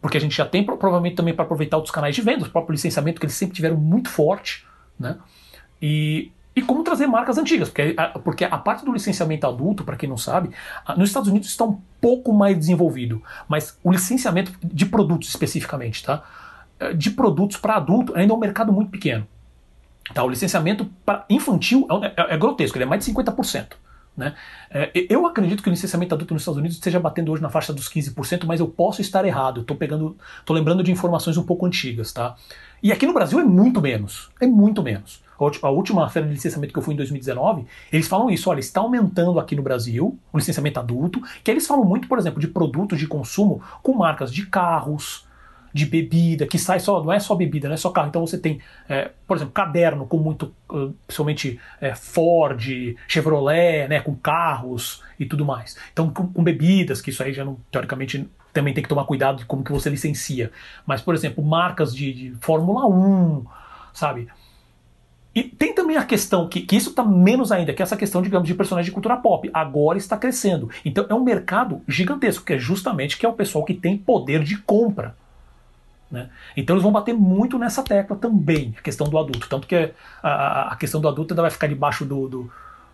[0.05, 2.75] Porque a gente já tem provavelmente também para aproveitar outros canais de venda, o próprio
[2.75, 4.67] licenciamento que eles sempre tiveram muito forte,
[5.01, 5.17] né?
[5.81, 9.97] E, e como trazer marcas antigas, porque a, porque a parte do licenciamento adulto, para
[9.97, 10.51] quem não sabe,
[10.95, 16.23] nos Estados Unidos está um pouco mais desenvolvido, mas o licenciamento de produtos especificamente, tá?
[16.81, 19.27] Eh, de produtos para adulto ainda é um mercado muito pequeno.
[20.13, 20.87] Tá, o licenciamento
[21.31, 23.69] infantil é, é, é, grotesco, ele é mais de 50%.
[24.17, 24.35] Né?
[24.71, 27.73] É, eu acredito que o licenciamento adulto nos Estados Unidos esteja batendo hoje na faixa
[27.73, 29.63] dos 15%, mas eu posso estar errado.
[29.63, 32.37] Estou pegando, tô lembrando de informações um pouco antigas, tá?
[32.83, 35.23] E aqui no Brasil é muito menos, é muito menos.
[35.63, 38.81] A última feira de licenciamento que eu fui em 2019, eles falam isso, olha, está
[38.81, 42.99] aumentando aqui no Brasil o licenciamento adulto, que eles falam muito, por exemplo, de produtos
[42.99, 45.24] de consumo com marcas de carros,
[45.75, 48.07] de bebida, que sai só, não é só bebida, não é só carro.
[48.07, 50.55] Então você tem, é, por exemplo, caderno com muito,
[51.05, 52.63] principalmente é, Ford,
[53.09, 55.77] Chevrolet, né, com carros e tudo mais.
[55.93, 59.39] Então com, com, bebidas, que isso aí já não, teoricamente também tem que tomar cuidado
[59.39, 60.53] de como que você licencia.
[60.87, 63.45] Mas, por exemplo, marcas de, de Fórmula 1,
[63.93, 64.29] sabe?
[65.35, 68.23] E tem também a questão, que, que isso está menos ainda, que é essa questão,
[68.23, 69.51] digamos, de personagens de cultura pop.
[69.53, 70.71] Agora está crescendo.
[70.85, 74.45] Então é um mercado gigantesco, que é justamente que é o pessoal que tem poder
[74.45, 75.17] de compra.
[76.15, 76.31] Né?
[76.57, 79.49] Então eles vão bater muito nessa tecla também, a questão do adulto.
[79.49, 79.93] Tanto que
[80.23, 82.53] a, a questão do adulto ainda vai ficar debaixo do, do,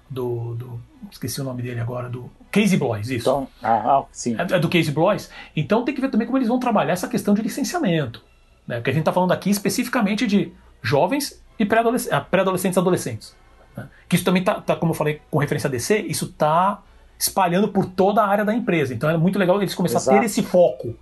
[0.09, 0.81] do, do,
[1.13, 3.29] Esqueci o nome dele agora, do Casey Bloys, isso.
[3.29, 4.35] Então, ah, ah, sim.
[4.39, 5.31] É, é, do Casey Bloys.
[5.55, 8.25] Então tem que ver também como eles vão trabalhar essa questão de licenciamento.
[8.67, 8.77] Né?
[8.77, 10.51] Porque a gente está falando aqui especificamente de
[10.83, 11.65] jovens e
[12.11, 13.37] ah, pré-adolescentes e adolescentes.
[13.77, 13.87] Né?
[14.09, 16.83] Que isso também está, tá, como eu falei, com referência a DC, isso está
[17.19, 18.95] espalhando por toda a área da empresa.
[18.95, 20.95] Então é muito legal eles começarem a ter esse foco.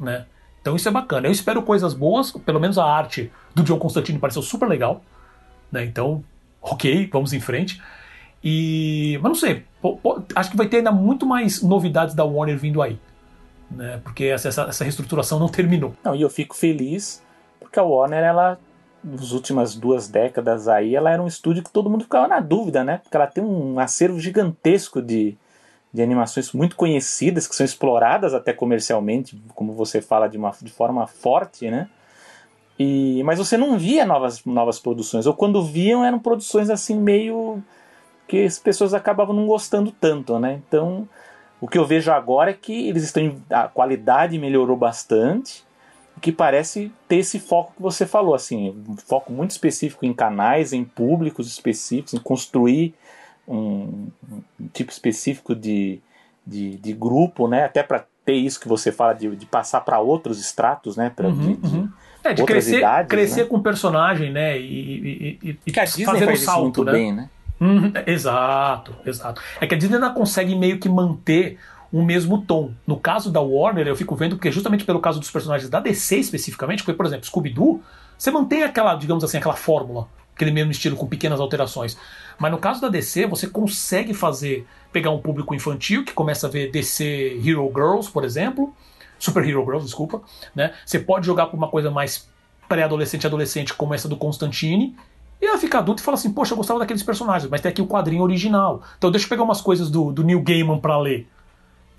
[0.00, 0.26] Né?
[0.62, 1.26] Então isso é bacana.
[1.26, 5.02] Eu espero coisas boas, pelo menos a arte do John Constantine pareceu super legal.
[5.70, 5.84] Né?
[5.84, 6.24] Então,
[6.62, 7.82] ok, vamos em frente.
[8.42, 9.18] E.
[9.20, 12.56] Mas não sei, pô, pô, acho que vai ter ainda muito mais novidades da Warner
[12.56, 12.98] vindo aí.
[13.70, 14.00] Né?
[14.02, 15.94] Porque essa, essa, essa reestruturação não terminou.
[16.04, 17.22] Não, e eu fico feliz
[17.72, 18.58] porque a Warner, ela,
[19.02, 22.84] nas últimas duas décadas aí, ela era um estúdio que todo mundo ficava na dúvida,
[22.84, 22.98] né?
[22.98, 25.38] Porque ela tem um acervo gigantesco de,
[25.92, 30.70] de animações muito conhecidas, que são exploradas até comercialmente, como você fala, de, uma, de
[30.70, 31.88] forma forte, né?
[32.78, 37.62] E, mas você não via novas, novas produções, ou quando viam eram produções assim meio
[38.26, 40.60] que as pessoas acabavam não gostando tanto, né?
[40.66, 41.06] Então,
[41.60, 45.62] o que eu vejo agora é que eles estão a qualidade melhorou bastante,
[46.22, 50.72] que parece ter esse foco que você falou, assim, um foco muito específico em canais,
[50.72, 52.94] em públicos específicos, em construir
[53.46, 56.00] um, um tipo específico de,
[56.46, 57.64] de, de, grupo, né?
[57.64, 61.10] Até para ter isso que você fala de, de passar para outros estratos, né?
[61.14, 61.88] Pra, uhum, de, uhum.
[62.24, 63.48] É, de crescer, idades, crescer né?
[63.48, 64.58] com o personagem, né?
[64.58, 66.92] E, e, e, que a Disney fazer faz o salto, muito né?
[66.92, 67.30] bem, né?
[67.60, 69.40] Uhum, exato, exato.
[69.60, 71.58] É que a Disney não consegue meio que manter
[71.92, 72.72] o mesmo tom.
[72.86, 76.16] No caso da Warner, eu fico vendo porque justamente pelo caso dos personagens da DC
[76.16, 77.82] especificamente, porque, por exemplo, Scooby-Doo,
[78.16, 80.08] você mantém aquela, digamos assim, aquela fórmula,
[80.42, 81.96] aquele mesmo estilo com pequenas alterações.
[82.38, 86.50] Mas no caso da DC, você consegue fazer, pegar um público infantil que começa a
[86.50, 88.74] ver DC Hero Girls, por exemplo,
[89.18, 90.20] Super Hero Girls, desculpa,
[90.54, 90.72] né?
[90.84, 92.28] Você pode jogar por uma coisa mais
[92.68, 94.96] pré-adolescente adolescente como essa do Constantine,
[95.40, 97.82] e ela fica adulta e fala assim: Poxa, eu gostava daqueles personagens, mas tem aqui
[97.82, 98.82] o quadrinho original.
[98.98, 101.28] Então deixa eu pegar umas coisas do, do Neil Gaiman pra ler.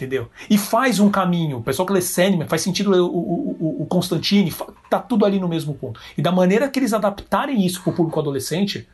[0.04, 0.30] Entendeu?
[0.50, 1.60] E faz um caminho.
[1.60, 4.54] O pessoal que lê Sandman faz sentido ler o, o, o, o Constantine,
[4.90, 6.00] tá tudo ali no mesmo ponto.
[6.18, 8.88] E da maneira que eles adaptarem isso pro público adolescente,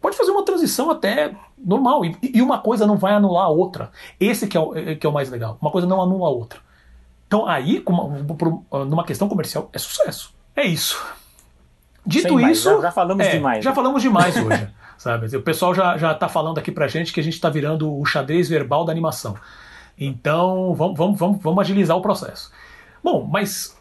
[0.00, 2.04] pode fazer uma transição até normal.
[2.04, 3.92] E, e uma coisa não vai anular a outra.
[4.18, 5.56] Esse que é, o, é, que é o mais legal.
[5.60, 6.58] Uma coisa não anula a outra.
[7.28, 7.82] Então aí,
[8.88, 10.34] numa questão comercial, é sucesso.
[10.54, 11.00] É isso.
[12.04, 12.42] Dito Sem isso.
[12.42, 13.64] Mais, já, já, falamos é, demais.
[13.64, 13.76] Já né?
[13.76, 14.68] falamos demais hoje.
[14.96, 15.36] sabe?
[15.36, 18.04] O pessoal já, já tá falando aqui pra gente que a gente tá virando o
[18.04, 19.36] xadrez verbal da animação.
[19.98, 22.52] Então vamos, vamos, vamos, vamos agilizar o processo.
[23.02, 23.76] Bom, mas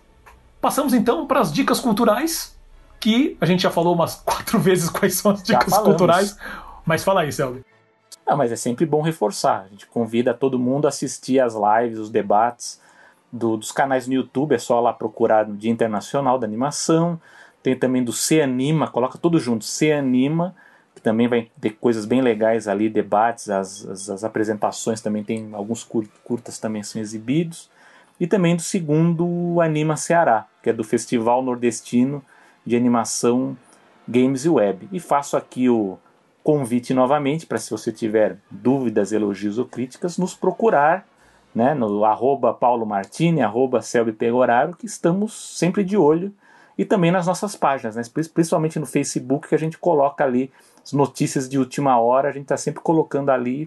[0.61, 2.57] passamos então para as dicas culturais,
[2.99, 6.37] que a gente já falou umas quatro vezes quais são as dicas culturais.
[6.85, 7.65] Mas fala aí, Selby.
[8.25, 9.65] Ah, mas é sempre bom reforçar.
[9.65, 12.81] A gente convida todo mundo a assistir as lives, os debates
[13.31, 14.55] do, dos canais no YouTube.
[14.55, 17.19] É só lá procurar no Dia Internacional da Animação.
[17.61, 20.55] Tem também do Se Anima, coloca tudo junto, Se Anima,
[21.01, 25.84] também vai ter coisas bem legais ali, debates, as, as, as apresentações também tem alguns
[26.23, 27.69] curtas também são exibidos.
[28.19, 32.23] E também do segundo Anima Ceará, que é do Festival Nordestino
[32.65, 33.57] de Animação
[34.07, 34.88] Games e Web.
[34.91, 35.97] E faço aqui o
[36.41, 41.05] convite novamente para se você tiver dúvidas, elogios ou críticas, nos procurar
[41.53, 43.80] né, no arroba Paulo Martini, arroba
[44.17, 46.34] Pegoraro, que estamos sempre de olho
[46.77, 48.03] e também nas nossas páginas, né?
[48.34, 50.51] principalmente no Facebook, que a gente coloca ali
[50.85, 53.65] as notícias de última hora, a gente está sempre colocando ali,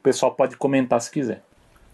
[0.00, 1.42] o pessoal pode comentar se quiser.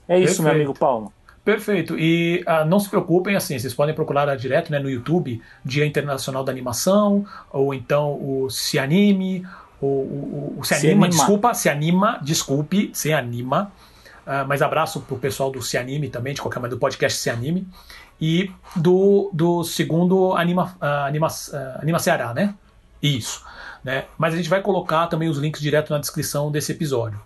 [0.09, 0.43] É isso, Perfeito.
[0.43, 1.13] meu amigo Paulo.
[1.45, 1.99] Perfeito.
[1.99, 6.43] E uh, não se preocupem, assim, vocês podem procurar direto né, no YouTube, Dia Internacional
[6.43, 9.47] da Animação, ou então o Se Anime,
[9.81, 13.73] ou o, o, o Se, se anima, anima, desculpa, Se Anima, desculpe, Se Anima.
[14.27, 17.31] Uh, mas abraço pro pessoal do Se Anime também, de qualquer maneira, do podcast Se
[17.31, 17.67] Anime
[18.21, 22.55] e do, do segundo Anima, uh, Anima, uh, Anima Ceará, né?
[23.03, 23.43] Isso.
[23.83, 24.07] Né?
[24.17, 27.21] Mas a gente vai colocar também os links direto na descrição desse episódio.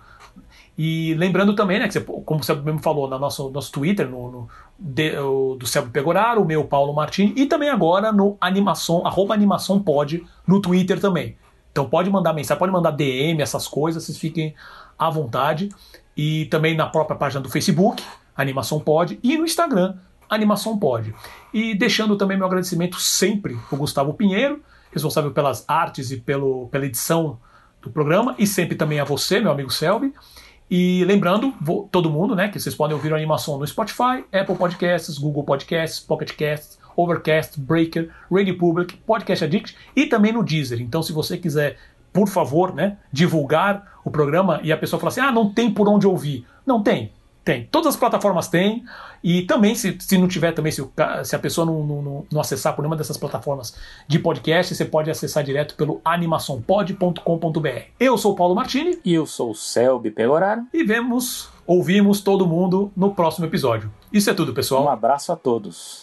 [0.77, 4.31] E lembrando também, né, que você, como você mesmo falou, no nosso, nosso Twitter, no,
[4.31, 4.49] no
[4.79, 9.35] de, o, do Selby Pegoraro, o meu Paulo Martins, e também agora no animação, arroba
[9.35, 11.37] animação pode, no Twitter também.
[11.71, 14.55] Então pode mandar mensagem, pode mandar DM, essas coisas, vocês fiquem
[14.99, 15.69] à vontade.
[16.17, 18.03] E também na própria página do Facebook,
[18.37, 19.97] Animação Pode, e no Instagram,
[20.29, 21.15] Animação Pode.
[21.53, 24.63] E deixando também meu agradecimento sempre ao Gustavo Pinheiro,
[24.93, 27.39] responsável pelas artes e pelo, pela edição
[27.81, 30.15] do programa, e sempre também a você, meu amigo Selby.
[30.71, 34.57] E lembrando, vou, todo mundo, né, que vocês podem ouvir a animação no Spotify, Apple
[34.57, 40.81] Podcasts, Google Podcasts, Pocket Casts, Overcast, Breaker, Radio Public, Podcast Addict e também no Deezer.
[40.81, 41.79] Então, se você quiser,
[42.13, 45.89] por favor, né, divulgar o programa e a pessoa falar assim: ah, não tem por
[45.89, 46.47] onde ouvir.
[46.65, 47.13] Não tem.
[47.45, 47.67] Tem.
[47.71, 48.85] Todas as plataformas têm.
[49.23, 50.85] E também, se, se não tiver, também, se,
[51.25, 55.11] se a pessoa não, não, não, acessar por nenhuma dessas plataformas de podcast, você pode
[55.11, 57.69] acessar direto pelo animaçãopod.com.br.
[57.99, 58.99] Eu sou o Paulo Martini.
[59.05, 60.63] E eu sou o Selby Pegoraro.
[60.73, 63.93] E vemos, ouvimos todo mundo no próximo episódio.
[64.13, 64.85] Isso é tudo, pessoal.
[64.85, 66.02] Um abraço a todos.